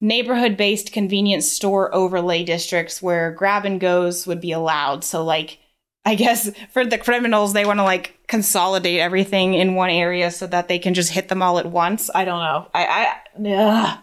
neighborhood 0.00 0.56
based 0.56 0.92
convenience 0.92 1.50
store 1.50 1.94
overlay 1.94 2.42
districts 2.42 3.00
where 3.00 3.30
grab 3.30 3.64
and 3.64 3.80
goes 3.80 4.26
would 4.26 4.40
be 4.40 4.52
allowed. 4.52 5.04
So 5.04 5.24
like 5.24 5.58
I 6.04 6.16
guess 6.16 6.50
for 6.70 6.84
the 6.84 6.98
criminals 6.98 7.52
they 7.52 7.64
want 7.64 7.78
to 7.78 7.84
like 7.84 8.18
consolidate 8.26 8.98
everything 8.98 9.54
in 9.54 9.74
one 9.74 9.90
area 9.90 10.30
so 10.30 10.46
that 10.48 10.68
they 10.68 10.78
can 10.78 10.94
just 10.94 11.12
hit 11.12 11.28
them 11.28 11.42
all 11.42 11.58
at 11.58 11.66
once. 11.66 12.10
I 12.14 12.24
don't 12.24 12.40
know. 12.40 12.68
I 12.74 13.14
I 13.36 13.48
ugh. 13.48 13.98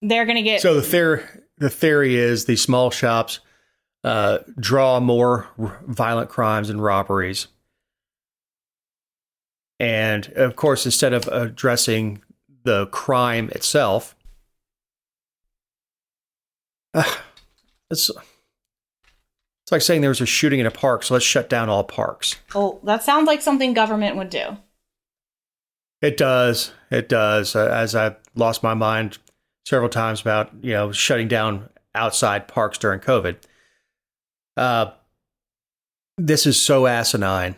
They're 0.00 0.24
to 0.36 0.42
get 0.42 0.60
So 0.60 0.74
the 0.74 0.82
theory 0.82 1.22
the 1.58 1.70
theory 1.70 2.16
is 2.16 2.44
these 2.46 2.62
small 2.62 2.90
shops 2.90 3.40
uh, 4.04 4.38
draw 4.58 5.00
more 5.00 5.48
r- 5.58 5.80
violent 5.86 6.30
crimes 6.30 6.70
and 6.70 6.82
robberies, 6.82 7.48
and 9.80 10.32
of 10.36 10.56
course, 10.56 10.86
instead 10.86 11.12
of 11.12 11.26
addressing 11.28 12.22
the 12.62 12.86
crime 12.86 13.50
itself, 13.50 14.14
uh, 16.94 17.02
it's 17.90 18.10
it's 19.68 19.72
like 19.72 19.82
saying 19.82 20.00
there 20.00 20.08
was 20.08 20.22
a 20.22 20.24
shooting 20.24 20.60
in 20.60 20.64
a 20.64 20.70
park, 20.70 21.02
so 21.02 21.12
let's 21.12 21.26
shut 21.26 21.50
down 21.50 21.68
all 21.68 21.84
parks. 21.84 22.36
Oh, 22.54 22.80
that 22.84 23.04
sounds 23.04 23.26
like 23.26 23.42
something 23.42 23.74
government 23.74 24.16
would 24.16 24.30
do. 24.30 24.56
It 26.00 26.16
does. 26.16 26.72
It 26.90 27.10
does. 27.10 27.54
Uh, 27.54 27.68
as 27.68 27.94
I've 27.94 28.16
lost 28.34 28.62
my 28.62 28.72
mind 28.72 29.18
several 29.66 29.90
times 29.90 30.22
about 30.22 30.50
you 30.62 30.72
know 30.72 30.90
shutting 30.90 31.28
down 31.28 31.68
outside 31.94 32.48
parks 32.48 32.78
during 32.78 33.00
COVID. 33.00 33.36
Uh, 34.56 34.92
this 36.16 36.46
is 36.46 36.58
so 36.58 36.86
asinine. 36.86 37.54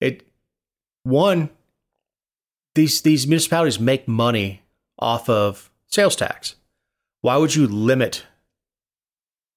It 0.00 0.28
one 1.02 1.50
these 2.76 3.02
these 3.02 3.26
municipalities 3.26 3.80
make 3.80 4.06
money 4.06 4.62
off 4.96 5.28
of 5.28 5.72
sales 5.88 6.14
tax. 6.14 6.54
Why 7.20 7.36
would 7.36 7.56
you 7.56 7.66
limit 7.66 8.26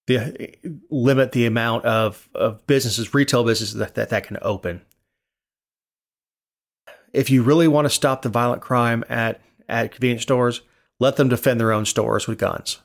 the 0.07 0.55
limit 0.89 1.31
the 1.31 1.45
amount 1.45 1.85
of, 1.85 2.27
of 2.35 2.65
businesses, 2.67 3.13
retail 3.13 3.43
businesses 3.43 3.75
that, 3.75 3.95
that, 3.95 4.09
that 4.09 4.25
can 4.27 4.37
open? 4.41 4.81
if 7.13 7.29
you 7.29 7.43
really 7.43 7.67
want 7.67 7.85
to 7.85 7.89
stop 7.91 8.23
the 8.23 8.29
violent 8.29 8.61
crime 8.61 9.03
at 9.07 9.39
at 9.69 9.91
convenience 9.91 10.23
stores, 10.23 10.61
let 10.99 11.15
them 11.15 11.29
defend 11.29 11.59
their 11.59 11.71
own 11.71 11.85
stores 11.85 12.27
with 12.27 12.39
guns. 12.39 12.79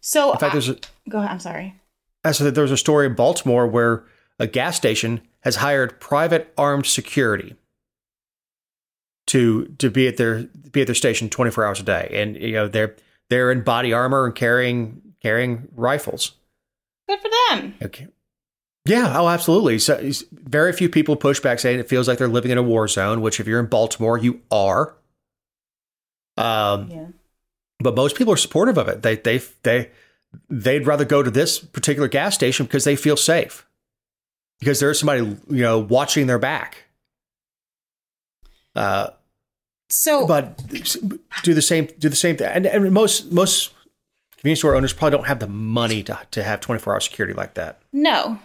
So 0.00 0.32
In 0.32 0.38
fact, 0.38 0.50
I- 0.52 0.54
there's 0.54 0.68
a, 0.68 0.76
go 1.08 1.18
ahead. 1.18 1.30
I'm 1.30 1.40
sorry. 1.40 1.74
I 2.24 2.32
said 2.32 2.54
there 2.54 2.62
was 2.62 2.70
a 2.70 2.76
story 2.76 3.06
in 3.06 3.14
Baltimore 3.14 3.66
where 3.66 4.04
a 4.38 4.46
gas 4.46 4.76
station 4.76 5.22
has 5.40 5.56
hired 5.56 6.00
private 6.00 6.52
armed 6.58 6.84
security 6.86 7.56
to 9.28 9.66
to 9.78 9.90
be 9.90 10.06
at 10.06 10.16
their 10.16 10.44
be 10.72 10.82
at 10.82 10.86
their 10.86 10.94
station 10.94 11.28
24 11.30 11.64
hours 11.64 11.80
a 11.80 11.82
day, 11.84 12.08
and 12.12 12.36
you 12.36 12.52
know 12.52 12.68
they're 12.68 12.94
they're 13.30 13.50
in 13.50 13.62
body 13.62 13.92
armor 13.92 14.26
and 14.26 14.34
carrying 14.34 15.07
carrying 15.22 15.68
rifles. 15.74 16.32
Good 17.08 17.20
for 17.20 17.30
them. 17.50 17.74
Okay. 17.82 18.08
Yeah, 18.84 19.18
oh, 19.18 19.28
absolutely. 19.28 19.78
So 19.78 20.10
very 20.32 20.72
few 20.72 20.88
people 20.88 21.16
push 21.16 21.40
back 21.40 21.58
saying 21.58 21.78
it 21.78 21.88
feels 21.88 22.08
like 22.08 22.18
they're 22.18 22.28
living 22.28 22.50
in 22.50 22.58
a 22.58 22.62
war 22.62 22.88
zone, 22.88 23.20
which 23.20 23.38
if 23.40 23.46
you're 23.46 23.60
in 23.60 23.66
Baltimore, 23.66 24.16
you 24.16 24.40
are. 24.50 24.94
Um, 26.36 26.90
Yeah. 26.90 27.06
but 27.80 27.94
most 27.96 28.16
people 28.16 28.32
are 28.32 28.36
supportive 28.38 28.78
of 28.78 28.88
it. 28.88 29.02
They 29.02 29.16
they 29.16 29.42
they 29.62 29.90
they'd 30.48 30.86
rather 30.86 31.04
go 31.04 31.22
to 31.22 31.30
this 31.30 31.58
particular 31.58 32.08
gas 32.08 32.34
station 32.34 32.66
because 32.66 32.84
they 32.84 32.96
feel 32.96 33.16
safe 33.16 33.66
because 34.60 34.80
there's 34.80 34.98
somebody 35.00 35.20
you 35.50 35.62
know 35.62 35.78
watching 35.80 36.26
their 36.26 36.38
back. 36.38 36.84
Uh, 38.76 39.10
So, 39.90 40.26
but 40.26 40.62
do 41.42 41.54
the 41.54 41.62
same 41.62 41.88
do 41.98 42.08
the 42.08 42.16
same 42.16 42.36
thing. 42.36 42.48
And, 42.48 42.66
and 42.66 42.92
most 42.92 43.32
most 43.32 43.72
convenience 44.38 44.60
store 44.60 44.74
owners 44.74 44.92
probably 44.92 45.18
don't 45.18 45.26
have 45.26 45.40
the 45.40 45.48
money 45.48 46.02
to 46.04 46.18
to 46.30 46.42
have 46.42 46.60
twenty 46.60 46.80
four 46.80 46.94
hour 46.94 47.00
security 47.00 47.34
like 47.34 47.54
that. 47.54 47.80
no, 47.92 48.38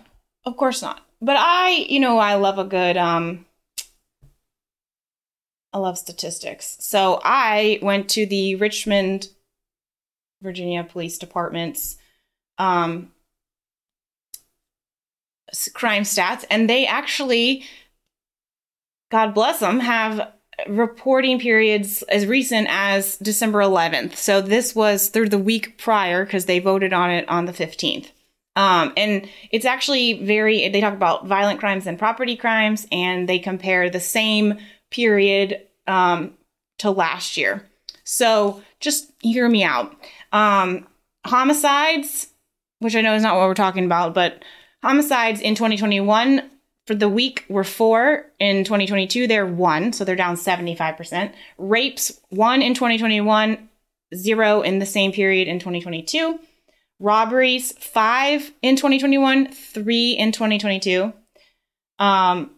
of 0.45 0.57
course 0.57 0.81
not. 0.81 1.01
But 1.21 1.37
I, 1.39 1.85
you 1.87 2.01
know, 2.01 2.17
I 2.17 2.35
love 2.35 2.59
a 2.59 2.65
good 2.65 2.97
um 2.97 3.45
I 5.71 5.77
love 5.79 5.97
statistics. 5.97 6.77
So 6.81 7.19
I 7.23 7.79
went 7.81 8.09
to 8.11 8.25
the 8.27 8.55
Richmond, 8.55 9.29
Virginia 10.41 10.83
Police 10.83 11.17
Department's 11.17 11.97
um 12.57 13.11
crime 15.73 16.03
stats 16.03 16.45
and 16.49 16.67
they 16.69 16.85
actually 16.87 17.63
God 19.11 19.35
bless 19.35 19.59
them 19.59 19.79
have 19.79 20.32
reporting 20.67 21.39
periods 21.39 22.03
as 22.03 22.25
recent 22.25 22.67
as 22.69 23.17
December 23.17 23.59
11th. 23.59 24.15
So 24.15 24.41
this 24.41 24.75
was 24.75 25.09
through 25.09 25.29
the 25.29 25.37
week 25.37 25.77
prior 25.77 26.25
because 26.25 26.45
they 26.45 26.59
voted 26.59 26.93
on 26.93 27.09
it 27.11 27.27
on 27.27 27.45
the 27.45 27.53
15th. 27.53 28.09
Um, 28.55 28.93
and 28.95 29.27
it's 29.51 29.65
actually 29.65 30.23
very, 30.23 30.69
they 30.69 30.81
talk 30.81 30.93
about 30.93 31.25
violent 31.25 31.59
crimes 31.59 31.87
and 31.87 31.97
property 31.97 32.35
crimes, 32.35 32.85
and 32.91 33.27
they 33.27 33.39
compare 33.39 33.89
the 33.89 33.99
same 33.99 34.59
period 34.91 35.61
um, 35.87 36.35
to 36.79 36.91
last 36.91 37.35
year. 37.35 37.67
So 38.03 38.61
just 38.79 39.11
hear 39.21 39.49
me 39.49 39.63
out. 39.63 39.95
Um, 40.31 40.87
homicides, 41.25 42.27
which 42.79 42.95
I 42.95 43.01
know 43.01 43.15
is 43.15 43.23
not 43.23 43.35
what 43.35 43.47
we're 43.47 43.53
talking 43.55 43.85
about, 43.85 44.13
but 44.13 44.43
homicides 44.83 45.41
in 45.41 45.55
2021 45.55 46.49
for 46.85 46.95
the 46.95 47.09
week 47.09 47.45
were 47.49 47.63
four. 47.63 48.31
In 48.39 48.63
2022, 48.63 49.27
they're 49.27 49.45
one, 49.45 49.93
so 49.93 50.03
they're 50.03 50.15
down 50.15 50.35
75%. 50.35 51.33
Rapes, 51.57 52.19
one 52.29 52.61
in 52.61 52.73
2021, 52.73 53.69
zero 54.15 54.61
in 54.61 54.79
the 54.79 54.85
same 54.85 55.11
period 55.11 55.47
in 55.47 55.59
2022. 55.59 56.39
Robberies, 56.99 57.71
five 57.73 58.51
in 58.61 58.75
2021, 58.75 59.51
three 59.51 60.11
in 60.11 60.31
2022. 60.31 61.13
Um, 61.99 62.51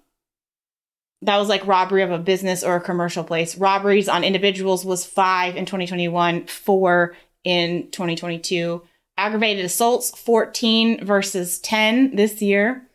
that 1.21 1.38
was 1.38 1.49
like 1.49 1.65
robbery 1.65 2.03
of 2.03 2.11
a 2.11 2.19
business 2.19 2.63
or 2.63 2.76
a 2.76 2.82
commercial 2.82 3.23
place. 3.23 3.57
Robberies 3.57 4.07
on 4.07 4.23
individuals 4.23 4.86
was 4.86 5.05
five 5.05 5.55
in 5.55 5.65
2021, 5.65 6.47
four 6.47 7.15
in 7.43 7.89
2022. 7.91 8.84
Aggravated 9.17 9.65
assaults, 9.65 10.11
14 10.19 11.05
versus 11.05 11.59
10 11.59 12.15
this 12.15 12.41
year. 12.41 12.88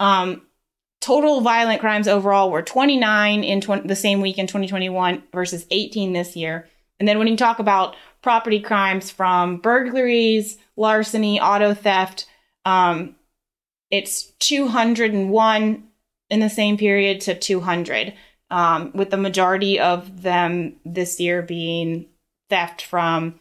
Um, 0.00 0.42
total 1.00 1.40
violent 1.40 1.80
crimes 1.80 2.08
overall 2.08 2.50
were 2.50 2.62
29 2.62 3.44
in 3.44 3.60
the 3.86 3.96
same 3.96 4.20
week 4.20 4.38
in 4.38 4.46
2021 4.46 5.22
versus 5.32 5.66
18 5.70 6.12
this 6.12 6.36
year. 6.36 6.68
And 6.98 7.08
then 7.08 7.18
when 7.18 7.28
you 7.28 7.36
talk 7.36 7.58
about 7.58 7.96
property 8.22 8.60
crimes 8.60 9.10
from 9.10 9.58
burglaries, 9.58 10.58
larceny, 10.76 11.40
auto 11.40 11.74
theft, 11.74 12.26
um, 12.64 13.14
it's 13.90 14.32
201 14.40 15.88
in 16.30 16.40
the 16.40 16.50
same 16.50 16.76
period 16.76 17.20
to 17.22 17.38
200, 17.38 18.14
um, 18.50 18.90
with 18.94 19.10
the 19.10 19.16
majority 19.16 19.78
of 19.78 20.22
them 20.22 20.76
this 20.84 21.20
year 21.20 21.42
being 21.42 22.06
theft 22.50 22.82
from 22.82 23.38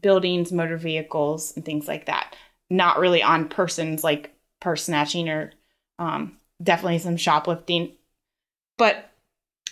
buildings, 0.00 0.52
motor 0.52 0.76
vehicles, 0.76 1.52
and 1.56 1.64
things 1.64 1.88
like 1.88 2.06
that. 2.06 2.34
Not 2.70 2.98
really 2.98 3.22
on 3.22 3.48
persons 3.48 4.02
like 4.02 4.34
purse 4.60 4.84
snatching 4.84 5.28
or 5.28 5.52
um, 5.98 6.38
definitely 6.62 6.98
some 6.98 7.16
shoplifting. 7.16 7.92
But 8.78 9.10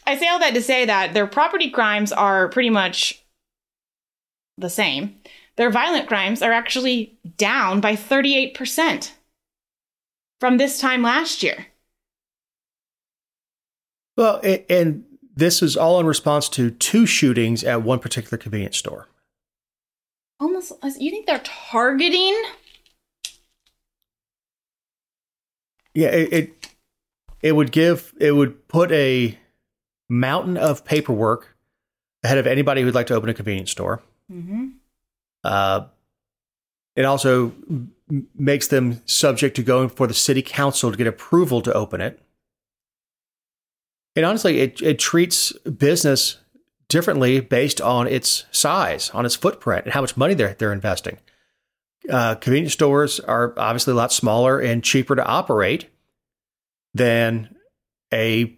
I 0.06 0.16
say 0.16 0.28
all 0.28 0.38
that 0.38 0.54
to 0.54 0.62
say 0.62 0.84
that 0.86 1.14
their 1.14 1.26
property 1.26 1.70
crimes 1.70 2.12
are 2.12 2.48
pretty 2.48 2.70
much 2.70 3.22
the 4.58 4.70
same. 4.70 5.20
Their 5.56 5.70
violent 5.70 6.08
crimes 6.08 6.42
are 6.42 6.52
actually 6.52 7.18
down 7.36 7.80
by 7.80 7.94
38% 7.94 9.12
from 10.40 10.56
this 10.56 10.78
time 10.80 11.02
last 11.02 11.42
year. 11.42 11.66
Well, 14.16 14.40
and 14.68 15.04
this 15.34 15.62
is 15.62 15.76
all 15.76 16.00
in 16.00 16.06
response 16.06 16.48
to 16.50 16.70
two 16.70 17.06
shootings 17.06 17.64
at 17.64 17.82
one 17.82 17.98
particular 17.98 18.38
convenience 18.38 18.76
store. 18.76 19.08
Almost, 20.38 20.72
you 20.98 21.10
think 21.10 21.26
they're 21.26 21.40
targeting? 21.44 22.42
Yeah, 25.94 26.08
it, 26.08 26.32
it 26.32 26.69
it 27.42 27.52
would 27.52 27.72
give 27.72 28.12
it 28.20 28.32
would 28.32 28.68
put 28.68 28.92
a 28.92 29.38
mountain 30.08 30.56
of 30.56 30.84
paperwork 30.84 31.56
ahead 32.22 32.38
of 32.38 32.46
anybody 32.46 32.82
who'd 32.82 32.94
like 32.94 33.06
to 33.06 33.14
open 33.14 33.28
a 33.28 33.34
convenience 33.34 33.70
store. 33.70 34.02
Mm-hmm. 34.30 34.68
Uh, 35.42 35.86
it 36.96 37.04
also 37.04 37.52
m- 37.68 37.92
makes 38.34 38.68
them 38.68 39.00
subject 39.06 39.56
to 39.56 39.62
going 39.62 39.88
for 39.88 40.06
the 40.06 40.14
city 40.14 40.42
council 40.42 40.90
to 40.90 40.96
get 40.96 41.06
approval 41.06 41.62
to 41.62 41.72
open 41.72 42.00
it. 42.00 42.20
And 44.16 44.26
honestly, 44.26 44.60
it, 44.60 44.82
it 44.82 44.98
treats 44.98 45.52
business 45.52 46.38
differently 46.88 47.40
based 47.40 47.80
on 47.80 48.06
its 48.08 48.44
size, 48.50 49.08
on 49.10 49.24
its 49.24 49.36
footprint, 49.36 49.84
and 49.84 49.94
how 49.94 50.00
much 50.00 50.16
money 50.16 50.34
they're, 50.34 50.54
they're 50.54 50.72
investing. 50.72 51.18
Uh, 52.10 52.34
convenience 52.34 52.72
stores 52.72 53.20
are 53.20 53.54
obviously 53.56 53.92
a 53.92 53.96
lot 53.96 54.12
smaller 54.12 54.58
and 54.58 54.82
cheaper 54.82 55.14
to 55.14 55.24
operate 55.24 55.88
than 56.94 57.54
a, 58.12 58.56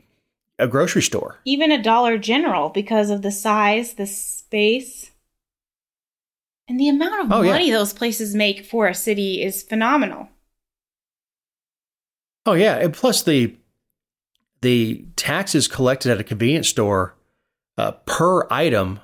a 0.58 0.66
grocery 0.68 1.02
store. 1.02 1.38
Even 1.44 1.70
a 1.72 1.82
Dollar 1.82 2.18
General 2.18 2.68
because 2.70 3.10
of 3.10 3.22
the 3.22 3.30
size, 3.32 3.94
the 3.94 4.06
space, 4.06 5.10
and 6.68 6.78
the 6.80 6.88
amount 6.88 7.24
of 7.26 7.32
Oh, 7.32 7.42
yeah. 7.42 7.52
money 7.52 7.70
those 7.70 7.92
places 7.92 8.34
make 8.34 8.64
for 8.64 8.86
a 8.88 8.94
city 8.94 9.42
is 9.42 9.62
phenomenal. 9.62 10.28
Oh 12.46 12.54
yeah, 12.54 12.76
and 12.78 12.92
plus 12.92 13.22
the 13.22 13.56
the 14.62 15.04
taxes 15.16 15.68
collected 15.68 16.10
at 16.12 16.20
a 16.20 16.24
convenience 16.24 16.68
store 16.68 17.16
uh, 17.78 17.92
per 18.06 18.46
item 18.50 19.00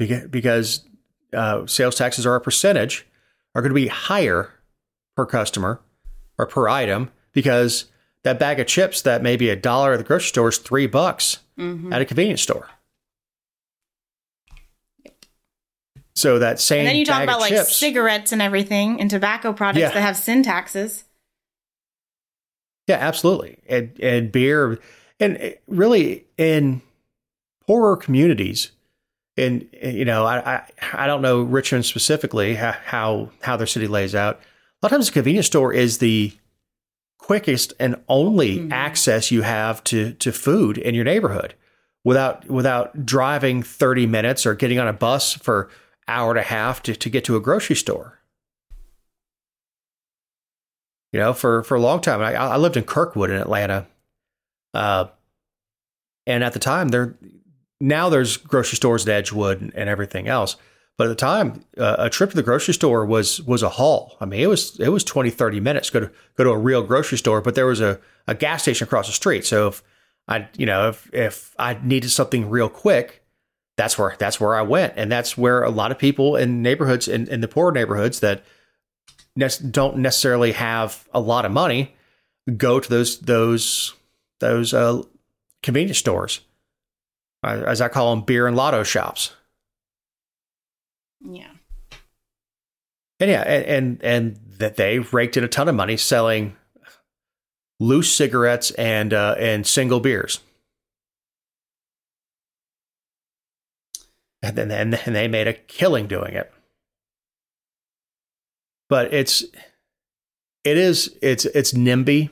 beca- 0.00 0.30
because 0.30 0.86
uh, 1.32 1.66
sales 1.66 1.96
taxes 1.96 2.26
are 2.26 2.34
a 2.36 2.40
percentage 2.40 3.06
are 3.54 3.62
going 3.62 3.70
to 3.70 3.74
be 3.74 3.88
higher 3.88 4.50
per 5.16 5.26
customer 5.26 5.80
or 6.38 6.46
per 6.46 6.68
item 6.68 7.10
because 7.32 7.86
that 8.24 8.38
bag 8.38 8.60
of 8.60 8.66
chips 8.66 9.02
that 9.02 9.22
maybe 9.22 9.48
a 9.48 9.56
dollar 9.56 9.92
at 9.92 9.96
the 9.98 10.04
grocery 10.04 10.28
store 10.28 10.48
is 10.48 10.58
three 10.58 10.86
bucks 10.86 11.38
Mm-hmm. 11.58 11.92
at 11.92 12.00
a 12.00 12.06
convenience 12.06 12.40
store. 12.40 12.68
So 16.14 16.38
that 16.38 16.60
same 16.60 16.80
And 16.80 16.88
then 16.88 16.96
you 16.96 17.04
talk 17.04 17.22
about 17.22 17.40
like 17.40 17.50
chips, 17.52 17.76
cigarettes 17.76 18.32
and 18.32 18.42
everything 18.42 19.00
and 19.00 19.10
tobacco 19.10 19.52
products 19.52 19.80
Yeah. 19.80 19.90
that 19.90 20.00
have 20.00 20.16
sin 20.16 20.42
taxes. 20.42 21.04
Yeah, 22.86 22.96
absolutely. 22.96 23.58
And 23.68 23.98
and 24.00 24.32
beer 24.32 24.78
and 25.18 25.54
really 25.68 26.26
in 26.36 26.82
poorer 27.66 27.96
communities 27.96 28.72
and 29.36 29.68
you 29.82 30.04
know, 30.04 30.24
I, 30.26 30.56
I 30.56 30.62
I 30.94 31.06
don't 31.06 31.22
know 31.22 31.42
Richmond 31.42 31.84
specifically 31.86 32.54
how 32.54 32.72
how, 32.72 33.30
how 33.42 33.56
their 33.56 33.66
city 33.66 33.86
lays 33.86 34.14
out. 34.14 34.36
A 34.36 34.86
lot 34.86 34.92
of 34.92 34.96
times 34.96 35.08
a 35.08 35.12
convenience 35.12 35.46
store 35.46 35.72
is 35.72 35.98
the 35.98 36.32
quickest 37.20 37.72
and 37.78 37.96
only 38.08 38.58
Mhm. 38.58 38.72
access 38.72 39.30
you 39.30 39.42
have 39.42 39.82
to 39.84 40.12
to 40.14 40.32
food 40.32 40.78
in 40.78 40.94
your 40.94 41.04
neighborhood 41.04 41.54
without 42.04 42.48
without 42.48 43.04
driving 43.06 43.62
30 43.62 44.06
minutes 44.06 44.44
or 44.46 44.54
getting 44.54 44.78
on 44.78 44.88
a 44.88 44.92
bus 44.92 45.34
for 45.34 45.68
hour 46.08 46.30
and 46.30 46.38
a 46.40 46.42
half 46.42 46.82
to, 46.82 46.94
to 46.96 47.08
get 47.10 47.24
to 47.24 47.36
a 47.36 47.40
grocery 47.40 47.76
store 47.76 48.16
you 51.12 51.18
know, 51.18 51.32
for 51.32 51.62
for 51.64 51.76
a 51.76 51.80
long 51.80 52.00
time. 52.00 52.20
I, 52.20 52.34
I 52.36 52.56
lived 52.56 52.76
in 52.76 52.84
Kirkwood 52.84 53.30
in 53.30 53.36
Atlanta, 53.36 53.86
uh, 54.74 55.06
and 56.24 56.44
at 56.44 56.52
the 56.52 56.60
time 56.60 56.88
there, 56.90 57.16
now 57.80 58.08
there's 58.08 58.36
grocery 58.36 58.76
stores 58.76 59.08
at 59.08 59.12
Edgewood 59.12 59.60
and, 59.60 59.72
and 59.74 59.88
everything 59.88 60.28
else. 60.28 60.54
But 60.98 61.06
at 61.06 61.08
the 61.10 61.14
time, 61.14 61.64
uh, 61.78 61.96
a 61.98 62.10
trip 62.10 62.30
to 62.30 62.36
the 62.36 62.42
grocery 62.42 62.74
store 62.74 63.06
was 63.06 63.40
was 63.42 63.62
a 63.62 63.70
haul. 63.70 64.16
I 64.20 64.26
mean, 64.26 64.40
it 64.40 64.48
was 64.48 64.78
it 64.78 64.90
was 64.90 65.02
20, 65.04 65.30
30 65.30 65.60
minutes 65.60 65.90
go 65.90 66.00
to 66.00 66.10
go 66.36 66.44
to 66.44 66.50
a 66.50 66.58
real 66.58 66.82
grocery 66.82 67.18
store. 67.18 67.40
But 67.40 67.54
there 67.54 67.66
was 67.66 67.80
a, 67.80 67.98
a 68.26 68.34
gas 68.34 68.62
station 68.62 68.86
across 68.86 69.06
the 69.06 69.12
street, 69.12 69.46
so 69.46 69.68
if 69.68 69.82
I 70.28 70.48
you 70.56 70.66
know 70.66 70.88
if 70.88 71.08
if 71.14 71.54
I 71.58 71.78
needed 71.82 72.10
something 72.10 72.50
real 72.50 72.68
quick, 72.68 73.24
that's 73.76 73.96
where 73.96 74.14
that's 74.18 74.38
where 74.38 74.54
I 74.54 74.62
went, 74.62 74.94
and 74.96 75.10
that's 75.10 75.38
where 75.38 75.62
a 75.62 75.70
lot 75.70 75.90
of 75.90 75.98
people 75.98 76.36
in 76.36 76.60
neighborhoods 76.60 77.08
in, 77.08 77.28
in 77.28 77.40
the 77.40 77.48
poor 77.48 77.72
neighborhoods 77.72 78.20
that 78.20 78.44
nec- 79.36 79.70
don't 79.70 79.96
necessarily 79.98 80.52
have 80.52 81.08
a 81.14 81.20
lot 81.20 81.46
of 81.46 81.52
money 81.52 81.94
go 82.56 82.80
to 82.80 82.88
those 82.88 83.20
those 83.20 83.94
those 84.40 84.74
uh, 84.74 85.02
convenience 85.62 85.98
stores, 85.98 86.40
as 87.42 87.80
I 87.80 87.88
call 87.88 88.14
them, 88.14 88.24
beer 88.24 88.46
and 88.46 88.56
lotto 88.56 88.82
shops. 88.82 89.34
Yeah. 91.20 91.50
And 93.18 93.30
yeah, 93.30 93.42
and 93.42 94.02
and, 94.02 94.40
that 94.58 94.76
they 94.76 94.98
raked 94.98 95.38
in 95.38 95.44
a 95.44 95.48
ton 95.48 95.68
of 95.68 95.74
money 95.74 95.96
selling 95.96 96.54
loose 97.78 98.14
cigarettes 98.14 98.70
and 98.72 99.14
uh, 99.14 99.34
and 99.38 99.66
single 99.66 100.00
beers. 100.00 100.40
and 104.42 104.56
then 104.56 104.70
and 105.06 105.14
they 105.14 105.28
made 105.28 105.48
a 105.48 105.52
killing 105.52 106.06
doing 106.06 106.34
it. 106.34 106.52
But 108.88 109.12
it's 109.12 109.44
it 110.64 110.76
is 110.76 111.16
it's 111.22 111.44
it's 111.46 111.72
NIMBY. 111.72 112.30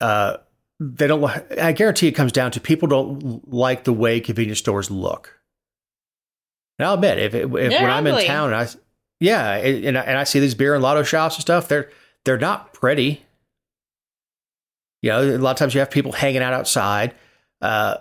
Uh, 0.00 0.36
they 0.78 1.06
don't. 1.06 1.24
I 1.58 1.72
guarantee 1.72 2.08
it 2.08 2.12
comes 2.12 2.32
down 2.32 2.50
to 2.52 2.60
people 2.60 2.88
don't 2.88 3.52
like 3.52 3.84
the 3.84 3.92
way 3.92 4.20
convenience 4.20 4.58
stores 4.58 4.90
look. 4.90 5.40
And 6.78 6.86
I'll 6.86 6.94
admit, 6.94 7.18
if, 7.18 7.34
if 7.34 7.52
when 7.52 7.90
I'm 7.90 8.06
in 8.06 8.24
town, 8.26 8.52
and 8.52 8.56
I 8.56 8.68
yeah, 9.18 9.54
and 9.54 9.96
I, 9.96 10.02
and 10.02 10.18
I 10.18 10.24
see 10.24 10.40
these 10.40 10.54
beer 10.54 10.74
and 10.74 10.82
lotto 10.82 11.02
shops 11.02 11.36
and 11.36 11.42
stuff, 11.42 11.68
they're 11.68 11.90
they're 12.24 12.38
not 12.38 12.72
pretty. 12.72 13.24
You 15.02 15.10
know, 15.10 15.36
a 15.36 15.38
lot 15.38 15.52
of 15.52 15.56
times 15.56 15.74
you 15.74 15.80
have 15.80 15.90
people 15.90 16.12
hanging 16.12 16.42
out 16.42 16.52
outside 16.52 17.14
uh, 17.62 17.98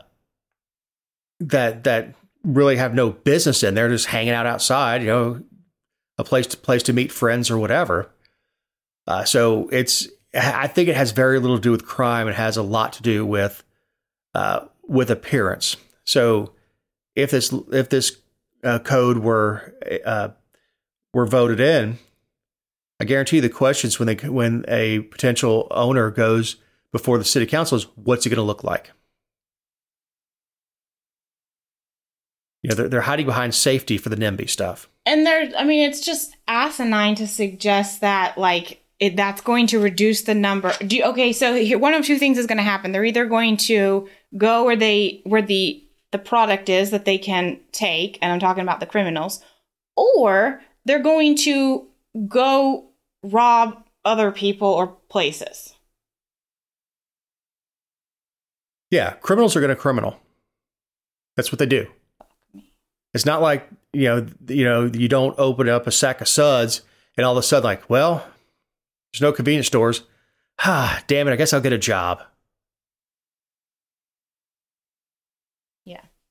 that 1.40 1.84
that 1.86 2.16
really 2.44 2.76
have 2.76 2.94
no 2.94 3.12
business 3.12 3.64
in 3.64 3.76
there, 3.76 3.88
just 3.90 4.08
hanging 4.08 4.34
out 4.34 4.46
outside. 4.46 5.02
You 5.02 5.08
know, 5.08 5.44
a 6.18 6.24
place 6.24 6.48
to 6.48 6.58
place 6.58 6.84
to 6.84 6.94
meet 6.94 7.12
friends 7.12 7.50
or 7.50 7.58
whatever. 7.58 8.12
Uh, 9.08 9.24
so 9.24 9.70
it's 9.70 10.10
I 10.34 10.68
think 10.68 10.90
it 10.90 10.98
has 10.98 11.12
very 11.12 11.40
little 11.40 11.58
to 11.58 11.62
do 11.62 11.72
with 11.72 11.86
crime. 11.86 12.28
It 12.28 12.36
has 12.36 12.58
a 12.58 12.64
lot 12.64 12.94
to 12.94 13.04
do 13.04 13.26
with 13.26 13.64
uh, 14.34 14.66
with 14.86 15.10
appearance. 15.10 15.78
So 16.04 16.52
if 17.16 17.32
this 17.32 17.54
if 17.72 17.90
this 17.90 18.18
uh, 18.66 18.80
code 18.80 19.20
were 19.20 19.74
uh, 20.04 20.30
were 21.14 21.26
voted 21.26 21.60
in, 21.60 21.98
I 23.00 23.06
guarantee 23.06 23.38
you 23.38 23.42
the 23.42 23.50
questions 23.50 24.00
when 24.00 24.08
they 24.08 24.16
when 24.28 24.66
a 24.68 25.00
potential 25.02 25.68
owner 25.72 26.12
goes 26.12 26.58
before 26.92 27.18
the 27.18 27.26
city 27.26 27.46
council 27.46 27.78
is 27.78 27.88
what's 27.96 28.26
it 28.26 28.30
going 28.30 28.38
to 28.38 28.44
look 28.44 28.64
like. 28.64 28.92
You 32.64 32.70
know, 32.70 32.76
they're, 32.76 32.90
they're 32.90 33.02
hiding 33.02 33.28
behind 33.28 33.54
safety 33.54 34.00
for 34.00 34.10
the 34.10 34.16
NIMBY 34.16 34.50
stuff. 34.50 34.90
And 35.06 35.24
they're, 35.24 35.52
I 35.56 35.64
mean, 35.64 35.88
it's 35.88 36.02
just 36.02 36.36
asinine 36.48 37.14
to 37.16 37.28
suggest 37.28 38.02
that, 38.02 38.40
like, 38.40 38.82
it, 39.00 39.16
that's 39.16 39.42
going 39.42 39.68
to 39.68 39.80
reduce 39.80 40.24
the 40.24 40.34
number. 40.34 40.74
You, 40.82 41.04
okay, 41.04 41.32
so 41.32 41.54
here, 41.54 41.78
one 41.78 41.94
of 41.94 42.04
two 42.04 42.18
things 42.18 42.40
is 42.40 42.48
going 42.48 42.58
to 42.58 42.64
happen. 42.64 42.92
They're 42.92 43.06
either 43.06 43.28
going 43.28 43.58
to 43.58 44.10
go 44.36 44.64
where 44.64 44.76
they 44.76 45.22
where 45.26 45.44
the 45.44 45.85
the 46.16 46.20
product 46.20 46.70
is 46.70 46.92
that 46.92 47.04
they 47.04 47.18
can 47.18 47.60
take, 47.74 48.18
and 48.22 48.32
I'm 48.32 48.40
talking 48.40 48.64
about 48.64 48.80
the 48.80 48.86
criminals, 48.86 49.44
or 49.98 50.62
they're 50.86 51.04
going 51.04 51.36
to 51.40 51.88
go 52.30 52.88
rob 53.22 53.84
other 54.06 54.32
people 54.32 54.70
or 54.70 54.88
places. 55.10 55.76
Yeah, 58.90 59.12
criminals 59.16 59.58
are 59.58 59.60
going 59.60 59.72
to 59.72 59.76
criminal. 59.76 60.18
That's 61.36 61.52
what 61.52 61.60
they 61.60 61.66
do. 61.66 61.86
It's 63.14 63.26
not 63.26 63.42
like 63.42 63.68
you 63.92 64.08
know, 64.08 64.28
you 64.48 64.64
know, 64.64 64.90
you 64.94 65.10
don't 65.10 65.38
open 65.38 65.68
up 65.68 65.86
a 65.86 65.92
sack 65.92 66.22
of 66.22 66.30
suds 66.30 66.82
and 67.18 67.26
all 67.26 67.34
of 67.34 67.38
a 67.38 67.44
sudden, 67.44 67.66
like, 67.66 67.90
well, 67.90 68.26
there's 69.12 69.22
no 69.22 69.34
convenience 69.34 69.68
stores. 69.68 70.04
Ah, 70.60 71.04
damn 71.08 71.28
it! 71.28 71.34
I 71.34 71.36
guess 71.36 71.52
I'll 71.52 71.60
get 71.60 71.74
a 71.74 71.78
job. 71.78 72.24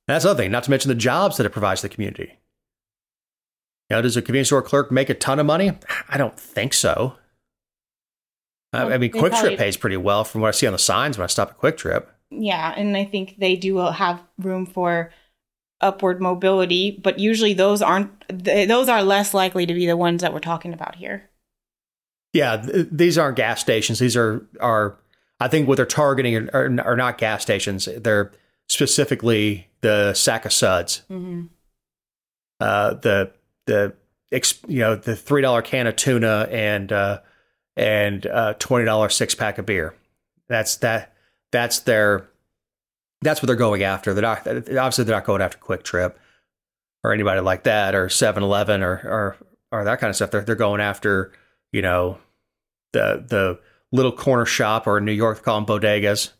That's 0.07 0.25
other 0.25 0.43
thing. 0.43 0.51
Not 0.51 0.65
to 0.65 0.71
mention 0.71 0.89
the 0.89 0.95
jobs 0.95 1.37
that 1.37 1.47
it 1.47 1.51
provides 1.51 1.83
the 1.83 1.89
community. 1.89 2.39
You 3.91 3.97
know, 3.97 4.03
does 4.03 4.17
a 4.17 4.23
convenience 4.23 4.49
store 4.49 4.63
clerk 4.63 4.91
make 4.91 5.11
a 5.11 5.15
ton 5.15 5.39
of 5.39 5.47
money? 5.47 5.73
I 6.09 6.17
don't 6.17 6.39
think 6.39 6.73
so. 6.73 7.17
Well, 8.73 8.93
I 8.93 8.99
mean, 8.99 9.13
QuikTrip 9.13 9.57
pays 9.57 9.77
pretty 9.77 9.97
well 9.97 10.25
from 10.25 10.41
what 10.41 10.49
I 10.49 10.51
see 10.51 10.67
on 10.67 10.73
the 10.73 10.79
signs 10.79 11.17
when 11.17 11.25
I 11.25 11.29
stop 11.29 11.51
at 11.51 11.59
QuikTrip. 11.59 12.07
Yeah, 12.31 12.75
and 12.77 12.97
I 12.97 13.05
think 13.05 13.37
they 13.39 13.57
do 13.57 13.79
have 13.79 14.21
room 14.39 14.67
for 14.67 15.13
upward 15.81 16.21
mobility, 16.21 16.91
but 17.03 17.19
usually 17.19 17.53
those 17.53 17.83
aren't 17.83 18.11
those 18.29 18.89
are 18.89 19.03
less 19.03 19.35
likely 19.35 19.67
to 19.67 19.75
be 19.75 19.87
the 19.87 19.97
ones 19.97 20.23
that 20.23 20.33
we're 20.33 20.41
talking 20.41 20.73
about 20.73 20.97
here. 20.97 21.31
Yeah, 22.33 22.57
th- 22.57 22.89
these 22.91 23.17
aren't 23.17 23.37
gas 23.37 23.61
stations. 23.61 23.99
These 24.01 24.17
are 24.17 24.45
are 24.61 24.99
I 25.39 25.49
think 25.49 25.69
what 25.69 25.77
they're 25.77 25.87
targeting 25.87 26.37
are, 26.37 26.51
are, 26.53 26.81
are 26.81 26.97
not 26.97 27.19
gas 27.19 27.43
stations. 27.43 27.89
They're 27.97 28.33
specifically 28.69 29.69
the 29.81 30.15
sack 30.15 30.45
of 30.45 30.53
suds. 30.53 31.03
Mm-hmm. 31.11 31.47
Uh, 32.61 32.95
the 32.95 33.33
the 33.67 33.95
you 34.67 34.81
know 34.81 34.97
the 34.97 35.17
three 35.17 35.43
dollar 35.43 35.63
can 35.63 35.87
of 35.87 35.97
tuna 35.97 36.49
and 36.51 36.93
uh, 36.93 37.21
and 37.77 38.27
uh, 38.27 38.55
twenty 38.55 38.85
dollar 38.85 39.09
six 39.09 39.35
pack 39.35 39.59
of 39.59 39.67
beer. 39.67 39.95
That's 40.49 40.77
that. 40.77 41.15
That's 41.53 41.81
their 41.81 42.29
that's 43.23 43.43
what 43.43 43.47
they're 43.47 43.57
going 43.57 43.83
after. 43.83 44.15
They're 44.15 44.23
not 44.23 44.47
obviously 44.47 45.05
they're 45.05 45.17
not 45.17 45.25
going 45.25 45.43
after 45.43 45.59
QuikTrip 45.59 46.15
or 47.03 47.13
anybody 47.13 47.41
like 47.41 47.65
that 47.65 47.95
or 47.95 48.07
7-Eleven 48.07 48.83
or 48.83 48.93
or 49.05 49.37
or 49.73 49.85
that 49.85 49.99
kind 49.99 50.11
of 50.11 50.17
stuff. 50.17 50.31
They're 50.31 50.43
they're 50.43 50.55
going 50.55 50.81
after 50.81 51.33
you 51.73 51.83
know 51.83 52.19
the 52.93 53.25
the 53.27 53.61
little 53.93 54.13
corner 54.13 54.47
shop 54.47 54.87
or 54.87 54.99
in 54.99 55.05
New 55.05 55.13
York 55.13 55.39
they 55.39 55.43
call 55.43 55.61
them 55.61 55.67
bodegas. 55.67 56.31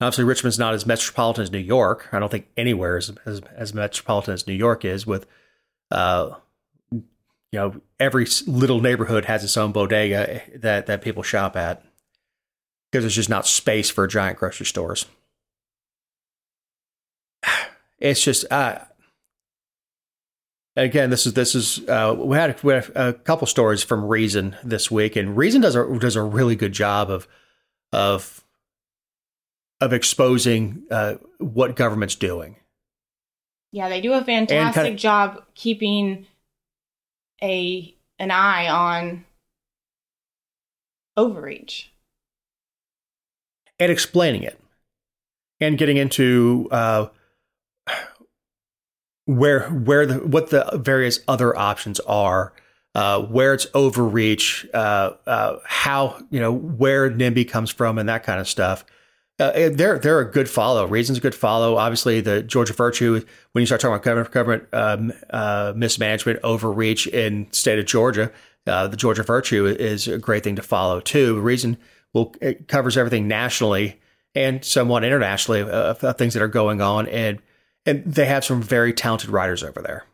Obviously, 0.00 0.24
Richmond's 0.24 0.58
not 0.58 0.74
as 0.74 0.86
metropolitan 0.86 1.42
as 1.42 1.50
New 1.50 1.58
York. 1.58 2.08
I 2.12 2.20
don't 2.20 2.30
think 2.30 2.46
anywhere 2.56 2.98
is 2.98 3.10
as, 3.26 3.40
as 3.54 3.74
metropolitan 3.74 4.34
as 4.34 4.46
New 4.46 4.54
York 4.54 4.84
is. 4.84 5.06
With, 5.06 5.26
uh, 5.90 6.34
you 6.92 7.02
know, 7.52 7.80
every 7.98 8.26
little 8.46 8.80
neighborhood 8.80 9.24
has 9.24 9.42
its 9.42 9.56
own 9.56 9.72
bodega 9.72 10.42
that 10.54 10.86
that 10.86 11.02
people 11.02 11.24
shop 11.24 11.56
at 11.56 11.82
because 12.90 13.02
there's 13.02 13.14
just 13.16 13.28
not 13.28 13.46
space 13.46 13.90
for 13.90 14.06
giant 14.06 14.38
grocery 14.38 14.66
stores. 14.66 15.06
It's 18.00 18.22
just, 18.22 18.44
uh, 18.52 18.78
again, 20.76 21.10
this 21.10 21.26
is 21.26 21.34
this 21.34 21.56
is 21.56 21.80
uh, 21.88 22.14
we 22.16 22.36
had, 22.36 22.50
a, 22.50 22.56
we 22.62 22.72
had 22.74 22.92
a 22.94 23.12
couple 23.12 23.48
stories 23.48 23.82
from 23.82 24.04
Reason 24.04 24.56
this 24.62 24.88
week, 24.88 25.16
and 25.16 25.36
Reason 25.36 25.60
does 25.60 25.74
a 25.74 25.98
does 25.98 26.14
a 26.14 26.22
really 26.22 26.54
good 26.54 26.72
job 26.72 27.10
of 27.10 27.26
of 27.92 28.44
of 29.80 29.92
exposing 29.92 30.82
uh, 30.90 31.14
what 31.38 31.76
government's 31.76 32.14
doing. 32.14 32.56
Yeah, 33.70 33.88
they 33.88 34.00
do 34.00 34.14
a 34.14 34.24
fantastic 34.24 34.74
kind 34.74 34.94
of, 34.94 35.00
job 35.00 35.44
keeping 35.54 36.26
a 37.42 37.94
an 38.18 38.30
eye 38.30 38.68
on 38.68 39.24
overreach 41.16 41.92
and 43.78 43.92
explaining 43.92 44.42
it 44.42 44.58
and 45.60 45.76
getting 45.78 45.96
into 45.96 46.68
uh, 46.70 47.08
where 49.26 49.68
where 49.68 50.06
the 50.06 50.14
what 50.26 50.50
the 50.50 50.68
various 50.74 51.20
other 51.28 51.56
options 51.56 52.00
are, 52.00 52.52
uh, 52.94 53.20
where 53.20 53.52
it's 53.52 53.66
overreach, 53.74 54.66
uh, 54.72 55.12
uh, 55.26 55.58
how 55.64 56.18
you 56.30 56.40
know 56.40 56.52
where 56.52 57.10
NIMBY 57.10 57.48
comes 57.48 57.70
from, 57.70 57.98
and 57.98 58.08
that 58.08 58.24
kind 58.24 58.40
of 58.40 58.48
stuff. 58.48 58.84
Uh, 59.38 59.70
they're 59.72 59.98
they're 60.00 60.18
a 60.18 60.30
good 60.30 60.50
follow. 60.50 60.84
Reasons 60.86 61.18
a 61.18 61.20
good 61.20 61.34
follow. 61.34 61.76
Obviously, 61.76 62.20
the 62.20 62.42
Georgia 62.42 62.72
Virtue. 62.72 63.24
When 63.52 63.62
you 63.62 63.66
start 63.66 63.80
talking 63.80 63.94
about 63.94 64.02
government, 64.02 64.32
government 64.32 64.68
um, 64.72 65.12
uh, 65.30 65.72
mismanagement, 65.76 66.40
overreach 66.42 67.06
in 67.06 67.50
state 67.52 67.78
of 67.78 67.86
Georgia, 67.86 68.32
uh, 68.66 68.88
the 68.88 68.96
Georgia 68.96 69.22
Virtue 69.22 69.66
is 69.66 70.08
a 70.08 70.18
great 70.18 70.42
thing 70.42 70.56
to 70.56 70.62
follow 70.62 71.00
too. 71.00 71.38
Reason 71.38 71.78
will 72.12 72.34
covers 72.66 72.96
everything 72.96 73.28
nationally 73.28 74.00
and 74.34 74.64
somewhat 74.64 75.04
internationally 75.04 75.60
of, 75.60 76.02
of 76.02 76.18
things 76.18 76.34
that 76.34 76.42
are 76.42 76.48
going 76.48 76.80
on, 76.80 77.06
and 77.06 77.38
and 77.86 78.04
they 78.04 78.26
have 78.26 78.44
some 78.44 78.60
very 78.60 78.92
talented 78.92 79.30
writers 79.30 79.62
over 79.62 79.80
there. 79.80 80.04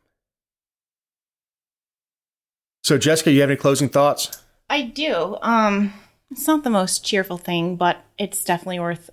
So, 2.82 2.98
Jessica, 2.98 3.32
you 3.32 3.40
have 3.40 3.48
any 3.48 3.56
closing 3.56 3.88
thoughts? 3.88 4.42
I 4.68 4.82
do. 4.82 5.38
Um, 5.40 5.94
it's 6.30 6.46
not 6.46 6.64
the 6.64 6.70
most 6.70 7.04
cheerful 7.04 7.38
thing, 7.38 7.76
but 7.76 8.04
it's 8.18 8.44
definitely 8.44 8.80
worth 8.80 9.10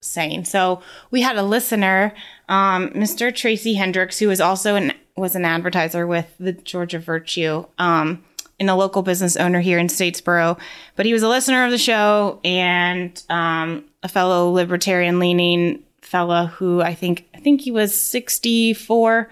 saying. 0.00 0.44
So, 0.44 0.82
we 1.10 1.22
had 1.22 1.36
a 1.36 1.42
listener, 1.42 2.14
um, 2.48 2.90
Mr. 2.90 3.34
Tracy 3.34 3.74
Hendricks, 3.74 4.18
who 4.18 4.28
was 4.28 4.40
also 4.40 4.74
an 4.76 4.92
was 5.16 5.34
an 5.34 5.44
advertiser 5.44 6.06
with 6.06 6.34
the 6.38 6.52
Georgia 6.52 6.98
Virtue. 6.98 7.66
Um, 7.78 8.24
and 8.60 8.68
a 8.68 8.74
local 8.74 9.02
business 9.02 9.36
owner 9.36 9.60
here 9.60 9.78
in 9.78 9.88
Statesboro. 9.88 10.58
But 10.94 11.06
he 11.06 11.14
was 11.14 11.22
a 11.22 11.28
listener 11.28 11.64
of 11.64 11.70
the 11.70 11.78
show 11.78 12.38
and 12.44 13.20
um, 13.30 13.84
a 14.02 14.08
fellow 14.08 14.50
libertarian 14.50 15.18
leaning 15.18 15.82
fella 16.02 16.46
who 16.56 16.82
I 16.82 16.94
think 16.94 17.26
I 17.34 17.38
think 17.38 17.62
he 17.62 17.70
was 17.70 17.98
64. 17.98 19.30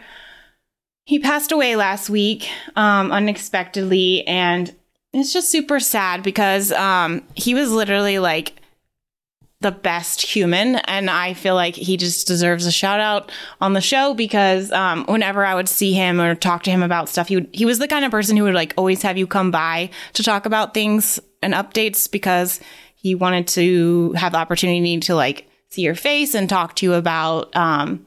He 1.04 1.18
passed 1.18 1.52
away 1.52 1.76
last 1.76 2.10
week 2.10 2.48
um, 2.76 3.12
unexpectedly, 3.12 4.26
and 4.26 4.74
it's 5.12 5.32
just 5.32 5.50
super 5.50 5.80
sad 5.80 6.22
because 6.22 6.72
um, 6.72 7.22
he 7.34 7.54
was 7.54 7.70
literally 7.70 8.18
like 8.18 8.54
the 9.60 9.72
best 9.72 10.22
human 10.22 10.76
and 10.76 11.10
i 11.10 11.34
feel 11.34 11.56
like 11.56 11.74
he 11.74 11.96
just 11.96 12.28
deserves 12.28 12.64
a 12.64 12.70
shout 12.70 13.00
out 13.00 13.32
on 13.60 13.72
the 13.72 13.80
show 13.80 14.14
because 14.14 14.70
um, 14.70 15.04
whenever 15.06 15.44
i 15.44 15.54
would 15.54 15.68
see 15.68 15.92
him 15.92 16.20
or 16.20 16.34
talk 16.34 16.62
to 16.62 16.70
him 16.70 16.82
about 16.82 17.08
stuff 17.08 17.28
he 17.28 17.34
would 17.36 17.48
he 17.52 17.64
was 17.64 17.80
the 17.80 17.88
kind 17.88 18.04
of 18.04 18.10
person 18.10 18.36
who 18.36 18.44
would 18.44 18.54
like 18.54 18.72
always 18.76 19.02
have 19.02 19.18
you 19.18 19.26
come 19.26 19.50
by 19.50 19.90
to 20.12 20.22
talk 20.22 20.46
about 20.46 20.74
things 20.74 21.18
and 21.42 21.54
updates 21.54 22.10
because 22.10 22.60
he 22.94 23.14
wanted 23.14 23.46
to 23.46 24.12
have 24.12 24.32
the 24.32 24.38
opportunity 24.38 24.98
to 24.98 25.14
like 25.14 25.48
see 25.68 25.82
your 25.82 25.94
face 25.94 26.34
and 26.34 26.48
talk 26.48 26.74
to 26.76 26.86
you 26.86 26.94
about 26.94 27.54
um, 27.54 28.06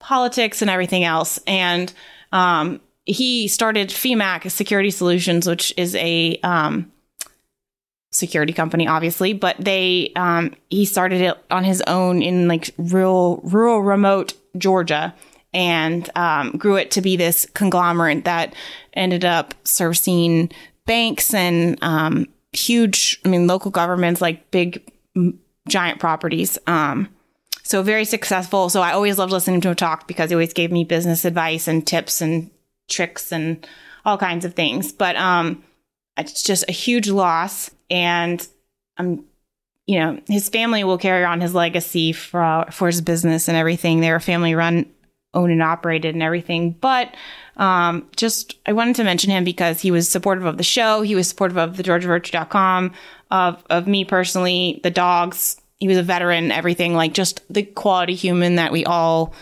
politics 0.00 0.62
and 0.62 0.70
everything 0.70 1.04
else. 1.04 1.38
And 1.46 1.92
um, 2.32 2.80
he 3.04 3.48
started 3.48 3.88
FEMAC 3.88 4.50
Security 4.50 4.90
Solutions, 4.90 5.46
which 5.46 5.74
is 5.76 5.94
a 5.96 6.38
um, 6.42 6.90
security 8.12 8.52
company, 8.52 8.86
obviously, 8.86 9.32
but 9.32 9.56
they 9.58 10.12
um, 10.14 10.54
he 10.70 10.84
started 10.84 11.20
it 11.20 11.36
on 11.50 11.64
his 11.64 11.82
own 11.86 12.22
in 12.22 12.46
like 12.46 12.70
rural, 12.78 13.40
rural, 13.42 13.82
remote 13.82 14.34
Georgia, 14.56 15.14
and 15.52 16.08
um, 16.16 16.52
grew 16.52 16.76
it 16.76 16.90
to 16.92 17.00
be 17.00 17.16
this 17.16 17.46
conglomerate 17.54 18.24
that 18.24 18.54
ended 18.92 19.24
up 19.24 19.54
servicing 19.64 20.50
banks 20.86 21.34
and 21.34 21.78
um, 21.82 22.26
huge, 22.52 23.20
I 23.24 23.28
mean, 23.28 23.46
local 23.46 23.70
governments, 23.70 24.20
like 24.20 24.50
big, 24.50 24.82
giant 25.68 26.00
properties. 26.00 26.58
Um, 26.66 27.08
so 27.62 27.82
very 27.82 28.04
successful. 28.04 28.68
So 28.68 28.82
I 28.82 28.92
always 28.92 29.18
loved 29.18 29.32
listening 29.32 29.60
to 29.62 29.70
him 29.70 29.76
talk 29.76 30.06
because 30.06 30.30
he 30.30 30.34
always 30.34 30.52
gave 30.52 30.72
me 30.72 30.84
business 30.84 31.24
advice 31.24 31.68
and 31.68 31.86
tips 31.86 32.20
and 32.20 32.50
tricks 32.88 33.32
and 33.32 33.66
all 34.04 34.18
kinds 34.18 34.44
of 34.44 34.54
things. 34.54 34.92
But 34.92 35.16
um, 35.16 35.62
it's 36.16 36.42
just 36.42 36.64
a 36.68 36.72
huge 36.72 37.08
loss, 37.08 37.70
and 37.90 38.46
I'm, 38.98 39.24
you 39.86 39.98
know, 39.98 40.20
his 40.26 40.48
family 40.48 40.84
will 40.84 40.98
carry 40.98 41.24
on 41.24 41.40
his 41.40 41.54
legacy 41.54 42.12
for 42.12 42.66
for 42.70 42.86
his 42.86 43.00
business 43.00 43.48
and 43.48 43.56
everything. 43.56 44.00
They're 44.00 44.16
a 44.16 44.20
family 44.20 44.54
run, 44.54 44.86
owned 45.34 45.52
and 45.52 45.62
operated, 45.62 46.14
and 46.14 46.22
everything. 46.22 46.72
But 46.72 47.14
um, 47.56 48.08
just 48.16 48.58
I 48.66 48.72
wanted 48.72 48.96
to 48.96 49.04
mention 49.04 49.30
him 49.30 49.44
because 49.44 49.80
he 49.80 49.90
was 49.90 50.08
supportive 50.08 50.44
of 50.44 50.58
the 50.58 50.62
show. 50.62 51.02
He 51.02 51.14
was 51.14 51.28
supportive 51.28 51.56
of 51.56 51.76
the 51.76 51.82
GeorgiaVirtue.com, 51.82 52.92
of 53.30 53.64
of 53.70 53.86
me 53.86 54.04
personally, 54.04 54.80
the 54.82 54.90
dogs. 54.90 55.56
He 55.78 55.88
was 55.88 55.96
a 55.96 56.02
veteran, 56.02 56.52
everything 56.52 56.94
like 56.94 57.12
just 57.12 57.42
the 57.52 57.64
quality 57.64 58.14
human 58.14 58.54
that 58.56 58.70
we 58.70 58.84
all 58.84 59.34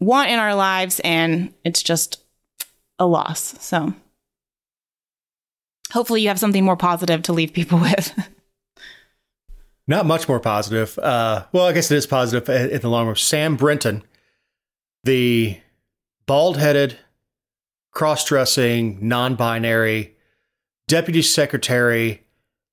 want 0.00 0.30
in 0.30 0.38
our 0.38 0.54
lives, 0.54 1.00
and 1.00 1.52
it's 1.64 1.82
just 1.82 2.22
a 2.98 3.06
loss. 3.06 3.54
So 3.60 3.94
hopefully 5.92 6.22
you 6.22 6.28
have 6.28 6.38
something 6.38 6.64
more 6.64 6.76
positive 6.76 7.22
to 7.22 7.32
leave 7.32 7.52
people 7.52 7.78
with. 7.80 8.12
Not 9.86 10.06
much 10.06 10.28
more 10.28 10.40
positive. 10.40 10.98
Uh, 10.98 11.44
well, 11.52 11.66
I 11.66 11.72
guess 11.72 11.90
it 11.90 11.96
is 11.96 12.06
positive 12.06 12.48
in 12.48 12.80
the 12.80 12.88
long 12.88 13.06
run. 13.06 13.16
Sam 13.16 13.56
Brinton, 13.56 14.02
the 15.04 15.58
bald 16.26 16.56
headed, 16.56 16.98
cross 17.92 18.24
dressing, 18.24 18.98
non 19.06 19.34
binary 19.34 20.16
deputy 20.88 21.22
secretary 21.22 22.22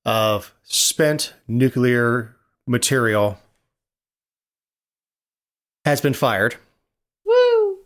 of 0.05 0.53
spent 0.64 1.34
nuclear 1.47 2.36
material, 2.66 3.39
has 5.84 5.99
been 5.99 6.14
fired. 6.14 6.55
Woo! 7.26 7.80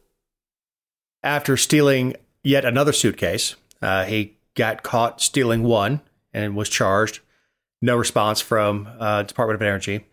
After 1.23 1.57
stealing 1.57 2.15
yet 2.43 2.63
another 2.63 2.93
suitcase. 2.93 3.55
Uh, 3.81 4.05
he 4.05 4.34
got 4.55 4.83
caught 4.83 5.21
stealing 5.21 5.63
one 5.63 6.01
and 6.33 6.55
was 6.55 6.69
charged. 6.69 7.19
No 7.81 7.95
response 7.95 8.41
from 8.41 8.87
uh, 8.99 9.23
Department 9.23 9.55
of 9.55 9.61
Energy. 9.61 10.05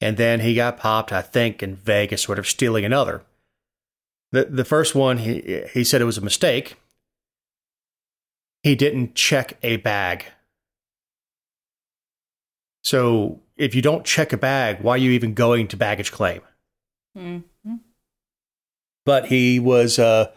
And 0.00 0.16
then 0.16 0.40
he 0.40 0.54
got 0.54 0.78
popped, 0.78 1.12
I 1.12 1.20
think, 1.20 1.62
in 1.62 1.76
Vegas, 1.76 2.22
sort 2.22 2.38
of 2.38 2.48
stealing 2.48 2.84
another. 2.84 3.22
The 4.32 4.44
the 4.44 4.64
first 4.64 4.94
one, 4.94 5.18
he 5.18 5.64
he 5.74 5.84
said 5.84 6.00
it 6.00 6.06
was 6.06 6.18
a 6.18 6.22
mistake. 6.22 6.76
He 8.62 8.74
didn't 8.74 9.14
check 9.14 9.58
a 9.62 9.76
bag. 9.78 10.26
So 12.82 13.40
if 13.56 13.74
you 13.74 13.82
don't 13.82 14.06
check 14.06 14.32
a 14.32 14.38
bag, 14.38 14.80
why 14.80 14.94
are 14.94 14.98
you 14.98 15.10
even 15.10 15.34
going 15.34 15.68
to 15.68 15.76
baggage 15.76 16.12
claim? 16.12 16.40
Mm-hmm. 17.16 17.74
But 19.04 19.26
he 19.26 19.58
was, 19.58 19.98
uh, 19.98 20.30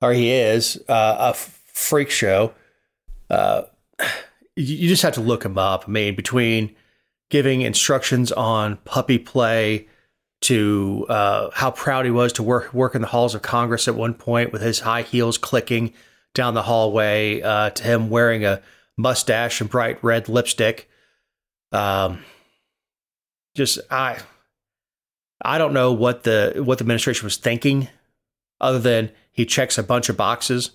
or 0.00 0.12
he 0.12 0.30
is, 0.30 0.82
uh, 0.88 1.16
a 1.18 1.34
freak 1.34 2.10
show. 2.10 2.54
Uh, 3.32 3.62
you, 4.56 4.88
just 4.88 5.02
have 5.02 5.14
to 5.14 5.20
look 5.20 5.44
him 5.44 5.58
up. 5.58 5.84
I 5.88 5.90
mean, 5.90 6.14
between 6.14 6.76
giving 7.30 7.62
instructions 7.62 8.30
on 8.30 8.76
puppy 8.84 9.18
play 9.18 9.88
to 10.42 11.06
uh, 11.08 11.50
how 11.54 11.70
proud 11.70 12.04
he 12.04 12.10
was 12.10 12.32
to 12.34 12.42
work 12.42 12.74
work 12.74 12.94
in 12.94 13.00
the 13.00 13.08
halls 13.08 13.34
of 13.34 13.42
Congress 13.42 13.88
at 13.88 13.94
one 13.94 14.12
point 14.12 14.52
with 14.52 14.60
his 14.60 14.80
high 14.80 15.02
heels 15.02 15.38
clicking 15.38 15.92
down 16.34 16.54
the 16.54 16.62
hallway, 16.62 17.40
uh, 17.42 17.70
to 17.70 17.82
him 17.82 18.10
wearing 18.10 18.44
a 18.44 18.60
mustache 18.96 19.60
and 19.60 19.70
bright 19.70 20.02
red 20.02 20.28
lipstick. 20.28 20.88
Um, 21.70 22.24
just 23.54 23.78
I, 23.90 24.18
I 25.42 25.58
don't 25.58 25.72
know 25.72 25.92
what 25.92 26.24
the 26.24 26.54
what 26.64 26.78
the 26.78 26.82
administration 26.82 27.24
was 27.24 27.36
thinking, 27.36 27.88
other 28.60 28.78
than 28.78 29.10
he 29.30 29.46
checks 29.46 29.78
a 29.78 29.82
bunch 29.82 30.08
of 30.08 30.16
boxes, 30.16 30.72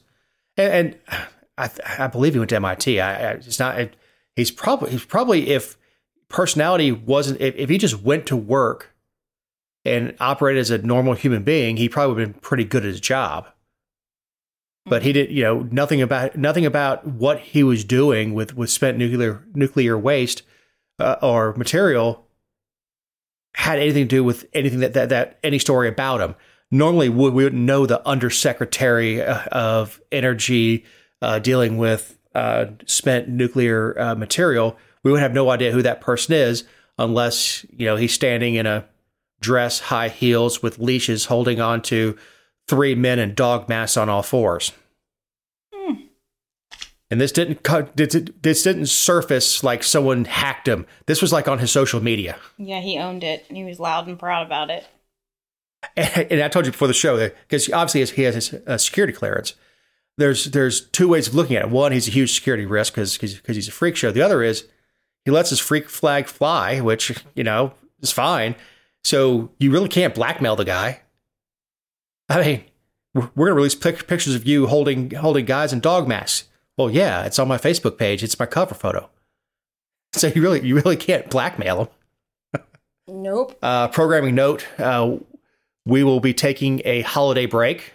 and, 0.55 0.95
and 1.09 1.17
I, 1.57 1.69
I 1.97 2.07
believe 2.07 2.33
he 2.33 2.39
went 2.39 2.49
to 2.49 2.57
MIT. 2.57 2.99
I, 2.99 3.13
I 3.13 3.31
it's 3.33 3.59
not. 3.59 3.89
He's 4.35 4.51
probably 4.51 4.91
he's 4.91 5.05
probably 5.05 5.49
if 5.49 5.77
personality 6.29 6.91
wasn't 6.91 7.41
if, 7.41 7.55
if 7.55 7.69
he 7.69 7.77
just 7.77 8.01
went 8.01 8.25
to 8.27 8.35
work 8.35 8.95
and 9.83 10.15
operated 10.19 10.59
as 10.59 10.69
a 10.69 10.77
normal 10.79 11.13
human 11.13 11.43
being, 11.43 11.77
he 11.77 11.89
probably 11.89 12.13
would 12.13 12.21
have 12.21 12.33
been 12.33 12.41
pretty 12.41 12.65
good 12.65 12.83
at 12.83 12.89
his 12.89 12.99
job. 12.99 13.47
But 14.85 15.03
he 15.03 15.11
did, 15.11 15.31
you 15.31 15.43
know, 15.43 15.67
nothing 15.71 16.01
about 16.01 16.37
nothing 16.37 16.65
about 16.65 17.05
what 17.05 17.39
he 17.39 17.63
was 17.63 17.83
doing 17.83 18.33
with 18.33 18.55
with 18.55 18.69
spent 18.69 18.97
nuclear 18.97 19.43
nuclear 19.53 19.97
waste 19.97 20.43
uh, 20.99 21.15
or 21.21 21.53
material 21.55 22.25
had 23.55 23.79
anything 23.79 24.03
to 24.03 24.15
do 24.15 24.23
with 24.23 24.45
anything 24.53 24.79
that 24.79 24.93
that, 24.93 25.09
that 25.09 25.39
any 25.43 25.59
story 25.59 25.89
about 25.89 26.21
him. 26.21 26.35
Normally, 26.69 27.09
we, 27.09 27.29
we 27.29 27.43
wouldn't 27.43 27.61
know 27.61 27.85
the 27.85 28.05
undersecretary 28.07 29.21
uh, 29.21 29.45
of 29.51 30.01
energy 30.11 30.85
uh, 31.21 31.39
dealing 31.39 31.77
with 31.77 32.17
uh, 32.35 32.67
spent 32.85 33.29
nuclear 33.29 33.99
uh, 33.99 34.15
material. 34.15 34.77
We 35.03 35.11
would 35.11 35.21
have 35.21 35.33
no 35.33 35.49
idea 35.49 35.71
who 35.71 35.81
that 35.81 36.01
person 36.01 36.33
is 36.35 36.63
unless 36.97 37.65
you 37.69 37.85
know 37.85 37.95
he's 37.95 38.13
standing 38.13 38.55
in 38.55 38.65
a 38.65 38.85
dress, 39.39 39.79
high 39.79 40.09
heels 40.09 40.61
with 40.61 40.79
leashes, 40.79 41.25
holding 41.25 41.61
on 41.61 41.81
to 41.83 42.17
three 42.67 42.95
men 42.95 43.19
in 43.19 43.33
dog 43.33 43.69
masks 43.69 43.97
on 43.97 44.09
all 44.09 44.23
fours. 44.23 44.71
And 47.09 47.21
this 47.21 47.31
didn't 47.31 47.63
cut. 47.63 47.95
This 47.95 48.63
didn't 48.63 48.87
surface 48.87 49.63
like 49.63 49.81
someone 49.81 50.25
hacked 50.25 50.67
him. 50.67 50.85
This 51.05 51.21
was 51.21 51.31
like 51.31 51.47
on 51.47 51.59
his 51.59 51.71
social 51.71 52.03
media. 52.03 52.37
Yeah, 52.57 52.81
he 52.81 52.97
owned 52.97 53.23
it. 53.23 53.45
He 53.49 53.63
was 53.63 53.79
loud 53.79 54.07
and 54.07 54.19
proud 54.19 54.45
about 54.45 54.69
it. 54.69 54.85
And, 55.95 56.27
and 56.31 56.43
I 56.43 56.49
told 56.49 56.65
you 56.65 56.73
before 56.73 56.89
the 56.89 56.93
show 56.93 57.15
that 57.15 57.35
because 57.47 57.71
obviously 57.71 58.15
he 58.15 58.23
has 58.23 58.35
his 58.35 58.53
uh, 58.67 58.77
security 58.77 59.13
clearance. 59.13 59.53
There's 60.17 60.45
there's 60.45 60.81
two 60.81 61.07
ways 61.07 61.27
of 61.27 61.35
looking 61.35 61.55
at 61.55 61.65
it. 61.65 61.69
One, 61.69 61.91
he's 61.91 62.07
a 62.07 62.11
huge 62.11 62.33
security 62.33 62.65
risk 62.65 62.93
because 62.93 63.17
because 63.17 63.55
he's 63.55 63.67
a 63.67 63.71
freak 63.71 63.95
show. 63.95 64.11
The 64.11 64.21
other 64.21 64.41
is 64.41 64.67
he 65.25 65.31
lets 65.31 65.49
his 65.49 65.59
freak 65.59 65.89
flag 65.89 66.27
fly, 66.27 66.79
which 66.79 67.23
you 67.35 67.43
know 67.43 67.73
is 68.01 68.11
fine. 68.11 68.55
So 69.03 69.51
you 69.59 69.71
really 69.71 69.89
can't 69.89 70.15
blackmail 70.15 70.55
the 70.55 70.65
guy. 70.65 71.01
I 72.29 72.41
mean, 72.41 72.63
we're, 73.13 73.29
we're 73.35 73.45
gonna 73.47 73.55
release 73.55 73.75
pic- 73.75 74.07
pictures 74.07 74.35
of 74.35 74.45
you 74.47 74.67
holding 74.67 75.11
holding 75.11 75.45
guys 75.45 75.71
in 75.71 75.79
dog 75.79 76.07
masks. 76.07 76.47
Well, 76.77 76.89
yeah, 76.89 77.23
it's 77.23 77.39
on 77.39 77.47
my 77.47 77.57
Facebook 77.57 77.97
page. 77.97 78.23
It's 78.23 78.39
my 78.39 78.45
cover 78.45 78.75
photo. 78.75 79.09
So 80.13 80.27
you 80.27 80.41
really, 80.41 80.65
you 80.65 80.75
really 80.75 80.95
can't 80.95 81.29
blackmail 81.29 81.91
them. 82.53 82.63
Nope. 83.07 83.57
Uh, 83.61 83.87
programming 83.87 84.35
note: 84.35 84.67
uh, 84.79 85.17
We 85.85 86.03
will 86.03 86.19
be 86.19 86.33
taking 86.33 86.81
a 86.85 87.01
holiday 87.01 87.45
break 87.45 87.93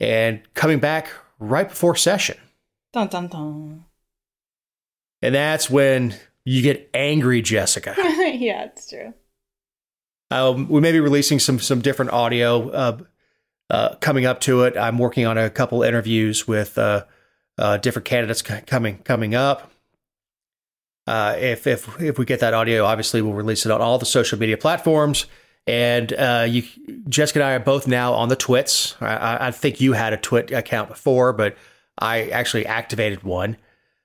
and 0.00 0.40
coming 0.54 0.78
back 0.78 1.08
right 1.38 1.68
before 1.68 1.94
session, 1.96 2.36
Dun 2.92 3.08
dun 3.08 3.28
dun. 3.28 3.84
and 5.22 5.34
that's 5.34 5.68
when 5.70 6.14
you 6.44 6.62
get 6.62 6.88
angry, 6.94 7.42
Jessica. 7.42 7.94
yeah, 7.98 8.64
it's 8.64 8.88
true. 8.88 9.12
Um, 10.30 10.68
we 10.68 10.80
may 10.80 10.92
be 10.92 11.00
releasing 11.00 11.38
some 11.38 11.58
some 11.58 11.80
different 11.80 12.12
audio 12.12 12.68
uh, 12.70 12.98
uh, 13.68 13.94
coming 13.96 14.26
up 14.26 14.40
to 14.42 14.62
it. 14.62 14.76
I'm 14.76 14.98
working 14.98 15.26
on 15.26 15.36
a 15.38 15.50
couple 15.50 15.82
interviews 15.82 16.46
with 16.48 16.78
uh, 16.78 17.04
uh, 17.58 17.76
different 17.78 18.06
candidates 18.06 18.42
c- 18.46 18.60
coming 18.66 18.98
coming 18.98 19.34
up. 19.34 19.70
Uh, 21.06 21.34
if 21.38 21.66
if 21.66 22.00
if 22.00 22.18
we 22.18 22.24
get 22.24 22.40
that 22.40 22.54
audio, 22.54 22.84
obviously 22.84 23.20
we'll 23.22 23.32
release 23.34 23.66
it 23.66 23.72
on 23.72 23.80
all 23.80 23.98
the 23.98 24.06
social 24.06 24.38
media 24.38 24.56
platforms. 24.56 25.26
And 25.66 26.12
uh, 26.12 26.46
you, 26.48 26.62
Jessica 27.08 27.40
and 27.40 27.48
I 27.48 27.52
are 27.52 27.60
both 27.60 27.86
now 27.86 28.14
on 28.14 28.28
the 28.28 28.36
Twits. 28.36 28.96
I- 29.00 29.48
I, 29.48 29.50
think 29.50 29.80
you 29.80 29.92
had 29.92 30.12
a 30.12 30.16
Twit 30.16 30.50
account 30.50 30.88
before, 30.88 31.32
but 31.32 31.56
I 31.98 32.28
actually 32.30 32.66
activated 32.66 33.22
one. 33.22 33.56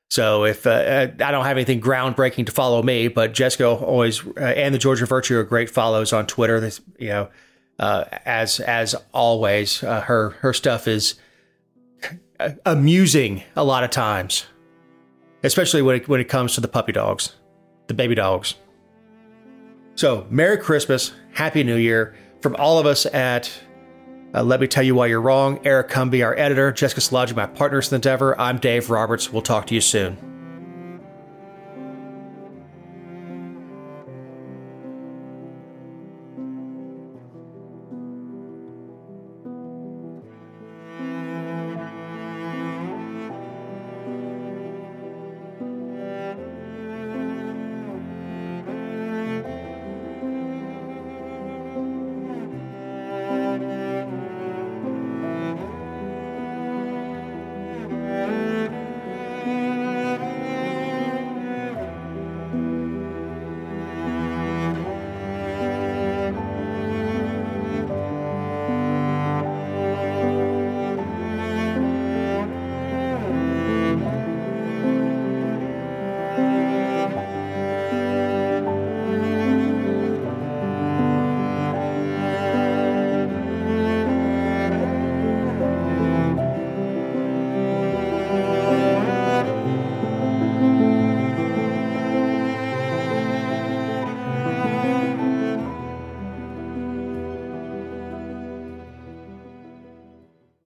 So 0.10 0.46
if 0.46 0.68
uh, 0.68 1.08
I 1.20 1.32
don't 1.32 1.46
have 1.46 1.58
anything 1.58 1.82
groundbreaking 1.82 2.46
to 2.46 2.52
follow 2.52 2.84
me, 2.84 3.08
but 3.08 3.34
Jessica 3.34 3.68
always 3.68 4.26
uh, 4.26 4.40
and 4.40 4.74
the 4.74 4.80
Georgia 4.80 5.06
Virtue 5.06 5.38
are 5.38 5.44
great 5.44 5.70
follows 5.70 6.14
on 6.14 6.28
Twitter. 6.28 6.60
This, 6.60 6.80
you 7.00 7.10
know, 7.10 7.30
uh, 7.80 8.06
as 8.26 8.60
as 8.60 8.96
always, 9.14 9.84
uh, 9.84 10.02
her 10.02 10.32
her 10.42 10.54
stuff 10.54 10.88
is 10.88 11.16
amusing 12.66 13.44
a 13.56 13.64
lot 13.64 13.84
of 13.84 13.90
times, 13.90 14.46
especially 15.44 15.82
when 15.82 15.96
it, 15.98 16.08
when 16.08 16.22
it 16.22 16.30
comes 16.30 16.54
to 16.56 16.62
the 16.62 16.68
puppy 16.68 16.92
dogs, 16.92 17.36
the 17.88 17.94
baby 17.94 18.16
dogs. 18.16 18.56
So, 19.96 20.28
Merry 20.30 20.58
Christmas, 20.58 21.14
Happy 21.32 21.64
New 21.64 21.78
Year 21.78 22.16
from 22.42 22.54
all 22.58 22.80
of 22.80 22.86
us 22.86 23.06
at 23.06 23.50
uh, 24.34 24.44
Let 24.44 24.60
Me 24.60 24.68
Tell 24.68 24.84
You 24.84 24.94
Why 24.96 25.08
You're 25.08 25.22
Wrong. 25.22 25.62
Eric 25.64 25.88
Cumby, 25.88 26.24
our 26.24 26.38
editor, 26.38 26.74
Jessica 26.74 27.00
Szilagyi, 27.00 27.34
my 27.34 27.46
partners 27.46 27.88
in 27.88 27.92
the 27.92 27.96
endeavor. 27.96 28.38
I'm 28.40 28.58
Dave 28.58 28.90
Roberts. 28.90 29.32
We'll 29.32 29.42
talk 29.42 29.68
to 29.68 29.74
you 29.74 29.80
soon. 29.80 30.35